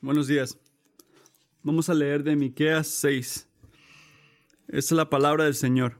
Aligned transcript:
Buenos 0.00 0.28
días. 0.28 0.56
Vamos 1.64 1.88
a 1.88 1.94
leer 1.94 2.22
de 2.22 2.36
Miqueas 2.36 2.86
6. 2.86 3.48
Esta 4.68 4.78
es 4.78 4.92
la 4.92 5.10
palabra 5.10 5.42
del 5.42 5.56
Señor. 5.56 5.98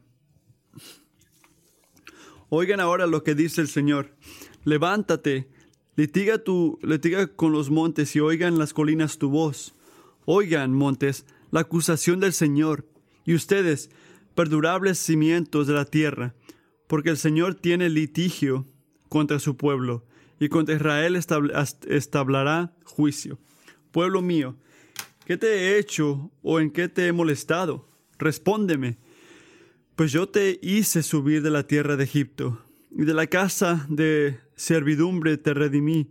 Oigan 2.48 2.78
ahora 2.78 3.08
lo 3.08 3.24
que 3.24 3.34
dice 3.34 3.60
el 3.60 3.66
Señor. 3.66 4.14
Levántate, 4.62 5.48
litiga, 5.96 6.38
tu, 6.38 6.78
litiga 6.80 7.26
con 7.26 7.50
los 7.50 7.70
montes 7.70 8.14
y 8.14 8.20
oigan 8.20 8.56
las 8.56 8.72
colinas 8.72 9.18
tu 9.18 9.30
voz. 9.30 9.74
Oigan, 10.26 10.72
montes, 10.72 11.26
la 11.50 11.60
acusación 11.60 12.20
del 12.20 12.32
Señor, 12.32 12.86
y 13.24 13.34
ustedes, 13.34 13.90
perdurables 14.36 15.00
cimientos 15.00 15.66
de 15.66 15.72
la 15.72 15.86
tierra, 15.86 16.36
porque 16.86 17.10
el 17.10 17.16
Señor 17.16 17.56
tiene 17.56 17.88
litigio 17.88 18.64
contra 19.08 19.40
su 19.40 19.56
pueblo, 19.56 20.06
y 20.38 20.50
contra 20.50 20.76
Israel 20.76 21.16
establará 21.16 22.76
juicio. 22.84 23.40
Pueblo 23.90 24.22
mío, 24.22 24.56
¿qué 25.24 25.36
te 25.36 25.46
he 25.48 25.78
hecho 25.78 26.30
o 26.42 26.60
en 26.60 26.70
qué 26.70 26.88
te 26.88 27.06
he 27.06 27.12
molestado? 27.12 27.88
Respóndeme. 28.18 28.98
Pues 29.96 30.12
yo 30.12 30.28
te 30.28 30.58
hice 30.62 31.02
subir 31.02 31.42
de 31.42 31.50
la 31.50 31.66
tierra 31.66 31.96
de 31.96 32.04
Egipto, 32.04 32.62
y 32.90 33.04
de 33.04 33.14
la 33.14 33.26
casa 33.26 33.86
de 33.88 34.38
servidumbre 34.54 35.36
te 35.36 35.54
redimí, 35.54 36.10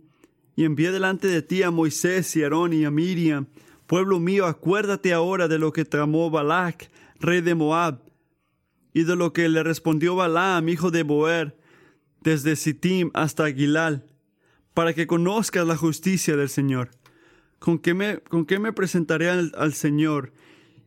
y 0.56 0.64
envié 0.64 0.90
delante 0.90 1.28
de 1.28 1.42
ti 1.42 1.62
a 1.62 1.70
Moisés 1.70 2.34
y 2.36 2.42
Aarón 2.42 2.72
y 2.72 2.84
a 2.84 2.90
Miriam. 2.90 3.46
Pueblo 3.86 4.20
mío, 4.20 4.46
acuérdate 4.46 5.12
ahora 5.12 5.48
de 5.48 5.58
lo 5.58 5.72
que 5.72 5.84
tramó 5.84 6.30
Balac, 6.30 6.90
rey 7.20 7.40
de 7.40 7.54
Moab, 7.54 8.02
y 8.92 9.04
de 9.04 9.16
lo 9.16 9.32
que 9.32 9.48
le 9.48 9.62
respondió 9.62 10.16
Balaam, 10.16 10.68
hijo 10.68 10.90
de 10.90 11.02
Boer, 11.02 11.56
desde 12.20 12.56
Sittim 12.56 13.10
hasta 13.14 13.50
Gilal, 13.52 14.06
para 14.74 14.92
que 14.92 15.06
conozcas 15.06 15.66
la 15.66 15.76
justicia 15.76 16.36
del 16.36 16.48
Señor. 16.48 16.90
¿Con 17.58 17.80
qué 17.80 17.92
me, 17.92 18.18
con 18.18 18.46
qué 18.46 18.58
me 18.58 18.72
presentaré 18.72 19.28
al, 19.28 19.74
Señor 19.74 20.32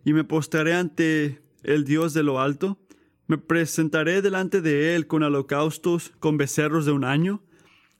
y 0.05 0.13
me 0.13 0.23
postraré 0.23 0.73
ante 0.73 1.41
el 1.63 1.83
Dios 1.83 2.13
de 2.13 2.23
lo 2.23 2.39
alto? 2.39 2.79
¿Me 3.27 3.37
presentaré 3.37 4.21
delante 4.21 4.61
de 4.61 4.95
Él 4.95 5.07
con 5.07 5.23
holocaustos, 5.23 6.13
con 6.19 6.37
becerros 6.37 6.85
de 6.85 6.93
un 6.93 7.03
año? 7.03 7.43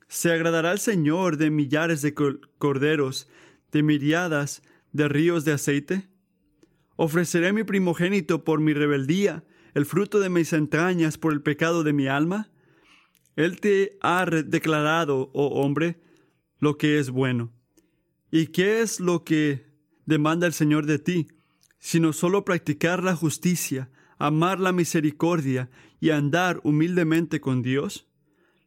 ¿Se 0.07 0.31
agradará 0.31 0.71
el 0.71 0.79
Señor 0.79 1.37
de 1.37 1.51
millares 1.51 2.01
de 2.01 2.13
corderos, 2.13 3.29
de 3.71 3.83
miriadas 3.83 4.61
de 4.93 5.07
ríos 5.07 5.45
de 5.45 5.53
aceite? 5.53 6.09
¿Ofreceré 6.95 7.53
mi 7.53 7.63
primogénito 7.63 8.43
por 8.43 8.59
mi 8.59 8.73
rebeldía, 8.73 9.43
el 9.73 9.85
fruto 9.85 10.19
de 10.19 10.29
mis 10.29 10.53
entrañas 10.53 11.17
por 11.17 11.33
el 11.33 11.41
pecado 11.41 11.83
de 11.83 11.93
mi 11.93 12.07
alma? 12.07 12.51
Él 13.35 13.59
te 13.59 13.97
ha 14.01 14.25
declarado, 14.25 15.29
oh 15.33 15.61
hombre, 15.61 16.01
lo 16.59 16.77
que 16.77 16.99
es 16.99 17.09
bueno. 17.09 17.51
¿Y 18.31 18.47
qué 18.47 18.81
es 18.81 19.01
lo 19.01 19.25
que 19.25 19.65
demanda 20.05 20.47
el 20.47 20.53
Señor 20.53 20.85
de 20.85 20.99
ti? 20.99 21.27
Sino 21.79 22.13
solo 22.13 22.45
practicar 22.45 23.03
la 23.03 23.15
justicia, 23.15 23.91
amar 24.17 24.59
la 24.59 24.71
misericordia 24.71 25.69
y 25.99 26.11
andar 26.11 26.61
humildemente 26.63 27.41
con 27.41 27.61
Dios. 27.61 28.07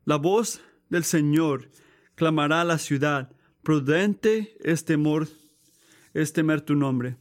La 0.04 0.16
voz 0.16 0.60
del 0.90 1.02
Señor 1.04 1.70
clamará 2.14 2.60
a 2.60 2.64
la 2.64 2.78
ciudad, 2.78 3.32
prudente 3.62 4.56
es 4.60 4.84
temor, 4.84 5.28
es 6.12 6.34
temer 6.34 6.60
tu 6.60 6.74
nombre. 6.74 7.16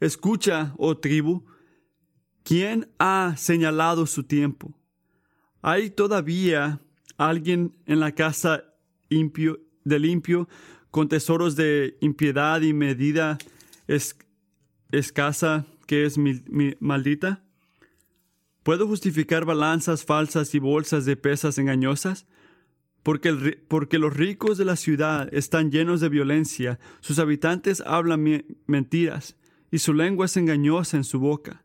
Escucha, 0.00 0.74
oh 0.78 0.98
tribu, 0.98 1.44
¿quién 2.42 2.88
ha 2.98 3.34
señalado 3.36 4.06
su 4.06 4.24
tiempo? 4.24 4.74
¿Hay 5.62 5.90
todavía 5.90 6.80
alguien 7.16 7.74
en 7.86 8.00
la 8.00 8.12
casa 8.12 8.64
impio, 9.08 9.60
del 9.84 10.02
limpio 10.02 10.48
con 10.90 11.08
tesoros 11.08 11.56
de 11.56 11.96
impiedad 12.00 12.60
y 12.62 12.72
medida 12.72 13.38
escasa 14.90 15.66
que 15.86 16.04
es 16.04 16.16
maldita? 16.80 17.42
¿Puedo 18.62 18.86
justificar 18.86 19.44
balanzas 19.44 20.04
falsas 20.04 20.54
y 20.54 20.58
bolsas 20.58 21.04
de 21.04 21.16
pesas 21.16 21.58
engañosas? 21.58 22.26
Porque, 23.02 23.62
porque 23.66 23.98
los 23.98 24.14
ricos 24.14 24.58
de 24.58 24.66
la 24.66 24.76
ciudad 24.76 25.32
están 25.32 25.70
llenos 25.70 26.00
de 26.00 26.10
violencia, 26.10 26.78
sus 27.00 27.18
habitantes 27.18 27.82
hablan 27.86 28.44
mentiras, 28.66 29.36
y 29.70 29.78
su 29.78 29.94
lengua 29.94 30.26
es 30.26 30.36
engañosa 30.36 30.96
en 30.96 31.04
su 31.04 31.18
boca. 31.18 31.64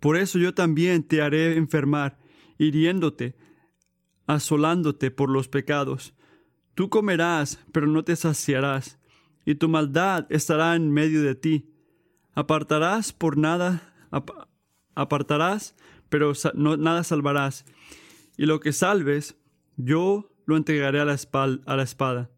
Por 0.00 0.16
eso 0.16 0.38
yo 0.38 0.54
también 0.54 1.02
te 1.02 1.22
haré 1.22 1.56
enfermar, 1.56 2.18
hiriéndote, 2.58 3.34
asolándote 4.26 5.10
por 5.10 5.30
los 5.30 5.48
pecados. 5.48 6.14
Tú 6.78 6.88
comerás, 6.90 7.58
pero 7.72 7.88
no 7.88 8.04
te 8.04 8.14
saciarás, 8.14 9.00
y 9.44 9.56
tu 9.56 9.68
maldad 9.68 10.28
estará 10.30 10.76
en 10.76 10.92
medio 10.92 11.24
de 11.24 11.34
ti. 11.34 11.74
Apartarás 12.34 13.12
por 13.12 13.36
nada, 13.36 13.92
apartarás, 14.94 15.74
pero 16.08 16.34
no, 16.54 16.76
nada 16.76 17.02
salvarás. 17.02 17.64
Y 18.36 18.46
lo 18.46 18.60
que 18.60 18.72
salves, 18.72 19.36
yo 19.76 20.32
lo 20.46 20.56
entregaré 20.56 21.00
a 21.00 21.04
la, 21.04 21.16
a 21.66 21.76
la 21.76 21.82
espada. 21.82 22.30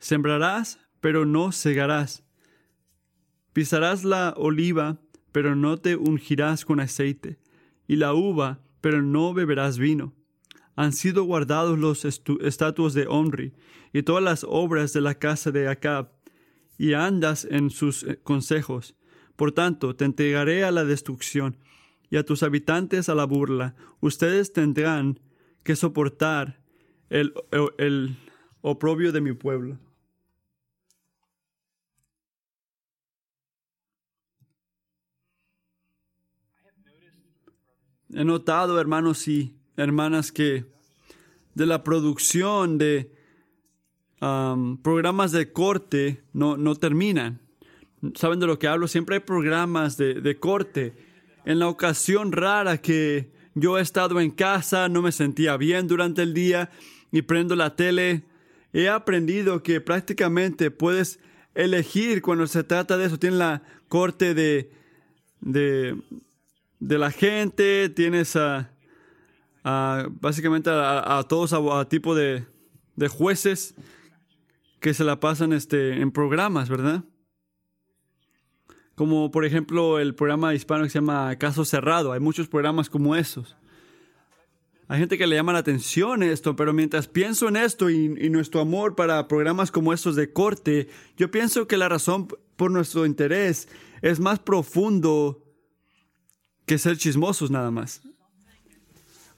Sembrarás, 0.00 0.80
pero 1.00 1.24
no 1.24 1.52
segarás. 1.52 2.24
Pisarás 3.52 4.02
la 4.02 4.34
oliva, 4.36 4.98
pero 5.30 5.54
no 5.54 5.76
te 5.76 5.94
ungirás 5.94 6.64
con 6.64 6.80
aceite, 6.80 7.38
y 7.86 7.94
la 7.94 8.12
uva, 8.12 8.58
pero 8.80 9.02
no 9.02 9.32
beberás 9.34 9.78
vino. 9.78 10.14
Han 10.74 10.92
sido 10.92 11.22
guardados 11.22 11.78
los 11.78 12.04
estatutos 12.04 12.94
de 12.94 13.06
Omri 13.06 13.52
y 13.94 14.02
todas 14.02 14.24
las 14.24 14.44
obras 14.46 14.92
de 14.92 15.00
la 15.00 15.14
casa 15.14 15.52
de 15.52 15.68
Acab, 15.68 16.10
y 16.76 16.94
andas 16.94 17.46
en 17.48 17.70
sus 17.70 18.02
eh, 18.02 18.18
consejos. 18.22 18.96
Por 19.36 19.52
tanto, 19.52 19.94
te 19.94 20.04
entregaré 20.04 20.64
a 20.64 20.72
la 20.72 20.84
destrucción 20.84 21.56
y 22.10 22.16
a 22.16 22.24
tus 22.24 22.42
habitantes 22.42 23.08
a 23.08 23.14
la 23.14 23.24
burla. 23.24 23.76
Ustedes 24.00 24.52
tendrán 24.52 25.20
que 25.62 25.76
soportar 25.76 26.60
el, 27.08 27.32
el 27.78 28.16
oprobio 28.62 29.12
de 29.12 29.20
mi 29.20 29.32
pueblo. 29.32 29.78
He 38.12 38.24
notado, 38.24 38.80
hermanos 38.80 39.28
y 39.28 39.56
hermanas, 39.76 40.32
que 40.32 40.66
de 41.54 41.66
la 41.66 41.84
producción 41.84 42.76
de 42.78 43.13
programas 44.82 45.32
de 45.32 45.52
corte 45.52 46.22
no, 46.32 46.56
no 46.56 46.76
terminan. 46.76 47.40
¿Saben 48.14 48.40
de 48.40 48.46
lo 48.46 48.58
que 48.58 48.68
hablo? 48.68 48.88
Siempre 48.88 49.16
hay 49.16 49.20
programas 49.20 49.96
de, 49.96 50.20
de 50.20 50.38
corte. 50.38 50.94
En 51.44 51.58
la 51.58 51.68
ocasión 51.68 52.32
rara 52.32 52.78
que 52.78 53.32
yo 53.54 53.78
he 53.78 53.82
estado 53.82 54.20
en 54.20 54.30
casa, 54.30 54.88
no 54.88 55.02
me 55.02 55.12
sentía 55.12 55.56
bien 55.56 55.88
durante 55.88 56.22
el 56.22 56.34
día 56.34 56.70
y 57.12 57.22
prendo 57.22 57.56
la 57.56 57.76
tele, 57.76 58.24
he 58.72 58.88
aprendido 58.88 59.62
que 59.62 59.80
prácticamente 59.80 60.70
puedes 60.70 61.20
elegir 61.54 62.22
cuando 62.22 62.46
se 62.46 62.64
trata 62.64 62.96
de 62.96 63.06
eso. 63.06 63.18
Tiene 63.18 63.36
la 63.36 63.62
corte 63.88 64.34
de, 64.34 64.70
de 65.40 65.96
de 66.84 66.98
la 66.98 67.10
gente, 67.10 67.88
tienes 67.88 68.38
básicamente 69.62 70.70
a, 70.70 71.24
todos 71.28 71.52
a, 71.54 71.88
tipo 71.88 72.14
de, 72.14 72.44
jueces 73.08 73.74
que 74.84 74.92
se 74.92 75.02
la 75.02 75.18
pasan 75.18 75.54
este, 75.54 76.02
en 76.02 76.12
programas, 76.12 76.68
¿verdad? 76.68 77.04
Como 78.94 79.30
por 79.30 79.46
ejemplo 79.46 79.98
el 79.98 80.14
programa 80.14 80.54
hispano 80.54 80.84
que 80.84 80.90
se 80.90 80.98
llama 80.98 81.34
Caso 81.38 81.64
Cerrado. 81.64 82.12
Hay 82.12 82.20
muchos 82.20 82.48
programas 82.48 82.90
como 82.90 83.16
esos. 83.16 83.56
Hay 84.86 84.98
gente 84.98 85.16
que 85.16 85.26
le 85.26 85.36
llama 85.36 85.54
la 85.54 85.60
atención 85.60 86.22
esto, 86.22 86.54
pero 86.54 86.74
mientras 86.74 87.08
pienso 87.08 87.48
en 87.48 87.56
esto 87.56 87.88
y, 87.88 88.14
y, 88.20 88.28
nuestro 88.28 88.60
amor 88.60 88.94
para 88.94 89.26
programas 89.26 89.70
como 89.70 89.94
estos 89.94 90.16
de 90.16 90.34
corte, 90.34 90.90
yo 91.16 91.30
pienso 91.30 91.66
que 91.66 91.78
la 91.78 91.88
razón 91.88 92.28
por 92.54 92.70
nuestro 92.70 93.06
interés 93.06 93.70
es 94.02 94.20
más 94.20 94.38
profundo 94.38 95.46
que 96.66 96.76
ser 96.76 96.98
chismosos 96.98 97.50
nada 97.50 97.70
más. 97.70 98.02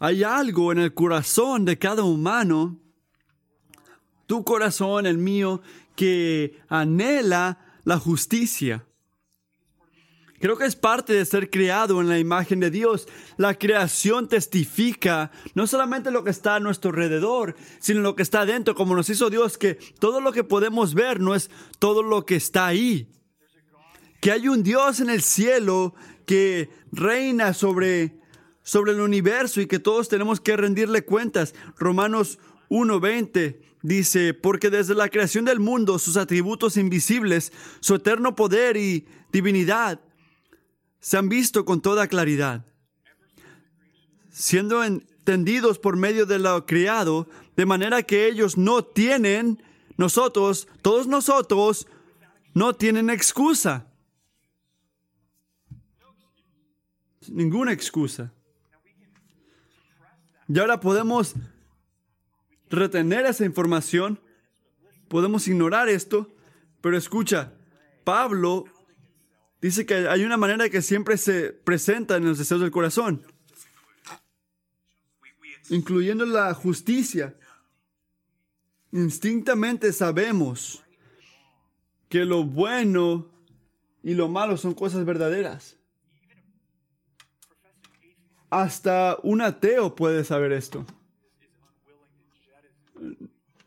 Hay 0.00 0.24
algo 0.24 0.72
en 0.72 0.78
el 0.78 0.92
corazón 0.92 1.64
de 1.64 1.78
cada 1.78 2.02
humano, 2.02 2.80
tu 4.26 4.44
corazón, 4.44 5.06
el 5.06 5.18
mío, 5.18 5.62
que 5.94 6.60
anhela 6.68 7.58
la 7.84 7.98
justicia. 7.98 8.84
Creo 10.38 10.58
que 10.58 10.66
es 10.66 10.76
parte 10.76 11.14
de 11.14 11.24
ser 11.24 11.48
creado 11.48 12.00
en 12.00 12.08
la 12.08 12.18
imagen 12.18 12.60
de 12.60 12.70
Dios. 12.70 13.08
La 13.38 13.54
creación 13.54 14.28
testifica 14.28 15.30
no 15.54 15.66
solamente 15.66 16.10
lo 16.10 16.24
que 16.24 16.30
está 16.30 16.56
a 16.56 16.60
nuestro 16.60 16.90
alrededor, 16.90 17.56
sino 17.80 18.00
lo 18.00 18.14
que 18.16 18.22
está 18.22 18.44
dentro, 18.44 18.74
como 18.74 18.94
nos 18.94 19.08
hizo 19.08 19.30
Dios, 19.30 19.56
que 19.56 19.76
todo 19.98 20.20
lo 20.20 20.32
que 20.32 20.44
podemos 20.44 20.94
ver 20.94 21.20
no 21.20 21.34
es 21.34 21.50
todo 21.78 22.02
lo 22.02 22.26
que 22.26 22.36
está 22.36 22.66
ahí. 22.66 23.08
Que 24.20 24.30
hay 24.30 24.48
un 24.48 24.62
Dios 24.62 25.00
en 25.00 25.08
el 25.08 25.22
cielo 25.22 25.94
que 26.26 26.68
reina 26.92 27.54
sobre, 27.54 28.20
sobre 28.62 28.92
el 28.92 29.00
universo 29.00 29.60
y 29.60 29.66
que 29.66 29.78
todos 29.78 30.08
tenemos 30.08 30.40
que 30.40 30.56
rendirle 30.56 31.04
cuentas. 31.04 31.54
Romanos 31.78 32.38
1.20 32.68 33.60
dice, 33.82 34.34
porque 34.34 34.70
desde 34.70 34.94
la 34.94 35.08
creación 35.08 35.44
del 35.44 35.60
mundo 35.60 35.98
sus 35.98 36.16
atributos 36.16 36.76
invisibles, 36.76 37.52
su 37.80 37.94
eterno 37.94 38.34
poder 38.34 38.76
y 38.76 39.06
divinidad 39.32 40.00
se 41.00 41.16
han 41.16 41.28
visto 41.28 41.64
con 41.64 41.80
toda 41.80 42.08
claridad, 42.08 42.64
siendo 44.30 44.82
entendidos 44.82 45.78
por 45.78 45.96
medio 45.96 46.26
de 46.26 46.38
lo 46.38 46.66
criado, 46.66 47.28
de 47.56 47.66
manera 47.66 48.02
que 48.02 48.26
ellos 48.26 48.56
no 48.56 48.84
tienen, 48.84 49.62
nosotros, 49.96 50.68
todos 50.82 51.06
nosotros, 51.06 51.86
no 52.54 52.74
tienen 52.74 53.10
excusa. 53.10 53.86
Ninguna 57.28 57.72
excusa. 57.72 58.32
Y 60.48 60.58
ahora 60.58 60.78
podemos 60.80 61.34
retener 62.70 63.26
esa 63.26 63.44
información, 63.44 64.20
podemos 65.08 65.46
ignorar 65.48 65.88
esto, 65.88 66.34
pero 66.80 66.96
escucha, 66.96 67.52
Pablo 68.04 68.64
dice 69.60 69.86
que 69.86 70.08
hay 70.08 70.24
una 70.24 70.36
manera 70.36 70.68
que 70.68 70.82
siempre 70.82 71.16
se 71.16 71.52
presenta 71.52 72.16
en 72.16 72.24
los 72.24 72.38
deseos 72.38 72.60
del 72.60 72.70
corazón, 72.70 73.22
incluyendo 75.68 76.24
la 76.26 76.54
justicia. 76.54 77.36
Instintamente 78.92 79.92
sabemos 79.92 80.84
que 82.08 82.24
lo 82.24 82.44
bueno 82.44 83.28
y 84.02 84.14
lo 84.14 84.28
malo 84.28 84.56
son 84.56 84.74
cosas 84.74 85.04
verdaderas. 85.04 85.76
Hasta 88.48 89.18
un 89.24 89.40
ateo 89.40 89.96
puede 89.96 90.22
saber 90.22 90.52
esto. 90.52 90.86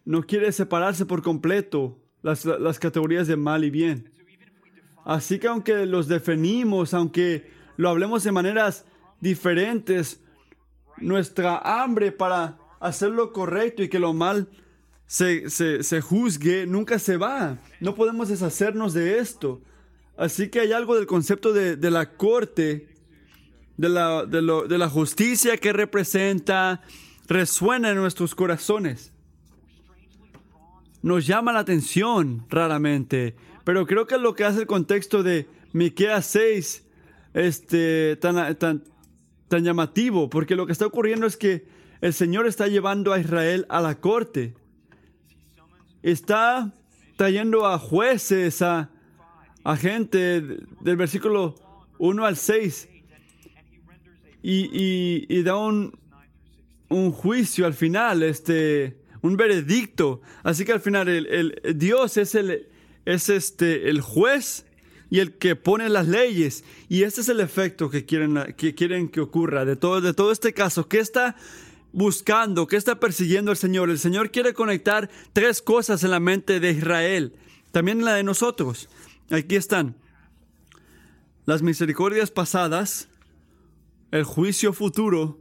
No 0.10 0.24
quiere 0.24 0.52
separarse 0.52 1.06
por 1.06 1.22
completo 1.22 2.00
las, 2.24 2.80
categorías 2.80 3.28
de 3.28 3.36
mal 3.36 3.64
y 3.64 3.70
bien. 3.70 4.12
Así 5.06 5.38
que 5.38 5.48
aunque 5.48 5.86
los 5.86 6.08
definimos, 6.08 6.96
aunque 6.96 7.52
lo 7.78 7.90
hablemos 7.90 8.24
de 8.24 8.32
maneras 8.32 8.86
diferentes, 9.22 10.20
nuestra 10.98 11.60
hambre 11.60 12.12
para 12.12 12.58
hacer 12.80 13.12
lo 13.12 13.32
correcto 13.32 13.84
y 13.84 13.88
que 13.88 14.00
lo 14.00 14.14
mal 14.14 14.50
se, 15.06 15.48
se, 15.52 16.02
juzgue 16.02 16.66
nunca 16.66 16.98
se 16.98 17.18
va. 17.18 17.60
No 17.80 17.94
podemos 17.94 18.30
deshacernos 18.30 18.96
de 18.96 19.20
esto. 19.20 19.62
Así 20.18 20.50
que 20.50 20.62
hay 20.62 20.72
algo 20.72 20.96
del 20.96 21.06
concepto 21.06 21.54
de, 21.54 21.76
de 21.76 21.92
la 21.92 22.18
corte 22.18 22.88
de 23.78 23.90
la, 23.90 24.26
de, 24.26 24.42
lo, 24.42 24.68
de 24.68 24.80
la 24.80 24.90
justicia 24.90 25.56
que 25.58 25.72
representa 25.72 26.82
resuena 27.28 27.92
en 27.92 27.98
nuestros 27.98 28.34
corazones. 28.34 29.14
Nos 31.02 31.26
llama 31.26 31.54
la 31.54 31.60
atención 31.60 32.46
raramente, 32.50 33.36
pero 33.64 33.86
creo 33.86 34.06
que 34.06 34.16
es 34.16 34.22
lo 34.22 34.36
que 34.36 34.44
hace 34.44 34.62
el 34.62 34.68
contexto 34.68 35.24
de 35.24 35.48
Miqueas 35.72 36.26
6 36.26 36.86
este, 37.34 38.16
tan, 38.18 38.56
tan, 38.56 38.84
tan 39.48 39.64
llamativo, 39.64 40.30
porque 40.30 40.56
lo 40.56 40.66
que 40.66 40.72
está 40.74 40.86
ocurriendo 40.86 41.26
es 41.26 41.38
que 41.38 41.68
el 42.02 42.14
Señor 42.14 42.48
está 42.48 42.68
llevando 42.68 43.14
a 43.14 43.20
Israel 43.20 43.66
a 43.70 43.82
la 43.82 44.00
corte. 44.00 44.56
Está 46.02 46.74
trayendo 47.18 47.68
a 47.68 47.78
jueces, 47.78 48.62
a, 48.62 48.90
a 49.64 49.76
gente 49.76 50.42
del 50.82 50.96
versículo 50.96 51.56
1 51.98 52.26
al 52.26 52.38
6 52.38 52.90
y, 54.42 55.44
da 55.44 55.58
un, 55.58 55.98
un, 56.88 57.12
juicio 57.12 57.66
al 57.66 57.74
final, 57.74 58.24
este, 58.24 58.99
un 59.22 59.38
veredicto. 59.38 60.22
Así 60.44 60.66
que 60.66 60.72
al 60.72 60.82
final 60.82 61.08
el, 61.10 61.62
Dios 61.76 62.18
es, 62.18 62.36
el, 62.36 62.68
es 63.06 63.30
este, 63.30 63.90
el 63.90 64.02
juez 64.02 64.66
y 65.10 65.20
el 65.20 65.34
que 65.38 65.56
pone 65.56 65.90
las 65.90 66.08
leyes. 66.08 66.64
Y 66.88 67.04
ese 67.04 67.22
es 67.22 67.30
el 67.30 67.40
efecto 67.40 67.90
que 67.90 68.06
quieren 68.06 68.54
que, 68.56 68.76
quieren 68.76 69.10
que 69.10 69.22
ocurra 69.22 69.66
de 69.66 69.76
todo, 69.76 70.02
de 70.02 70.14
todo 70.14 70.32
este 70.32 70.54
caso. 70.54 70.88
¿Qué 70.88 71.00
está 71.00 71.36
buscando? 71.92 72.68
¿Qué 72.68 72.78
está 72.78 73.00
persiguiendo 73.00 73.52
el 73.52 73.58
Señor? 73.58 73.90
El 73.90 74.00
Señor 74.00 74.32
quiere 74.32 74.54
conectar 74.54 75.10
tres 75.34 75.62
cosas 75.62 76.04
en 76.04 76.12
la 76.12 76.20
mente 76.20 76.60
de 76.60 76.72
Israel, 76.72 77.34
también 77.72 78.00
en 78.00 78.06
la 78.06 78.14
de 78.14 78.24
nosotros. 78.24 78.90
Aquí 79.32 79.56
están. 79.56 79.96
Las 81.46 81.64
misericordias 81.64 82.30
pasadas, 82.30 83.10
el 84.12 84.24
juicio 84.24 84.72
futuro 84.72 85.40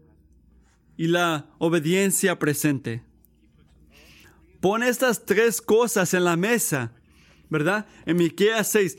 y 0.96 1.08
la 1.08 1.46
obediencia 1.58 2.38
presente. 2.38 3.02
Pone 4.60 4.88
estas 4.88 5.24
tres 5.24 5.60
cosas 5.60 6.14
en 6.14 6.24
la 6.24 6.36
mesa, 6.36 6.92
¿verdad? 7.48 7.86
En 8.06 8.16
Miqueas 8.16 8.68
6, 8.68 8.98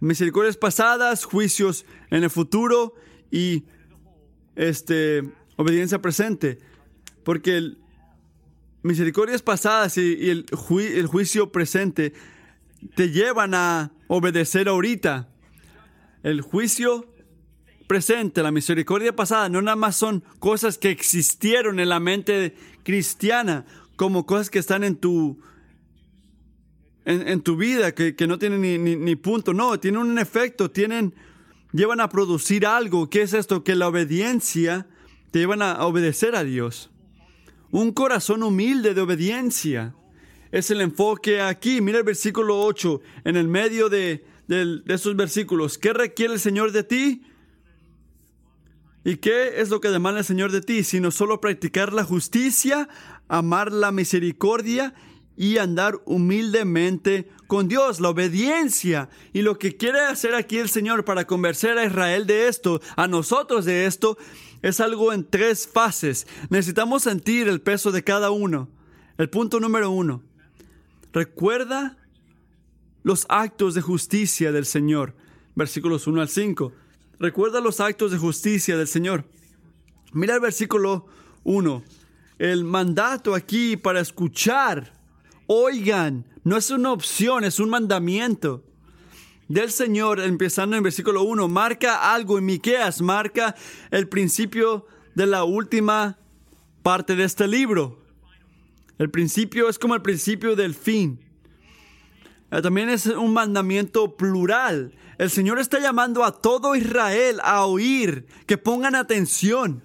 misericordias 0.00 0.56
pasadas, 0.56 1.24
juicios 1.24 1.84
en 2.10 2.24
el 2.24 2.30
futuro 2.30 2.94
y 3.30 3.64
este 4.54 5.22
obediencia 5.56 6.00
presente. 6.00 6.58
Porque 7.24 7.56
el, 7.56 7.78
misericordias 8.82 9.42
pasadas 9.42 9.98
y, 9.98 10.30
el, 10.30 10.46
el 10.70 11.06
juicio 11.06 11.50
presente 11.50 12.12
te 12.94 13.10
llevan 13.10 13.54
a 13.54 13.92
obedecer 14.06 14.68
ahorita. 14.68 15.28
El 16.22 16.40
juicio 16.40 17.12
presente, 17.86 18.42
la 18.42 18.50
misericordia 18.50 19.14
pasada, 19.14 19.48
no 19.48 19.62
nada 19.62 19.76
más 19.76 19.96
son 19.96 20.24
cosas 20.38 20.78
que 20.78 20.90
existieron 20.90 21.78
en 21.80 21.88
la 21.88 22.00
mente 22.00 22.54
cristiana, 22.82 23.64
como 23.96 24.26
cosas 24.26 24.50
que 24.50 24.58
están 24.58 24.84
en 24.84 24.96
tu, 24.96 25.38
en, 27.04 27.40
tu 27.40 27.56
vida, 27.56 27.94
que, 27.94 28.14
no 28.26 28.38
tienen 28.38 28.60
ni, 28.60 28.78
ni, 28.78 29.16
punto, 29.16 29.54
no, 29.54 29.78
tienen 29.80 30.00
un 30.00 30.18
efecto, 30.18 30.70
tienen, 30.70 31.14
llevan 31.72 32.00
a 32.00 32.08
producir 32.08 32.66
algo, 32.66 33.08
¿qué 33.08 33.22
es 33.22 33.32
esto? 33.32 33.64
Que 33.64 33.74
la 33.74 33.88
obediencia 33.88 34.86
te 35.30 35.38
llevan 35.38 35.62
a 35.62 35.84
obedecer 35.86 36.36
a 36.36 36.44
Dios. 36.44 36.90
Un 37.70 37.92
corazón 37.92 38.42
humilde 38.42 38.94
de 38.94 39.00
obediencia. 39.00 39.94
Es 40.52 40.70
el 40.70 40.80
enfoque 40.80 41.40
aquí. 41.40 41.80
Mira 41.80 41.98
el 41.98 42.04
versículo 42.04 42.62
8, 42.62 43.00
en 43.24 43.36
el 43.36 43.48
medio 43.48 43.88
de, 43.88 44.24
de 44.46 44.82
esos 44.88 45.16
versículos. 45.16 45.76
¿Qué 45.76 45.92
requiere 45.92 46.34
el 46.34 46.40
Señor 46.40 46.72
de 46.72 46.84
ti? 46.84 47.22
¿Y 49.06 49.18
qué 49.18 49.60
es 49.60 49.70
lo 49.70 49.80
que 49.80 49.90
demanda 49.90 50.18
el 50.18 50.26
Señor 50.26 50.50
de 50.50 50.60
ti? 50.60 50.82
Sino 50.82 51.12
solo 51.12 51.40
practicar 51.40 51.92
la 51.92 52.02
justicia, 52.02 52.88
amar 53.28 53.70
la 53.70 53.92
misericordia 53.92 54.94
y 55.36 55.58
andar 55.58 56.02
humildemente 56.06 57.30
con 57.46 57.68
Dios, 57.68 58.00
la 58.00 58.08
obediencia. 58.08 59.08
Y 59.32 59.42
lo 59.42 59.60
que 59.60 59.76
quiere 59.76 60.00
hacer 60.00 60.34
aquí 60.34 60.58
el 60.58 60.68
Señor 60.68 61.04
para 61.04 61.24
convencer 61.24 61.78
a 61.78 61.84
Israel 61.84 62.26
de 62.26 62.48
esto, 62.48 62.80
a 62.96 63.06
nosotros 63.06 63.64
de 63.64 63.86
esto, 63.86 64.18
es 64.60 64.80
algo 64.80 65.12
en 65.12 65.24
tres 65.24 65.68
fases. 65.72 66.26
Necesitamos 66.50 67.04
sentir 67.04 67.46
el 67.46 67.60
peso 67.60 67.92
de 67.92 68.02
cada 68.02 68.32
uno. 68.32 68.68
El 69.18 69.30
punto 69.30 69.60
número 69.60 69.88
uno. 69.88 70.24
Recuerda 71.12 71.96
los 73.04 73.24
actos 73.28 73.74
de 73.74 73.82
justicia 73.82 74.50
del 74.50 74.66
Señor. 74.66 75.14
Versículos 75.54 76.08
1 76.08 76.22
al 76.22 76.28
5. 76.28 76.72
Recuerda 77.18 77.60
los 77.60 77.80
actos 77.80 78.10
de 78.10 78.18
justicia 78.18 78.76
del 78.76 78.88
Señor. 78.88 79.24
Mira 80.12 80.34
el 80.34 80.40
versículo 80.40 81.06
1. 81.44 81.82
El 82.38 82.64
mandato 82.64 83.34
aquí 83.34 83.76
para 83.76 84.00
escuchar, 84.00 84.92
oigan, 85.46 86.26
no 86.44 86.56
es 86.56 86.70
una 86.70 86.92
opción, 86.92 87.44
es 87.44 87.58
un 87.58 87.70
mandamiento 87.70 88.62
del 89.48 89.70
Señor, 89.70 90.20
empezando 90.20 90.76
en 90.76 90.82
versículo 90.82 91.22
1, 91.22 91.48
marca 91.48 92.12
algo 92.12 92.38
en 92.38 92.44
Miqueas, 92.44 93.00
marca 93.00 93.54
el 93.90 94.08
principio 94.08 94.86
de 95.14 95.26
la 95.26 95.44
última 95.44 96.18
parte 96.82 97.16
de 97.16 97.24
este 97.24 97.48
libro. 97.48 98.02
El 98.98 99.10
principio 99.10 99.68
es 99.68 99.78
como 99.78 99.94
el 99.94 100.02
principio 100.02 100.56
del 100.56 100.74
fin. 100.74 101.25
Eh, 102.50 102.62
también 102.62 102.88
es 102.88 103.06
un 103.06 103.32
mandamiento 103.32 104.16
plural. 104.16 104.92
El 105.18 105.30
Señor 105.30 105.58
está 105.58 105.80
llamando 105.80 106.24
a 106.24 106.40
todo 106.40 106.76
Israel 106.76 107.40
a 107.42 107.64
oír, 107.64 108.26
que 108.46 108.58
pongan 108.58 108.94
atención. 108.94 109.82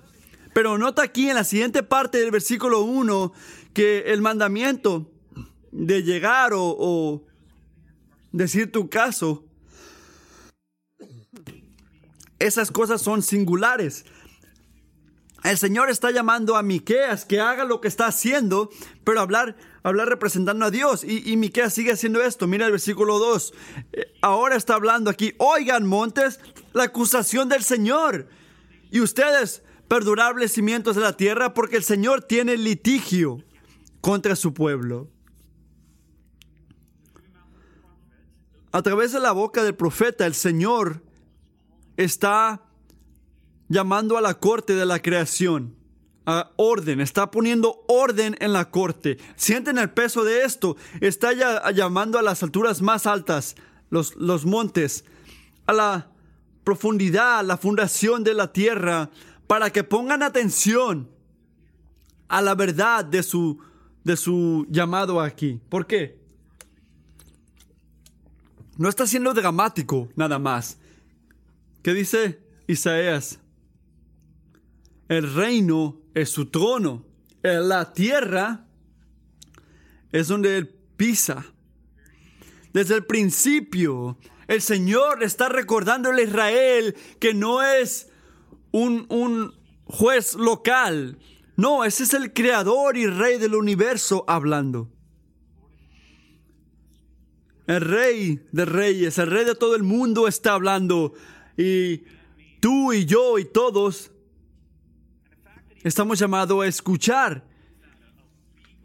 Pero 0.54 0.78
nota 0.78 1.04
aquí 1.04 1.30
en 1.30 1.36
la 1.36 1.44
siguiente 1.44 1.84
parte 1.84 2.20
del 2.20 2.32
versículo 2.32 2.82
1 2.82 3.32
que 3.74 4.00
el 4.08 4.22
mandamiento 4.22 5.10
de 5.72 6.04
llegar 6.04 6.54
o, 6.54 6.76
o 6.78 7.24
decir 8.34 8.72
tu 8.72 8.90
caso, 8.90 9.46
esas 12.40 12.72
cosas 12.72 13.02
son 13.02 13.22
singulares. 13.22 14.06
El 15.44 15.58
Señor 15.58 15.90
está 15.90 16.12
llamando 16.12 16.56
a 16.56 16.64
Miqueas 16.64 17.26
que 17.26 17.40
haga 17.40 17.64
lo 17.64 17.82
que 17.82 17.88
está 17.88 18.08
haciendo, 18.08 18.70
pero 19.04 19.22
hablar 19.22 19.56
hablar 19.84 20.10
representando 20.10 20.66
a 20.66 20.72
Dios. 20.72 21.04
Y, 21.04 21.32
y 21.32 21.38
Miqueas 21.38 21.74
sigue 21.74 21.92
haciendo 21.92 22.22
esto. 22.24 22.48
Mira 22.48 22.66
el 22.66 22.72
versículo 22.72 23.20
2. 23.20 23.54
Eh, 23.94 24.14
ahora 24.22 24.56
está 24.56 24.76
hablando 24.76 25.10
aquí, 25.10 25.34
oigan 25.38 25.86
montes, 25.86 26.40
la 26.74 26.84
acusación 26.84 27.50
del 27.50 27.64
Señor. 27.64 28.28
Y 28.92 29.00
ustedes, 29.00 29.64
perdurables 29.88 30.52
cimientos 30.52 30.96
de 30.96 31.02
la 31.02 31.18
tierra, 31.18 31.54
porque 31.54 31.78
el 31.78 31.84
Señor 31.84 32.24
tiene 32.24 32.58
litigio. 32.58 33.44
contra 34.02 34.36
su 34.36 34.52
pueblo. 34.56 35.12
A 38.72 38.82
través 38.82 39.12
de 39.12 39.20
la 39.20 39.32
boca 39.32 39.64
del 39.64 39.76
profeta, 39.76 40.26
el 40.26 40.34
Señor 40.34 41.04
está 41.98 42.64
llamando 43.70 44.18
a 44.18 44.22
la 44.22 44.34
corte 44.34 44.74
de 44.74 44.88
la 44.88 45.00
creación 45.00 45.76
orden, 46.56 47.02
está 47.02 47.32
poniendo 47.32 47.84
orden 47.88 48.36
en 48.40 48.54
la 48.54 48.70
corte. 48.70 49.18
Sienten 49.36 49.78
el 49.78 49.90
peso 49.90 50.24
de 50.24 50.44
esto. 50.44 50.78
Está 51.00 51.34
ya 51.34 51.70
llamando 51.72 52.20
a 52.20 52.22
las 52.22 52.44
alturas 52.44 52.82
más 52.82 53.06
altas, 53.06 53.56
los, 53.90 54.16
los 54.16 54.46
montes, 54.46 55.06
a 55.66 55.74
la 55.74 56.12
profundidad, 56.64 57.40
a 57.40 57.44
la 57.44 57.58
fundación 57.58 58.24
de 58.24 58.34
la 58.34 58.54
tierra, 58.54 59.10
para 59.48 59.72
que 59.72 59.84
pongan 59.84 60.24
atención 60.24 61.10
a 62.28 62.42
la 62.42 62.56
verdad 62.56 63.04
de 63.04 63.24
su, 63.24 63.60
de 64.04 64.16
su 64.16 64.66
llamado 64.70 65.20
aquí. 65.20 65.60
¿Por 65.70 65.86
qué? 65.86 66.20
No 68.78 68.88
está 68.88 69.06
siendo 69.06 69.34
dramático 69.34 70.10
nada 70.16 70.40
más. 70.40 70.78
¿Qué 71.84 71.94
dice 71.94 72.40
Isaías? 72.68 73.40
El 75.10 75.34
reino 75.34 76.01
es 76.14 76.30
su 76.30 76.48
trono. 76.48 77.06
En 77.44 77.70
la 77.70 77.94
tierra 77.94 78.66
es 80.12 80.28
donde 80.28 80.58
él 80.58 80.70
pisa. 80.98 81.46
Desde 82.74 82.96
el 82.96 83.06
principio, 83.06 84.18
el 84.48 84.62
Señor 84.62 85.24
está 85.24 85.50
recordándole 85.50 86.24
a 86.24 86.26
Israel 86.26 86.96
que 87.20 87.34
no 87.34 87.62
es 87.62 88.10
un, 88.72 89.06
un 89.10 89.54
juez 89.86 90.36
local. 90.36 91.18
No, 91.58 91.84
ese 91.84 92.04
es 92.04 92.14
el 92.14 92.34
creador 92.34 92.98
y 92.98 93.08
rey 93.08 93.38
del 93.38 93.56
universo 93.56 94.24
hablando. 94.28 94.90
El 97.68 97.82
rey 97.82 98.42
de 98.52 98.66
reyes, 98.66 99.18
el 99.18 99.28
rey 99.28 99.46
de 99.46 99.56
todo 99.56 99.76
el 99.76 99.84
mundo 99.84 100.28
está 100.28 100.54
hablando. 100.54 101.14
Y 101.58 102.04
tú 102.60 102.94
y 102.94 103.06
yo 103.06 103.38
y 103.38 103.46
todos 103.46 104.12
estamos 105.84 106.20
llamados 106.20 106.64
a 106.64 106.68
escuchar. 106.68 107.46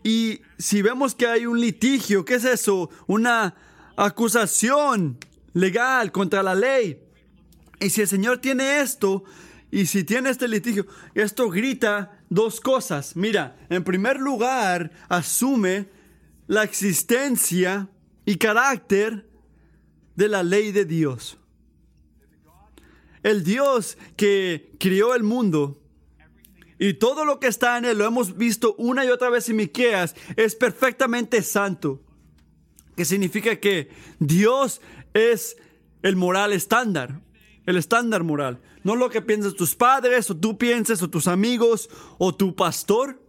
Y 0.02 0.40
si 0.58 0.82
vemos 0.82 1.14
que 1.14 1.26
hay 1.26 1.46
un 1.46 1.60
litigio, 1.60 2.24
¿qué 2.24 2.34
es 2.34 2.44
eso? 2.44 2.90
Una 3.06 3.54
acusación 3.96 5.18
legal 5.52 6.12
contra 6.12 6.42
la 6.42 6.54
ley. 6.54 7.00
Y 7.80 7.90
si 7.90 8.02
el 8.02 8.08
Señor 8.08 8.38
tiene 8.38 8.80
esto, 8.80 9.24
y 9.70 9.86
si 9.86 10.04
tiene 10.04 10.30
este 10.30 10.48
litigio, 10.48 10.86
esto 11.14 11.50
grita 11.50 12.20
dos 12.30 12.60
cosas. 12.60 13.16
Mira, 13.16 13.56
en 13.68 13.84
primer 13.84 14.18
lugar, 14.20 14.92
asume 15.08 15.88
la 16.46 16.62
existencia 16.62 17.88
y 18.24 18.36
carácter 18.36 19.28
de 20.14 20.28
la 20.28 20.42
ley 20.42 20.72
de 20.72 20.84
Dios. 20.84 21.38
El 23.22 23.42
Dios 23.42 23.98
que 24.16 24.76
crió 24.78 25.14
el 25.14 25.24
mundo 25.24 25.82
y 26.78 26.94
todo 26.94 27.24
lo 27.24 27.40
que 27.40 27.46
está 27.46 27.78
en 27.78 27.86
él, 27.86 27.98
lo 27.98 28.04
hemos 28.04 28.36
visto 28.36 28.74
una 28.76 29.04
y 29.04 29.08
otra 29.08 29.30
vez 29.30 29.48
en 29.48 29.56
Miqueas, 29.56 30.14
es 30.36 30.54
perfectamente 30.54 31.42
santo. 31.42 32.02
Que 32.96 33.04
significa 33.04 33.56
que 33.56 33.90
Dios 34.18 34.80
es 35.14 35.56
el 36.02 36.16
moral 36.16 36.52
estándar, 36.52 37.20
el 37.64 37.76
estándar 37.76 38.24
moral. 38.24 38.60
No 38.84 38.94
lo 38.94 39.10
que 39.10 39.22
piensan 39.22 39.54
tus 39.54 39.74
padres, 39.74 40.30
o 40.30 40.36
tú 40.36 40.58
pienses, 40.58 41.02
o 41.02 41.10
tus 41.10 41.28
amigos, 41.28 41.88
o 42.18 42.34
tu 42.34 42.54
pastor. 42.54 43.22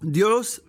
Dios 0.00 0.62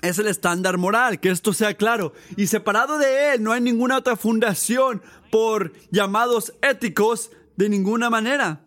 es 0.00 0.18
el 0.18 0.26
estándar 0.26 0.78
moral, 0.78 1.20
que 1.20 1.30
esto 1.30 1.52
sea 1.52 1.74
claro. 1.74 2.14
Y 2.36 2.46
separado 2.46 2.98
de 2.98 3.34
Él 3.34 3.42
no 3.42 3.52
hay 3.52 3.60
ninguna 3.60 3.98
otra 3.98 4.16
fundación 4.16 5.02
por 5.30 5.72
llamados 5.90 6.54
éticos 6.62 7.30
de 7.56 7.68
ninguna 7.68 8.10
manera. 8.10 8.64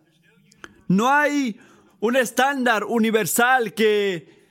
No 0.88 1.10
hay 1.10 1.60
un 2.00 2.16
estándar 2.16 2.84
universal 2.84 3.74
que, 3.74 4.46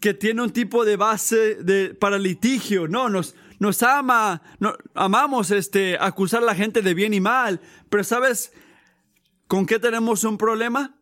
que 0.00 0.14
tiene 0.14 0.42
un 0.42 0.50
tipo 0.50 0.84
de 0.84 0.96
base 0.96 1.56
de, 1.56 1.94
para 1.94 2.18
litigio. 2.18 2.88
No, 2.88 3.08
nos, 3.08 3.34
nos 3.58 3.82
ama, 3.82 4.42
no, 4.58 4.74
amamos 4.94 5.50
este, 5.50 5.96
acusar 5.98 6.42
a 6.42 6.46
la 6.46 6.54
gente 6.54 6.82
de 6.82 6.94
bien 6.94 7.14
y 7.14 7.20
mal. 7.20 7.60
Pero 7.88 8.04
¿sabes 8.04 8.52
con 9.46 9.66
qué 9.66 9.78
tenemos 9.78 10.24
un 10.24 10.38
problema? 10.38 10.94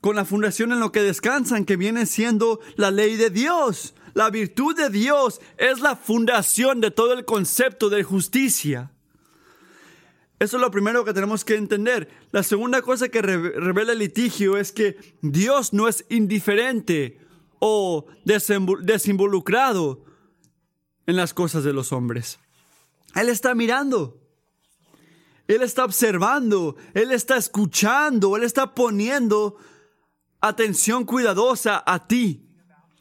Con 0.00 0.16
la 0.16 0.24
fundación 0.24 0.72
en 0.72 0.80
lo 0.80 0.92
que 0.92 1.02
descansan, 1.02 1.64
que 1.64 1.76
viene 1.76 2.06
siendo 2.06 2.60
la 2.76 2.90
ley 2.90 3.16
de 3.16 3.30
Dios. 3.30 3.94
La 4.14 4.30
virtud 4.30 4.76
de 4.76 4.90
Dios 4.90 5.40
es 5.58 5.80
la 5.80 5.96
fundación 5.96 6.80
de 6.80 6.90
todo 6.90 7.12
el 7.12 7.24
concepto 7.24 7.90
de 7.90 8.04
justicia. 8.04 8.92
Eso 10.38 10.56
es 10.56 10.60
lo 10.60 10.70
primero 10.70 11.04
que 11.04 11.12
tenemos 11.12 11.44
que 11.44 11.56
entender. 11.56 12.08
La 12.30 12.42
segunda 12.42 12.80
cosa 12.82 13.08
que 13.08 13.22
revela 13.22 13.92
el 13.92 13.98
litigio 13.98 14.56
es 14.56 14.70
que 14.70 14.96
Dios 15.20 15.72
no 15.72 15.88
es 15.88 16.04
indiferente 16.08 17.18
o 17.58 18.06
desinvolucrado 18.24 20.04
en 21.06 21.16
las 21.16 21.34
cosas 21.34 21.64
de 21.64 21.72
los 21.72 21.92
hombres. 21.92 22.38
Él 23.16 23.28
está 23.30 23.54
mirando. 23.54 24.20
Él 25.48 25.62
está 25.62 25.84
observando. 25.84 26.76
Él 26.94 27.10
está 27.10 27.36
escuchando. 27.36 28.36
Él 28.36 28.44
está 28.44 28.76
poniendo 28.76 29.56
atención 30.40 31.04
cuidadosa 31.04 31.82
a 31.84 32.06
ti. 32.06 32.44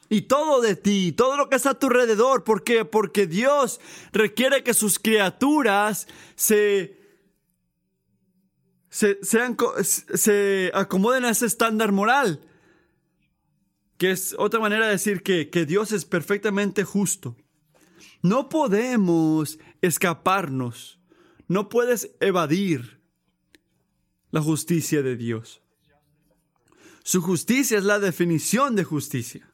Y 0.09 0.21
todo 0.21 0.61
de 0.61 0.75
ti, 0.77 1.11
todo 1.11 1.35
lo 1.35 1.49
que 1.49 1.57
está 1.57 1.71
a 1.71 1.79
tu 1.79 1.87
alrededor. 1.87 2.43
¿Por 2.43 2.63
qué? 2.63 2.85
Porque 2.85 3.27
Dios 3.27 3.81
requiere 4.13 4.63
que 4.63 4.73
sus 4.73 4.97
criaturas 4.97 6.07
se 6.35 6.96
se, 8.89 9.19
se 9.23 10.71
acomoden 10.73 11.25
a 11.25 11.29
ese 11.29 11.45
estándar 11.45 11.91
moral, 11.91 12.41
que 13.97 14.11
es 14.11 14.35
otra 14.37 14.59
manera 14.59 14.85
de 14.85 14.91
decir 14.91 15.23
que, 15.23 15.49
que 15.49 15.65
Dios 15.65 15.91
es 15.91 16.05
perfectamente 16.05 16.83
justo. 16.83 17.35
No 18.21 18.49
podemos 18.49 19.59
escaparnos, 19.81 20.99
no 21.47 21.69
puedes 21.69 22.11
evadir 22.19 22.99
la 24.31 24.41
justicia 24.41 25.01
de 25.01 25.15
Dios. 25.15 25.61
Su 27.03 27.21
justicia 27.21 27.77
es 27.77 27.85
la 27.85 27.99
definición 27.99 28.75
de 28.75 28.83
justicia. 28.83 29.49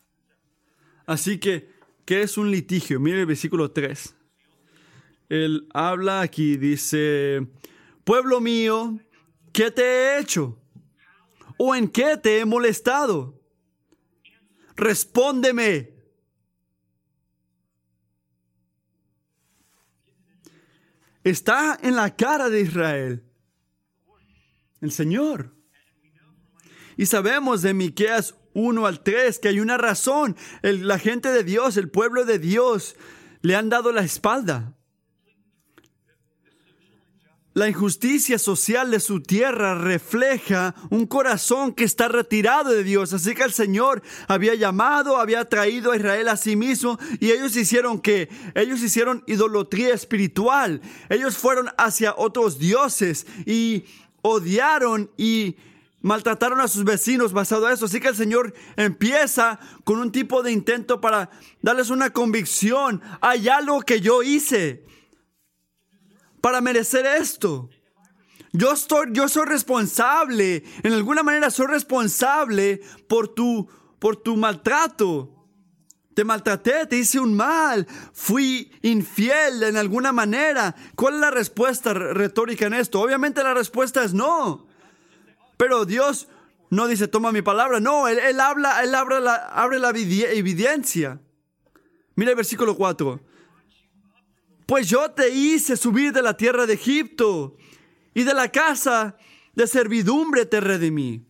Así 1.05 1.37
que, 1.37 1.69
¿qué 2.05 2.23
es 2.23 2.37
un 2.37 2.49
litigio? 2.49 2.99
Mire 2.99 3.21
el 3.21 3.25
versículo 3.27 3.71
3. 3.71 4.15
Él 5.29 5.67
habla 5.73 6.21
aquí, 6.21 6.57
dice, 6.57 7.47
pueblo 8.03 8.41
mío, 8.41 8.99
¿Qué 9.53 9.69
te 9.69 9.83
he 9.83 10.19
hecho? 10.19 10.59
¿O 11.57 11.75
en 11.75 11.87
qué 11.87 12.17
te 12.17 12.39
he 12.39 12.45
molestado? 12.45 13.39
Respóndeme. 14.75 15.93
Está 21.23 21.77
en 21.81 21.95
la 21.95 22.15
cara 22.15 22.49
de 22.49 22.61
Israel. 22.61 23.23
El 24.81 24.91
Señor. 24.91 25.55
Y 26.97 27.05
sabemos 27.05 27.61
de 27.61 27.73
Miqueas 27.73 28.35
1 28.53 28.85
al 28.85 29.03
3 29.03 29.39
que 29.39 29.49
hay 29.49 29.59
una 29.59 29.77
razón. 29.77 30.35
la 30.63 30.97
gente 30.97 31.29
de 31.29 31.43
Dios, 31.43 31.77
el 31.77 31.89
pueblo 31.89 32.25
de 32.25 32.39
Dios, 32.39 32.95
le 33.41 33.55
han 33.55 33.69
dado 33.69 33.91
la 33.91 34.01
espalda. 34.01 34.75
La 37.53 37.69
injusticia 37.69 38.39
social 38.39 38.89
de 38.89 38.99
su 38.99 39.21
tierra 39.21 39.75
refleja 39.75 40.73
un 40.89 41.05
corazón 41.05 41.73
que 41.73 41.83
está 41.83 42.07
retirado 42.07 42.71
de 42.71 42.83
Dios. 42.83 43.13
Así 43.13 43.35
que 43.35 43.43
el 43.43 43.53
Señor 43.53 44.01
había 44.27 44.55
llamado, 44.55 45.17
había 45.17 45.47
traído 45.47 45.91
a 45.91 45.95
Israel 45.95 46.29
a 46.29 46.37
sí 46.37 46.55
mismo 46.55 46.97
y 47.19 47.29
ellos 47.29 47.55
hicieron 47.55 48.01
que 48.01 48.27
ellos 48.55 48.81
hicieron 48.81 49.23
idolatría 49.27 49.93
espiritual. 49.93 50.81
Ellos 51.09 51.37
fueron 51.37 51.69
hacia 51.77 52.15
otros 52.17 52.57
dioses 52.57 53.27
y 53.45 53.85
odiaron 54.23 55.11
y 55.15 55.55
maltrataron 56.01 56.59
a 56.59 56.67
sus 56.67 56.83
vecinos 56.83 57.33
basado 57.33 57.67
a 57.67 57.73
eso. 57.73 57.85
Así 57.85 57.99
que 57.99 58.07
el 58.07 58.15
Señor 58.15 58.55
empieza 58.77 59.59
con 59.83 59.99
un 59.99 60.11
tipo 60.11 60.41
de 60.41 60.51
intento 60.51 60.99
para 60.99 61.29
darles 61.61 61.91
una 61.91 62.09
convicción. 62.09 62.99
Hay 63.21 63.47
algo 63.47 63.81
que 63.81 64.01
yo 64.01 64.23
hice 64.23 64.83
para 66.43 66.59
merecer 66.59 67.05
esto. 67.05 67.69
Yo, 68.51 68.73
estoy, 68.73 69.07
yo 69.13 69.29
soy 69.29 69.45
responsable, 69.45 70.65
en 70.83 70.91
alguna 70.91 71.23
manera 71.23 71.49
soy 71.49 71.67
responsable 71.67 72.81
por 73.07 73.29
tu, 73.29 73.69
por 73.97 74.17
tu 74.17 74.35
maltrato. 74.35 75.33
Te 76.13 76.25
maltraté, 76.25 76.85
te 76.85 76.97
hice 76.97 77.21
un 77.21 77.33
mal, 77.33 77.87
fui 78.11 78.69
infiel 78.81 79.63
en 79.63 79.77
alguna 79.77 80.11
manera. 80.11 80.75
¿Cuál 80.95 81.13
es 81.13 81.19
la 81.21 81.31
respuesta 81.31 81.93
retórica 81.93 82.65
en 82.65 82.73
esto? 82.73 82.99
Obviamente 82.99 83.41
la 83.41 83.53
respuesta 83.53 84.03
es 84.03 84.13
no. 84.13 84.67
Pero 85.55 85.85
Dios 85.85 86.27
no 86.69 86.89
dice 86.89 87.07
toma 87.07 87.31
mi 87.31 87.41
palabra, 87.41 87.79
no, 87.79 88.09
él, 88.09 88.39
habla, 88.41 88.83
él 88.83 88.93
abre 88.93 89.21
la, 89.21 89.35
abre 89.35 89.79
la 89.79 89.91
evidencia. 89.91 91.21
Mira 92.15 92.31
el 92.31 92.37
versículo 92.37 92.75
4. 92.75 93.32
Pues 94.65 94.89
yo 94.89 95.11
te 95.11 95.29
hice 95.29 95.75
subir 95.77 96.13
de 96.13 96.21
la 96.21 96.37
tierra 96.37 96.65
de 96.65 96.73
Egipto 96.73 97.57
y 98.13 98.23
de 98.23 98.33
la 98.33 98.49
casa 98.49 99.17
de 99.53 99.67
servidumbre 99.67 100.45
te 100.45 100.61
redimí. 100.61 101.25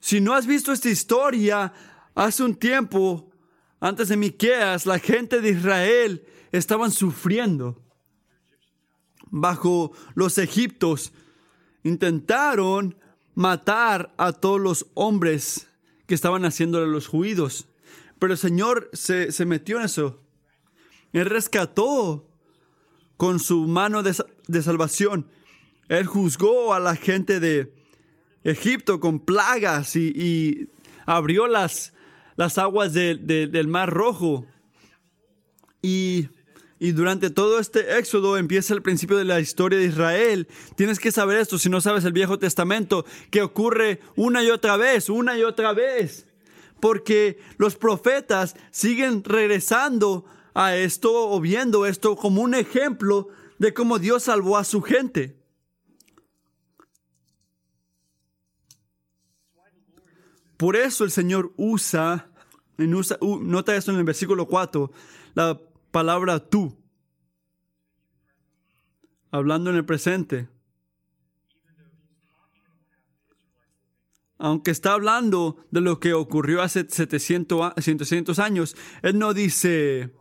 Si 0.00 0.20
no 0.20 0.34
has 0.34 0.46
visto 0.46 0.72
esta 0.72 0.90
historia, 0.90 1.72
hace 2.14 2.42
un 2.42 2.54
tiempo, 2.54 3.32
antes 3.80 4.08
de 4.08 4.16
Miqueas, 4.16 4.86
la 4.86 4.98
gente 4.98 5.40
de 5.40 5.50
Israel 5.50 6.26
estaban 6.52 6.90
sufriendo 6.90 7.82
bajo 9.30 9.92
los 10.14 10.38
egiptos. 10.38 11.12
Intentaron 11.82 12.96
matar 13.34 14.14
a 14.16 14.32
todos 14.32 14.60
los 14.60 14.86
hombres 14.94 15.68
que 16.06 16.14
estaban 16.14 16.44
haciéndole 16.44 16.86
los 16.86 17.08
juidos. 17.08 17.66
Pero 18.18 18.32
el 18.32 18.38
Señor 18.38 18.90
se, 18.92 19.32
se 19.32 19.44
metió 19.44 19.78
en 19.78 19.86
eso. 19.86 20.23
Él 21.14 21.26
rescató 21.26 22.26
con 23.16 23.38
su 23.38 23.68
mano 23.68 24.02
de, 24.02 24.62
salvación. 24.62 25.28
Él 25.88 26.06
juzgó 26.06 26.74
a 26.74 26.80
la 26.80 26.96
gente 26.96 27.38
de 27.38 27.72
Egipto 28.42 28.98
con 28.98 29.20
plagas 29.20 29.94
y, 29.94 30.68
abrió 31.06 31.46
las, 31.46 31.92
las 32.34 32.58
aguas 32.58 32.92
del 32.92 33.68
Mar 33.68 33.90
Rojo. 33.90 34.44
Y, 35.82 36.30
y, 36.80 36.90
durante 36.90 37.30
todo 37.30 37.60
este 37.60 37.96
éxodo 37.96 38.36
empieza 38.36 38.74
el 38.74 38.82
principio 38.82 39.16
de 39.16 39.24
la 39.24 39.38
historia 39.38 39.78
de 39.78 39.84
Israel. 39.84 40.48
Tienes 40.74 40.98
que 40.98 41.12
saber 41.12 41.38
esto 41.38 41.58
si 41.58 41.68
no 41.68 41.80
sabes 41.80 42.04
el 42.04 42.12
Viejo 42.12 42.40
Testamento, 42.40 43.06
que 43.30 43.42
ocurre 43.42 44.00
una 44.16 44.42
y 44.42 44.50
otra 44.50 44.76
vez, 44.76 45.08
una 45.08 45.38
y 45.38 45.44
otra 45.44 45.74
vez. 45.74 46.26
Porque 46.80 47.38
los 47.56 47.76
profetas 47.76 48.56
siguen 48.72 49.22
regresando 49.22 50.24
a 50.54 50.76
esto 50.76 51.30
o 51.30 51.40
viendo 51.40 51.84
esto 51.84 52.16
como 52.16 52.40
un 52.40 52.54
ejemplo 52.54 53.28
de 53.58 53.74
cómo 53.74 53.98
Dios 53.98 54.24
salvó 54.24 54.56
a 54.56 54.64
su 54.64 54.80
gente. 54.80 55.44
Por 60.56 60.76
eso 60.76 61.04
el 61.04 61.10
Señor 61.10 61.52
usa, 61.56 62.30
usa 62.78 63.18
nota 63.20 63.74
esto 63.74 63.90
en 63.90 63.98
el 63.98 64.04
versículo 64.04 64.46
4, 64.46 64.90
la 65.34 65.60
palabra 65.90 66.38
tú, 66.38 66.76
hablando 69.30 69.70
en 69.70 69.76
el 69.76 69.84
presente. 69.84 70.48
Aunque 74.38 74.70
está 74.70 74.92
hablando 74.92 75.64
de 75.70 75.80
lo 75.80 76.00
que 76.00 76.12
ocurrió 76.12 76.62
hace 76.62 76.86
700, 76.88 77.74
700 77.78 78.38
años, 78.38 78.76
Él 79.02 79.18
no 79.18 79.32
dice, 79.32 80.12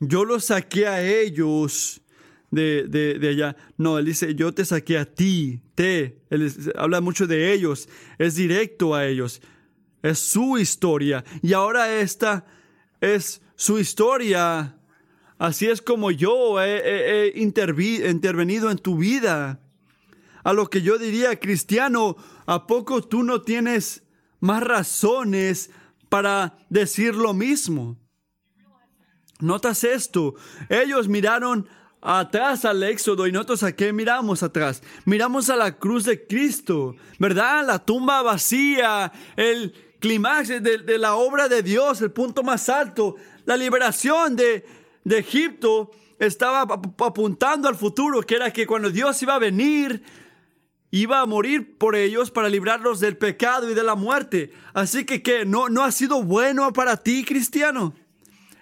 yo 0.00 0.24
los 0.24 0.46
saqué 0.46 0.86
a 0.86 1.02
ellos 1.02 2.02
de, 2.50 2.84
de, 3.18 3.28
allá. 3.28 3.56
No, 3.76 3.98
él 3.98 4.06
dice, 4.06 4.34
yo 4.34 4.52
te 4.52 4.64
saqué 4.64 4.98
a 4.98 5.04
ti, 5.04 5.60
te. 5.74 6.18
Él 6.30 6.52
habla 6.76 7.00
mucho 7.00 7.26
de 7.26 7.52
ellos, 7.52 7.88
es 8.18 8.34
directo 8.34 8.94
a 8.94 9.06
ellos. 9.06 9.40
Es 10.02 10.18
su 10.18 10.58
historia. 10.58 11.24
Y 11.42 11.52
ahora 11.52 12.00
esta 12.00 12.46
es 13.00 13.42
su 13.56 13.78
historia. 13.78 14.78
Así 15.38 15.66
es 15.66 15.82
como 15.82 16.10
yo 16.10 16.62
he, 16.62 17.32
intervenido 17.36 18.70
en 18.70 18.78
tu 18.78 18.96
vida. 18.96 19.60
A 20.44 20.52
lo 20.52 20.70
que 20.70 20.80
yo 20.80 20.96
diría, 20.96 21.40
cristiano, 21.40 22.16
¿a 22.46 22.66
poco 22.66 23.02
tú 23.02 23.24
no 23.24 23.42
tienes 23.42 24.04
más 24.38 24.62
razones 24.62 25.70
para 26.08 26.56
decir 26.70 27.16
lo 27.16 27.34
mismo? 27.34 27.98
Notas 29.40 29.84
esto, 29.84 30.34
ellos 30.68 31.08
miraron 31.08 31.68
atrás 32.00 32.64
al 32.64 32.82
éxodo 32.82 33.26
y 33.26 33.32
nosotros 33.32 33.62
a 33.64 33.72
qué 33.72 33.92
miramos 33.92 34.42
atrás. 34.42 34.82
Miramos 35.04 35.50
a 35.50 35.56
la 35.56 35.76
cruz 35.76 36.04
de 36.04 36.26
Cristo, 36.26 36.94
¿verdad? 37.18 37.66
La 37.66 37.78
tumba 37.78 38.22
vacía, 38.22 39.12
el 39.36 39.74
clímax 40.00 40.48
de, 40.48 40.98
la 40.98 41.16
obra 41.16 41.48
de 41.48 41.62
Dios, 41.62 42.00
el 42.00 42.12
punto 42.12 42.42
más 42.42 42.68
alto, 42.68 43.16
la 43.44 43.56
liberación 43.56 44.36
de, 44.36 44.64
Egipto 45.04 45.90
estaba 46.18 46.62
apuntando 46.62 47.68
al 47.68 47.76
futuro, 47.76 48.22
que 48.22 48.34
era 48.34 48.52
que 48.52 48.66
cuando 48.66 48.90
Dios 48.90 49.22
iba 49.22 49.34
a 49.34 49.38
venir, 49.38 50.02
iba 50.90 51.20
a 51.20 51.26
morir 51.26 51.76
por 51.78 51.94
ellos 51.94 52.30
para 52.30 52.48
librarlos 52.48 52.98
del 53.00 53.16
pecado 53.16 53.70
y 53.70 53.74
de 53.74 53.84
la 53.84 53.94
muerte. 53.94 54.52
Así 54.74 55.04
que, 55.04 55.22
¿qué? 55.22 55.44
¿No, 55.44 55.68
no 55.68 55.84
ha 55.84 55.92
sido 55.92 56.22
bueno 56.22 56.72
para 56.72 56.96
ti, 56.96 57.24
cristiano? 57.24 57.94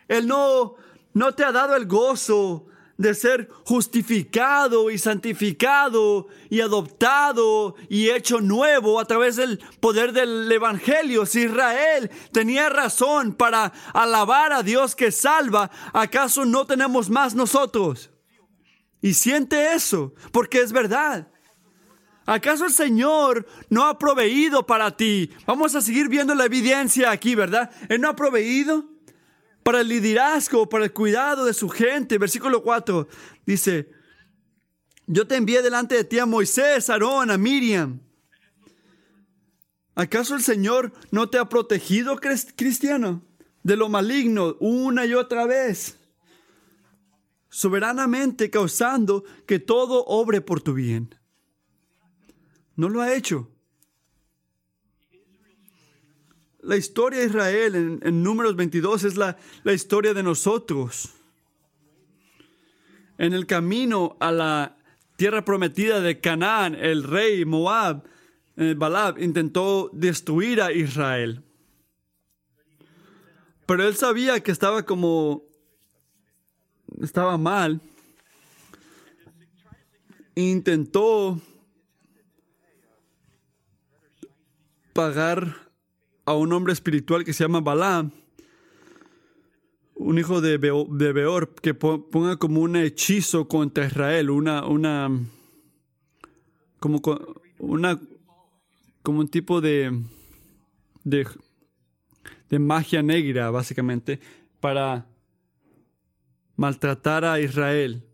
Él 0.08 0.26
no, 0.26 0.74
no 1.12 1.34
te 1.34 1.44
ha 1.44 1.52
dado 1.52 1.76
el 1.76 1.86
gozo 1.86 2.66
de 2.96 3.14
ser 3.14 3.48
justificado 3.64 4.90
y 4.90 4.98
santificado 4.98 6.28
y 6.48 6.60
adoptado 6.60 7.74
y 7.88 8.10
hecho 8.10 8.40
nuevo 8.40 9.00
a 9.00 9.04
través 9.04 9.36
del 9.36 9.58
poder 9.80 10.12
del 10.12 10.50
Evangelio. 10.50 11.26
Si 11.26 11.42
Israel 11.42 12.10
tenía 12.32 12.68
razón 12.68 13.34
para 13.34 13.72
alabar 13.92 14.52
a 14.52 14.62
Dios 14.62 14.94
que 14.94 15.10
salva, 15.10 15.70
¿acaso 15.92 16.44
no 16.44 16.66
tenemos 16.66 17.10
más 17.10 17.34
nosotros? 17.34 18.10
Y 19.00 19.14
siente 19.14 19.74
eso, 19.74 20.14
porque 20.32 20.60
es 20.60 20.72
verdad. 20.72 21.28
¿Acaso 22.26 22.64
el 22.64 22.72
Señor 22.72 23.46
no 23.68 23.84
ha 23.84 23.98
proveído 23.98 24.64
para 24.64 24.96
ti? 24.96 25.30
Vamos 25.46 25.74
a 25.74 25.82
seguir 25.82 26.08
viendo 26.08 26.34
la 26.34 26.46
evidencia 26.46 27.10
aquí, 27.10 27.34
¿verdad? 27.34 27.70
Él 27.90 28.00
no 28.00 28.08
ha 28.08 28.16
proveído 28.16 28.93
para 29.64 29.80
el 29.80 29.88
liderazgo, 29.88 30.68
para 30.68 30.84
el 30.84 30.92
cuidado 30.92 31.46
de 31.46 31.54
su 31.54 31.68
gente. 31.68 32.18
Versículo 32.18 32.62
4 32.62 33.08
dice, 33.44 33.90
yo 35.06 35.26
te 35.26 35.36
envié 35.36 35.62
delante 35.62 35.96
de 35.96 36.04
ti 36.04 36.18
a 36.18 36.26
Moisés, 36.26 36.88
a 36.88 36.92
Aarón, 36.92 37.30
a 37.30 37.38
Miriam. 37.38 38.00
¿Acaso 39.96 40.34
el 40.34 40.42
Señor 40.42 40.92
no 41.10 41.30
te 41.30 41.38
ha 41.38 41.48
protegido, 41.48 42.18
cristiano, 42.56 43.22
de 43.62 43.76
lo 43.76 43.88
maligno 43.88 44.56
una 44.60 45.06
y 45.06 45.14
otra 45.14 45.46
vez? 45.46 45.98
Soberanamente 47.48 48.50
causando 48.50 49.24
que 49.46 49.60
todo 49.60 50.04
obre 50.04 50.40
por 50.40 50.60
tu 50.60 50.74
bien. 50.74 51.14
No 52.76 52.88
lo 52.88 53.00
ha 53.00 53.14
hecho. 53.14 53.53
La 56.64 56.78
historia 56.78 57.20
de 57.20 57.26
Israel 57.26 58.00
en, 58.02 58.22
Números 58.22 58.56
22 58.56 59.04
es 59.04 59.16
la, 59.18 59.36
historia 59.66 60.14
de 60.14 60.22
nosotros. 60.22 61.10
En 63.18 63.34
el 63.34 63.46
camino 63.46 64.16
a 64.18 64.32
la 64.32 64.78
tierra 65.16 65.44
prometida 65.44 66.00
de 66.00 66.20
Canaán, 66.20 66.74
el 66.74 67.02
rey 67.02 67.44
Moab, 67.44 68.04
eh, 68.56 68.74
Balab, 68.74 69.18
intentó 69.18 69.90
destruir 69.92 70.62
a 70.62 70.72
Israel. 70.72 71.42
Pero 73.66 73.86
él 73.86 73.94
sabía 73.94 74.40
que 74.40 74.50
estaba 74.50 74.84
como... 74.84 75.42
estaba 77.02 77.36
mal. 77.36 77.82
Intentó 80.34 81.38
pagar 84.94 85.63
a 86.24 86.34
un 86.34 86.52
hombre 86.52 86.72
espiritual 86.72 87.24
que 87.24 87.32
se 87.32 87.44
llama 87.44 87.60
Balaam, 87.60 88.10
un 89.94 90.18
hijo 90.18 90.40
de, 90.40 90.58
Beor, 90.58 91.54
que 91.54 91.74
ponga 91.74 92.36
como 92.36 92.60
un 92.60 92.76
hechizo 92.76 93.46
contra 93.48 93.86
Israel, 93.86 94.30
una, 94.30 94.66
una, 94.66 95.10
como, 96.80 97.00
una, 97.58 98.00
como 99.02 99.20
un 99.20 99.28
tipo 99.28 99.60
de, 99.60 100.02
de, 101.04 101.26
de 102.50 102.58
magia 102.58 103.02
negra, 103.02 103.50
básicamente, 103.50 104.20
para 104.60 105.06
maltratar 106.56 107.24
a 107.24 107.40
Israel. 107.40 108.04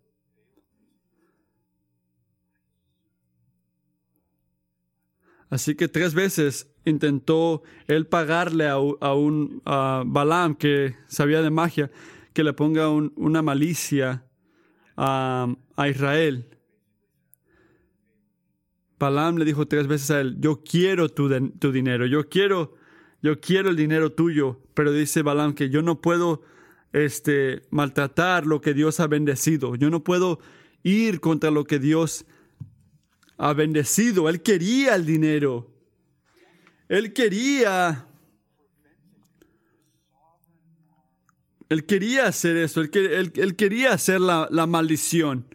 Así 5.48 5.74
que 5.74 5.88
tres 5.88 6.14
veces 6.14 6.72
intentó 6.84 7.62
él 7.86 8.06
pagarle 8.06 8.68
a, 8.68 8.78
un 8.78 9.62
a 9.64 10.02
Balaam 10.06 10.54
que 10.54 10.96
sabía 11.06 11.42
de 11.42 11.50
magia 11.50 11.90
que 12.32 12.44
le 12.44 12.52
ponga 12.52 12.88
una 12.88 13.42
malicia 13.42 14.24
a, 14.96 15.48
Israel. 15.88 16.46
Balaam 18.98 19.38
le 19.38 19.44
dijo 19.44 19.66
tres 19.66 19.86
veces 19.86 20.10
a 20.10 20.20
él, 20.20 20.36
yo 20.40 20.62
quiero 20.62 21.08
tu, 21.08 21.30
tu, 21.58 21.72
dinero, 21.72 22.04
yo 22.06 22.28
quiero, 22.28 22.74
yo 23.22 23.40
quiero 23.40 23.70
el 23.70 23.76
dinero 23.76 24.12
tuyo, 24.12 24.60
pero 24.74 24.92
dice 24.92 25.22
Balaam 25.22 25.54
que 25.54 25.70
yo 25.70 25.80
no 25.80 26.02
puedo 26.02 26.42
este, 26.92 27.62
maltratar 27.70 28.46
lo 28.46 28.60
que 28.60 28.74
Dios 28.74 29.00
ha 29.00 29.06
bendecido, 29.06 29.74
yo 29.74 29.88
no 29.88 30.04
puedo 30.04 30.38
ir 30.82 31.20
contra 31.20 31.50
lo 31.50 31.64
que 31.64 31.78
Dios 31.78 32.26
ha 33.38 33.54
bendecido. 33.54 34.28
Él 34.28 34.42
quería 34.42 34.94
el 34.94 35.06
dinero. 35.06 35.69
Él 36.90 37.12
quería... 37.12 38.04
Él 41.68 41.86
quería 41.86 42.26
hacer 42.26 42.56
eso. 42.56 42.80
Él, 42.80 43.56
quería 43.56 43.92
hacer 43.92 44.20
la, 44.20 44.48
la 44.50 44.66
maldición. 44.66 45.46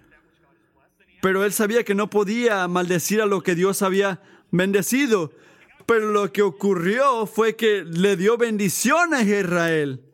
Pero 1.21 1.43
él 1.43 1.51
sabía 1.51 1.83
que 1.83 1.93
no 1.93 2.09
podía 2.09 2.65
maldecir 2.69 3.21
a 3.21 3.25
lo 3.25 3.43
que 3.43 3.53
Dios 3.53 3.81
había 3.81 4.21
bendecido. 4.49 5.33
Pero 5.85 6.13
lo 6.13 6.31
que 6.31 6.41
ocurrió 6.41 7.25
fue 7.25 7.57
que 7.57 7.83
le 7.83 8.15
dio 8.15 8.37
bendiciones 8.37 9.19
a 9.19 9.39
Israel. 9.39 10.05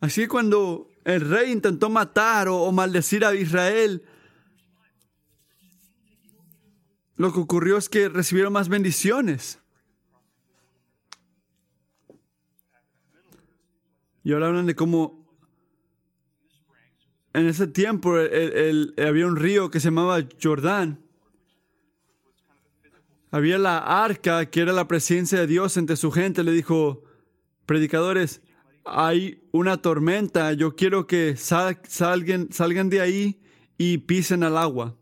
Así 0.00 0.22
que 0.22 0.28
cuando 0.28 0.90
el 1.04 1.20
rey 1.20 1.52
intentó 1.52 1.88
matar 1.88 2.48
o, 2.48 2.72
maldecir 2.72 3.24
a 3.24 3.32
Israel, 3.32 4.02
lo 7.18 7.32
que 7.32 7.40
ocurrió 7.40 7.76
es 7.76 7.88
que 7.88 8.08
recibieron 8.08 8.52
más 8.52 8.68
bendiciones. 8.68 9.60
Y 14.22 14.32
ahora 14.32 14.46
hablan 14.46 14.66
de 14.66 14.76
cómo 14.76 15.28
en 17.34 17.46
ese 17.46 17.66
tiempo 17.66 18.14
había 18.14 19.26
un 19.26 19.36
río 19.36 19.70
que 19.70 19.80
se 19.80 19.88
llamaba 19.88 20.20
Jordán. 20.40 21.04
Había 23.30 23.58
la 23.58 23.78
arca, 23.78 24.46
que 24.46 24.60
era 24.60 24.72
la 24.72 24.88
presencia 24.88 25.40
de 25.40 25.46
Dios 25.46 25.76
entre 25.76 25.96
su 25.96 26.10
gente. 26.12 26.44
Le 26.44 26.52
dijo, 26.52 27.02
predicadores, 27.66 28.42
hay 28.84 29.42
una 29.50 29.76
tormenta, 29.82 30.52
yo 30.52 30.76
quiero 30.76 31.06
que 31.06 31.36
salgan, 31.36 32.52
salgan 32.52 32.88
de 32.88 33.00
ahí 33.00 33.40
y 33.76 33.98
pisen 33.98 34.44
al 34.44 34.56
agua. 34.56 34.96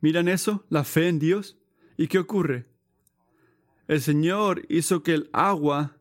¿Miran 0.00 0.28
eso? 0.28 0.64
La 0.68 0.84
fe 0.84 1.08
en 1.08 1.18
Dios. 1.18 1.58
¿Y 1.96 2.08
qué 2.08 2.18
ocurre? 2.18 2.66
El 3.88 4.00
Señor 4.00 4.64
hizo 4.68 5.02
que 5.02 5.14
el 5.14 5.30
agua, 5.32 5.96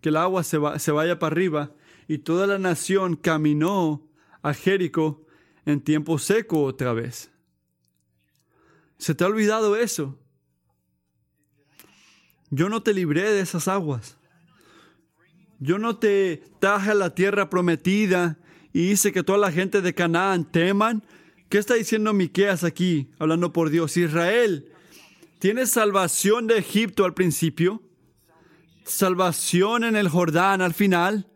que 0.00 0.10
el 0.10 0.16
agua 0.16 0.44
se, 0.44 0.58
se 0.78 0.92
vaya 0.92 1.18
para 1.18 1.32
arriba 1.32 1.74
y 2.08 2.18
toda 2.18 2.46
la 2.46 2.58
nación 2.58 3.16
caminó 3.16 4.08
a 4.42 4.54
Jericó 4.54 5.26
en 5.64 5.80
tiempo 5.80 6.18
seco 6.18 6.62
otra 6.64 6.92
vez. 6.92 7.30
¿Se 8.98 9.14
te 9.14 9.24
ha 9.24 9.26
olvidado 9.26 9.76
eso? 9.76 10.18
Yo 12.50 12.68
no 12.68 12.82
te 12.82 12.92
libré 12.92 13.30
de 13.30 13.40
esas 13.40 13.66
aguas. 13.66 14.16
Yo 15.58 15.78
no 15.78 15.96
te 15.96 16.42
traje 16.60 16.90
a 16.90 16.94
la 16.94 17.14
tierra 17.14 17.48
prometida 17.48 18.38
y 18.72 18.90
hice 18.90 19.12
que 19.12 19.22
toda 19.22 19.38
la 19.38 19.52
gente 19.52 19.80
de 19.80 19.94
Canaán 19.94 20.44
teman. 20.44 21.02
¿Qué 21.52 21.58
está 21.58 21.74
diciendo 21.74 22.14
Miqueas 22.14 22.64
aquí, 22.64 23.10
hablando 23.18 23.52
por 23.52 23.68
Dios? 23.68 23.98
Israel, 23.98 24.72
¿tienes 25.38 25.68
salvación 25.68 26.46
de 26.46 26.56
Egipto 26.56 27.04
al 27.04 27.12
principio? 27.12 27.82
¿Salvación 28.86 29.84
en 29.84 29.94
el 29.94 30.08
Jordán 30.08 30.62
al 30.62 30.72
final? 30.72 31.28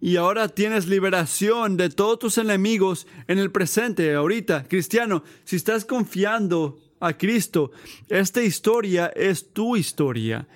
y 0.00 0.16
ahora 0.16 0.48
tienes 0.48 0.86
liberación 0.86 1.76
de 1.76 1.90
todos 1.90 2.18
tus 2.20 2.38
enemigos 2.38 3.06
en 3.26 3.38
el 3.38 3.50
presente, 3.52 4.14
ahorita. 4.14 4.66
Cristiano, 4.66 5.22
si 5.44 5.56
estás 5.56 5.84
confiando 5.84 6.80
a 6.98 7.12
Cristo, 7.12 7.70
esta 8.08 8.42
historia 8.42 9.08
es 9.08 9.52
tu 9.52 9.76
historia. 9.76 10.48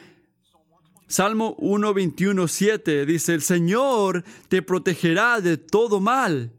Salmo 1.09 1.57
1, 1.59 1.95
7 2.49 3.05
dice, 3.05 3.35
el 3.35 3.43
Señor 3.43 4.25
te 4.49 4.63
protegerá 4.63 5.43
de 5.43 5.59
todo 5.59 6.01
mal. 6.01 6.53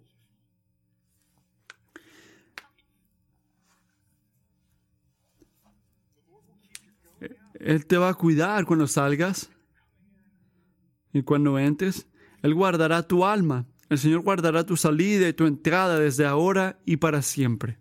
Él 7.60 7.86
te 7.86 7.98
va 7.98 8.10
a 8.10 8.14
cuidar 8.14 8.66
cuando 8.66 8.88
salgas 8.88 9.50
y 11.14 11.24
cuando 11.24 11.58
entres. 11.60 12.08
Él 12.42 12.54
guardará 12.54 13.08
tu 13.08 13.26
alma. 13.26 13.66
El 13.90 13.98
Señor 13.98 14.22
guardará 14.22 14.66
tu 14.66 14.76
salida 14.76 15.28
y 15.28 15.34
tu 15.34 15.46
entrada 15.46 16.00
desde 16.00 16.26
ahora 16.26 16.80
y 16.86 16.98
para 16.98 17.22
siempre. 17.22 17.78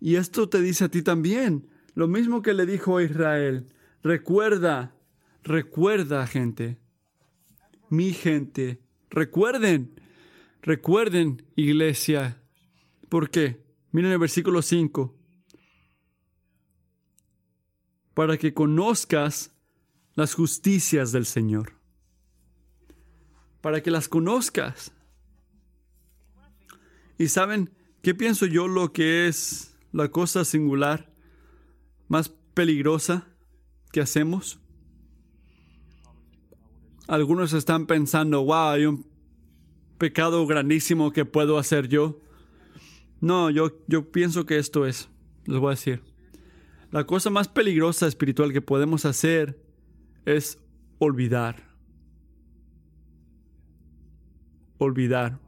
Y 0.00 0.14
esto 0.14 0.48
te 0.48 0.60
dice 0.60 0.84
a 0.84 0.88
ti 0.88 1.02
también, 1.02 1.68
lo 1.94 2.06
mismo 2.06 2.42
que 2.42 2.54
le 2.54 2.66
dijo 2.66 2.98
a 2.98 3.02
Israel. 3.02 3.66
Recuerda, 4.02 4.94
recuerda 5.42 6.26
gente, 6.26 6.78
mi 7.88 8.12
gente, 8.12 8.80
recuerden, 9.10 10.00
recuerden 10.62 11.42
iglesia. 11.56 12.40
¿Por 13.08 13.30
qué? 13.30 13.64
Miren 13.90 14.12
el 14.12 14.18
versículo 14.18 14.62
5. 14.62 15.17
Para 18.18 18.36
que 18.36 18.52
conozcas 18.52 19.52
las 20.16 20.34
justicias 20.34 21.12
del 21.12 21.24
Señor 21.24 21.78
para 23.60 23.82
que 23.82 23.90
las 23.90 24.08
conozcas. 24.08 24.92
Y 27.18 27.28
saben, 27.28 27.70
¿qué 28.02 28.14
pienso 28.14 28.46
yo 28.46 28.68
lo 28.68 28.92
que 28.92 29.26
es 29.28 29.76
la 29.92 30.08
cosa 30.08 30.44
singular 30.44 31.12
más 32.06 32.28
peligrosa 32.54 33.26
que 33.92 34.00
hacemos? 34.00 34.60
Algunos 37.08 37.52
están 37.52 37.86
pensando, 37.86 38.44
wow, 38.44 38.70
hay 38.70 38.86
un 38.86 39.06
pecado 39.96 40.46
grandísimo 40.46 41.12
que 41.12 41.24
puedo 41.24 41.58
hacer 41.58 41.88
yo. 41.88 42.20
No, 43.20 43.50
yo, 43.50 43.72
yo 43.88 44.12
pienso 44.12 44.46
que 44.46 44.58
esto 44.58 44.86
es, 44.86 45.08
les 45.46 45.58
voy 45.58 45.68
a 45.68 45.76
decir. 45.76 46.07
La 46.90 47.04
cosa 47.04 47.30
más 47.30 47.48
peligrosa 47.48 48.06
espiritual 48.06 48.52
que 48.52 48.62
podemos 48.62 49.04
hacer 49.04 49.60
es 50.24 50.58
olvidar. 50.98 51.68
olvidar. 54.78 55.38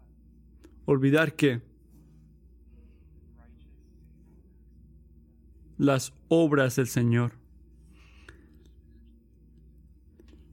¿Olvidar 0.85 1.35
qué? 1.35 1.63
Las 5.79 6.13
obras 6.29 6.77
del 6.77 6.89
Señor. 6.89 7.33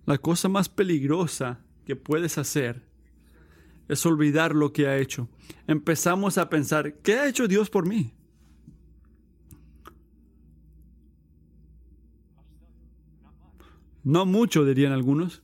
La 0.06 0.18
cosa 0.18 0.48
más 0.48 0.70
peligrosa 0.70 1.60
que 1.86 1.96
puedes 1.96 2.38
hacer 2.38 2.88
es 3.90 4.06
olvidar 4.06 4.56
lo 4.56 4.72
que 4.72 4.88
ha 4.88 4.98
hecho. 4.98 5.28
Empezamos 5.66 6.38
a 6.38 6.50
pensar, 6.50 7.00
¿qué 7.00 7.16
ha 7.16 7.28
hecho 7.28 7.48
Dios 7.48 7.70
por 7.70 7.86
mí? 7.86 8.14
No 14.08 14.26
mucho, 14.26 14.64
dirían 14.64 14.94
algunos. 14.94 15.42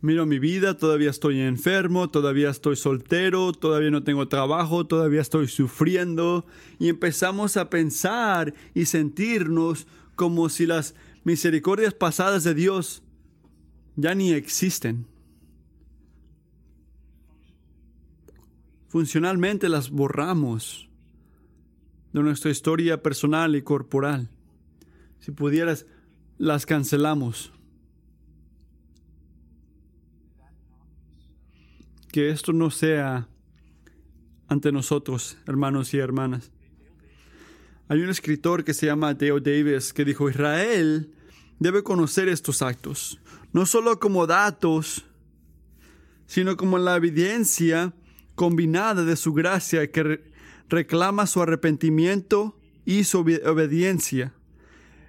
Miro 0.00 0.24
mi 0.24 0.38
vida, 0.38 0.78
todavía 0.78 1.10
estoy 1.10 1.38
enfermo, 1.40 2.08
todavía 2.08 2.48
estoy 2.48 2.76
soltero, 2.76 3.52
todavía 3.52 3.90
no 3.90 4.04
tengo 4.04 4.26
trabajo, 4.26 4.86
todavía 4.86 5.20
estoy 5.20 5.48
sufriendo. 5.48 6.46
Y 6.78 6.88
empezamos 6.88 7.58
a 7.58 7.68
pensar 7.68 8.54
y 8.72 8.86
sentirnos 8.86 9.86
como 10.16 10.48
si 10.48 10.64
las 10.64 10.94
misericordias 11.24 11.92
pasadas 11.92 12.42
de 12.42 12.54
Dios 12.54 13.02
ya 13.96 14.14
ni 14.14 14.32
existen. 14.32 15.04
Funcionalmente 18.88 19.68
las 19.68 19.90
borramos 19.90 20.88
de 22.14 22.22
nuestra 22.22 22.50
historia 22.50 23.02
personal 23.02 23.54
y 23.54 23.60
corporal. 23.60 24.30
Si 25.20 25.32
pudieras, 25.32 25.86
las 26.38 26.66
cancelamos. 26.66 27.52
que 32.08 32.30
esto 32.30 32.52
no 32.52 32.70
sea 32.70 33.28
ante 34.48 34.72
nosotros, 34.72 35.36
hermanos 35.46 35.92
y 35.94 35.98
hermanas. 35.98 36.50
Hay 37.88 38.00
un 38.00 38.10
escritor 38.10 38.64
que 38.64 38.74
se 38.74 38.86
llama 38.86 39.14
Dale 39.14 39.40
Davis 39.40 39.92
que 39.92 40.04
dijo, 40.04 40.28
Israel 40.28 41.14
debe 41.58 41.82
conocer 41.82 42.28
estos 42.28 42.62
actos, 42.62 43.20
no 43.52 43.66
solo 43.66 43.98
como 43.98 44.26
datos, 44.26 45.04
sino 46.26 46.56
como 46.56 46.78
la 46.78 46.96
evidencia 46.96 47.94
combinada 48.34 49.04
de 49.04 49.16
su 49.16 49.32
gracia 49.32 49.90
que 49.90 50.32
reclama 50.68 51.26
su 51.26 51.42
arrepentimiento 51.42 52.58
y 52.84 53.04
su 53.04 53.20
obediencia. 53.20 54.34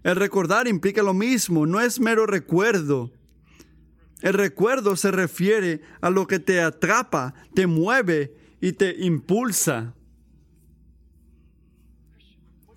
El 0.04 0.16
recordar 0.16 0.68
implica 0.68 1.04
lo 1.04 1.14
mismo, 1.14 1.66
no 1.66 1.82
es 1.82 2.00
mero 2.00 2.26
recuerdo, 2.26 3.12
el 4.22 4.34
recuerdo 4.34 4.96
se 4.96 5.12
refiere 5.12 5.82
a 6.02 6.10
lo 6.10 6.28
que 6.28 6.40
te 6.40 6.62
atrapa, 6.62 7.34
te 7.54 7.68
mueve 7.68 8.34
y 8.60 8.74
te 8.74 8.96
impulsa. 9.06 9.94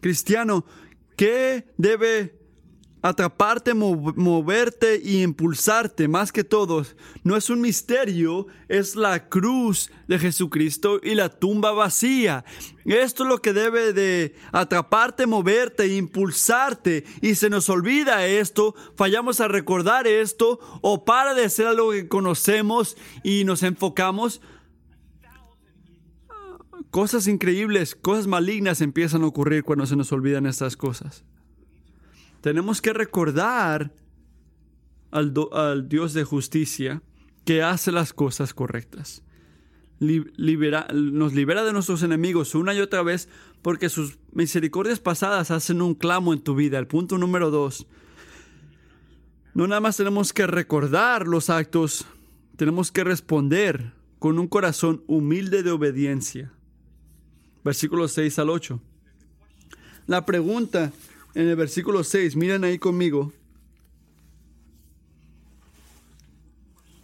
Cristiano, 0.01 0.65
¿qué 1.17 1.73
debe 1.77 2.42
atraparte, 3.03 3.75
moverte 3.75 5.01
y 5.03 5.23
impulsarte 5.23 6.09
más 6.09 6.33
que 6.33 6.45
todos. 6.45 6.97
No 7.25 7.37
es 7.37 7.51
un 7.51 7.61
misterio, 7.61 8.47
es 8.69 8.97
la 8.97 9.29
cruz 9.29 9.91
de 10.07 10.19
Jesucristo 10.19 11.01
y 11.03 11.15
la 11.15 11.29
tumba 11.29 11.73
vacía. 11.73 12.45
Esto 12.85 13.25
es 13.25 13.29
lo 13.29 13.39
que 13.39 13.53
debe 13.53 13.93
de 13.93 14.35
atraparte, 14.53 15.27
moverte 15.27 15.87
impulsarte. 15.97 17.05
Y 17.21 17.35
se 17.35 17.51
nos 17.51 17.69
olvida 17.69 18.27
esto, 18.27 18.75
fallamos 18.97 19.41
a 19.41 19.49
recordar 19.49 20.07
esto 20.07 20.61
o 20.81 21.05
para 21.05 21.35
de 21.35 21.49
ser 21.51 21.67
algo 21.67 21.91
que 21.91 22.09
conocemos 22.09 22.97
y 23.23 23.45
nos 23.45 23.63
enfocamos. 23.63 24.41
Cosas 26.91 27.27
increíbles, 27.27 27.95
cosas 27.95 28.27
malignas 28.27 28.81
empiezan 28.81 29.23
a 29.23 29.27
ocurrir 29.27 29.65
cuando 29.65 29.87
se 29.87 29.97
nos 29.97 30.13
olvidan 30.13 30.47
estas 30.47 30.77
cosas. 30.77 31.25
Tenemos 32.43 32.83
que 32.83 32.93
recordar 32.93 33.93
al, 35.13 35.89
Dios 35.89 36.13
de 36.13 36.25
justicia 36.25 37.01
que 37.45 37.63
hace 37.63 37.93
las 37.93 38.13
cosas 38.13 38.53
correctas. 38.53 39.23
nos 40.01 41.33
libera 41.35 41.65
de 41.65 41.73
nuestros 41.73 42.03
enemigos 42.03 42.57
una 42.57 42.75
y 42.75 42.81
otra 42.81 43.03
vez 43.03 43.29
porque 43.63 43.89
sus 43.89 44.19
misericordias 44.33 44.99
pasadas 44.99 45.53
hacen 45.53 45.81
un 45.83 45.95
clamo 45.95 46.33
en 46.33 46.41
tu 46.41 46.57
vida. 46.57 46.81
El 46.81 46.89
punto 46.89 47.17
número 47.17 47.53
dos. 47.53 47.87
No 49.55 49.69
nada 49.69 49.81
más 49.81 49.97
tenemos 49.97 50.33
que 50.33 50.47
recordar 50.49 51.29
los 51.29 51.49
actos, 51.49 52.07
tenemos 52.57 52.91
que 52.91 53.05
responder 53.05 53.93
con 54.19 54.41
un 54.41 54.49
corazón 54.49 55.05
humilde 55.07 55.63
de 55.63 55.71
obediencia. 55.71 56.53
Versículos 57.63 58.13
6 58.13 58.39
al 58.41 58.51
8. 58.51 58.81
La 60.07 60.27
pregunta 60.27 60.93
en 61.35 61.49
el 61.49 61.57
versículo 61.57 62.05
6, 62.05 62.37
miren 62.37 62.65
ahí 62.65 62.79
conmigo. 62.79 63.33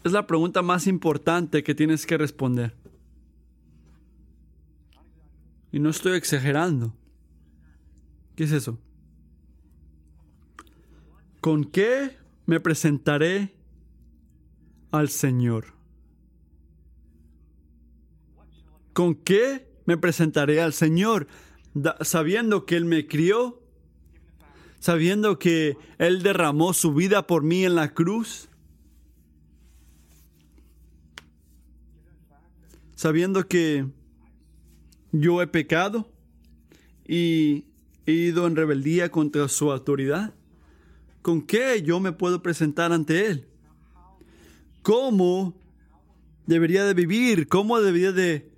Es 0.05 0.13
la 0.13 0.27
pregunta 0.27 0.63
más 0.63 0.87
importante 0.87 1.63
que 1.63 1.75
tienes 1.75 2.07
que 2.07 2.17
responder. 2.17 2.75
Y 5.73 5.81
no 5.81 5.91
estoy 5.91 6.17
exagerando. 6.17 6.95
¿Qué 8.37 8.45
es 8.45 8.53
eso? 8.53 8.79
¿Con 11.41 11.65
qué 11.65 12.17
me 12.47 12.61
presentaré 12.61 13.55
al 14.91 15.09
Señor? 15.09 15.75
¿Con 18.93 19.15
qué 19.15 19.69
me 19.85 19.97
presentaré 19.97 20.61
al 20.61 20.73
Señor? 20.73 21.27
sabiendo 22.01 22.67
que 22.67 22.77
Él 22.77 22.85
me 22.85 23.07
crió, 23.07 23.58
sabiendo 24.79 25.39
que 25.39 25.77
Él 25.99 26.23
derramó 26.23 26.73
su 26.73 26.95
vida 26.95 27.27
por 27.27 27.43
mí 27.43 27.65
en 27.65 27.75
la 27.75 27.95
cruz? 27.95 28.49
Sabiendo 32.95 33.47
que 33.47 33.87
yo 35.13 35.41
he 35.41 35.47
pecado 35.47 36.11
y 37.07 37.65
he 38.07 38.13
ido 38.13 38.47
en 38.47 38.57
rebeldía 38.57 39.11
contra 39.11 39.49
su 39.49 39.71
autoridad. 39.71 40.35
¿Con 41.23 41.43
qué 41.43 41.83
yo 41.83 42.01
me 42.01 42.13
puedo 42.13 42.43
presentar 42.43 42.93
ante 42.93 43.27
Él? 43.27 43.47
¿Cómo 44.83 45.55
debería 46.47 46.85
de 46.85 46.95
vivir? 46.95 47.49
¿Cómo 47.49 47.79
debería 47.81 48.13
de 48.13 48.51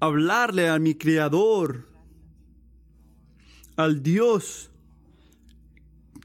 hablarle 0.00 0.68
a 0.68 0.78
mi 0.78 0.94
Creador? 0.94 1.88
Al 3.76 4.02
Dios 4.02 4.71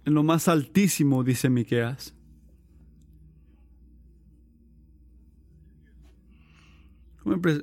en 0.08 0.14
lo 0.14 0.24
más 0.24 0.48
altísimo, 0.48 1.22
dice 1.22 1.50
Miqueas. 1.50 2.14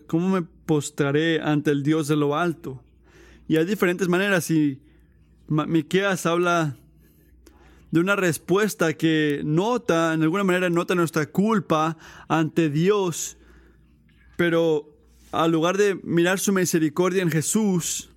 ¿Cómo 0.06 0.28
me 0.28 0.42
postraré 0.42 1.40
ante 1.40 1.70
el 1.70 1.82
Dios 1.82 2.06
de 2.06 2.16
lo 2.16 2.36
alto? 2.36 2.84
Y 3.48 3.56
hay 3.56 3.64
diferentes 3.64 4.08
maneras 4.08 4.50
y 4.50 4.78
Miqueas 5.48 6.26
habla 6.26 6.76
de 7.90 8.00
una 8.00 8.14
respuesta 8.14 8.92
que 8.92 9.40
nota, 9.42 10.12
en 10.12 10.20
alguna 10.20 10.44
manera 10.44 10.68
nota 10.68 10.94
nuestra 10.94 11.24
culpa 11.24 11.96
ante 12.28 12.68
Dios, 12.68 13.38
pero 14.36 14.94
al 15.32 15.50
lugar 15.50 15.78
de 15.78 15.98
mirar 16.02 16.38
su 16.38 16.52
misericordia 16.52 17.22
en 17.22 17.30
Jesús, 17.30 18.10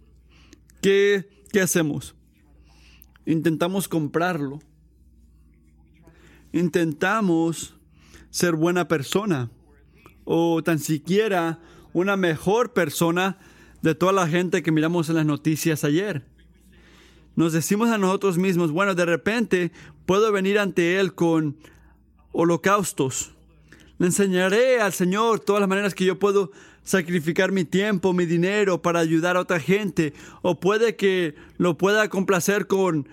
¿qué, 0.81 1.29
qué 1.53 1.61
hacemos? 1.61 2.16
Intentamos 3.27 3.87
comprarlo. 3.87 4.59
Intentamos 6.53 7.75
ser 8.31 8.55
buena 8.55 8.87
persona 8.87 9.51
o 10.23 10.63
tan 10.63 10.79
siquiera 10.79 11.59
una 11.93 12.17
mejor 12.17 12.73
persona 12.73 13.37
de 13.81 13.93
toda 13.93 14.13
la 14.13 14.27
gente 14.27 14.63
que 14.63 14.71
miramos 14.71 15.09
en 15.09 15.15
las 15.15 15.25
noticias 15.25 15.83
ayer. 15.83 16.25
Nos 17.35 17.53
decimos 17.53 17.89
a 17.89 17.97
nosotros 17.97 18.37
mismos, 18.37 18.71
bueno, 18.71 18.95
de 18.95 19.05
repente 19.05 19.71
puedo 20.05 20.31
venir 20.31 20.57
ante 20.57 20.99
Él 20.99 21.13
con 21.13 21.57
holocaustos. 22.31 23.33
Le 23.99 24.07
enseñaré 24.07 24.79
al 24.79 24.93
Señor 24.93 25.41
todas 25.41 25.59
las 25.59 25.69
maneras 25.69 25.93
que 25.93 26.05
yo 26.05 26.17
puedo 26.17 26.51
sacrificar 26.87 27.51
mi 27.51 27.65
tiempo, 27.65 28.13
mi 28.13 28.25
dinero 28.25 28.81
para 28.81 29.01
ayudar 29.01 29.35
a 29.35 29.41
otra 29.41 29.59
gente, 29.59 30.13
o 30.41 30.57
puede 30.57 30.95
que 30.95 31.35
lo 31.57 31.77
pueda 31.77 32.07
complacer 32.07 32.65
con 32.65 33.09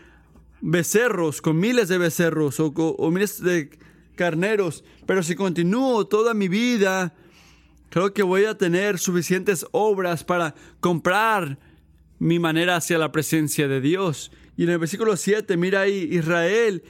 becerros, 0.60 1.42
con 1.42 1.58
miles 1.58 1.88
de 1.88 1.98
becerros 1.98 2.60
o, 2.60 3.10
miles 3.10 3.42
de 3.42 3.70
carneros, 4.14 4.84
pero 5.06 5.24
si 5.24 5.34
continúo 5.34 6.06
toda 6.06 6.34
mi 6.34 6.46
vida, 6.46 7.16
creo 7.90 8.14
que 8.14 8.22
voy 8.22 8.44
a 8.44 8.56
tener 8.56 9.00
suficientes 9.00 9.66
obras 9.72 10.22
para 10.22 10.54
comprar 10.78 11.58
mi 12.20 12.38
manera 12.38 12.76
hacia 12.76 12.96
la 12.96 13.10
presencia 13.10 13.66
de 13.66 13.80
Dios. 13.80 14.30
Y 14.56 14.62
en 14.62 14.70
el 14.70 14.78
versículo 14.78 15.16
7, 15.16 15.56
mira 15.56 15.80
ahí, 15.80 16.08
Israel 16.12 16.84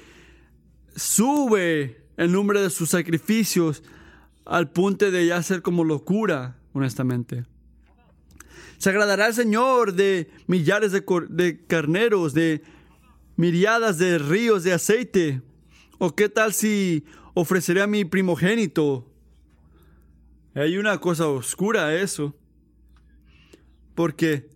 sube 0.95 2.03
el 2.19 2.31
número 2.31 2.61
de 2.61 2.69
sus 2.69 2.91
sacrificios 2.91 3.83
al 4.45 4.71
punto 4.71 5.11
de 5.11 5.27
ya 5.27 5.43
ser 5.43 5.63
como 5.63 5.83
locura 5.83 6.59
honestamente. 6.75 7.47
Se 8.77 8.91
agradará 8.91 9.29
el 9.29 9.35
Señor 9.35 9.95
de 9.95 10.31
millares 10.47 10.93
de, 10.93 11.03
de 11.31 11.65
carneros, 11.67 12.35
de 12.35 12.63
miriadas 13.37 13.97
de 13.99 14.19
ríos 14.19 14.63
de 14.65 14.75
aceite. 14.75 15.41
¿O 15.99 16.15
qué 16.15 16.29
tal 16.29 16.53
si 16.53 17.05
ofreceré 17.33 17.81
a 17.81 17.87
mi 17.87 18.05
primogénito? 18.05 19.11
Hay 20.55 20.77
una 20.77 20.99
cosa 20.99 21.29
oscura 21.29 21.87
a 21.87 21.95
eso. 21.95 22.37
Porque 23.95 24.51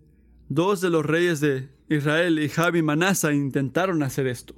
dos 0.48 0.80
de 0.80 0.90
los 0.90 1.06
reyes 1.06 1.40
de 1.40 1.70
Israel, 1.88 2.38
y 2.38 2.48
Javi 2.48 2.82
Manasa, 2.82 3.32
intentaron 3.32 4.02
hacer 4.02 4.26
esto. 4.26 4.54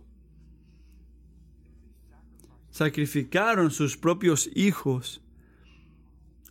Sacrificaron 2.71 3.71
sus 3.71 3.97
propios 3.97 4.51
hijos 4.55 5.23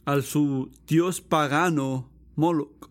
al 0.10 0.24
su 0.24 0.72
dios 0.88 1.22
pagano 1.22 2.10
Moloch 2.36 2.90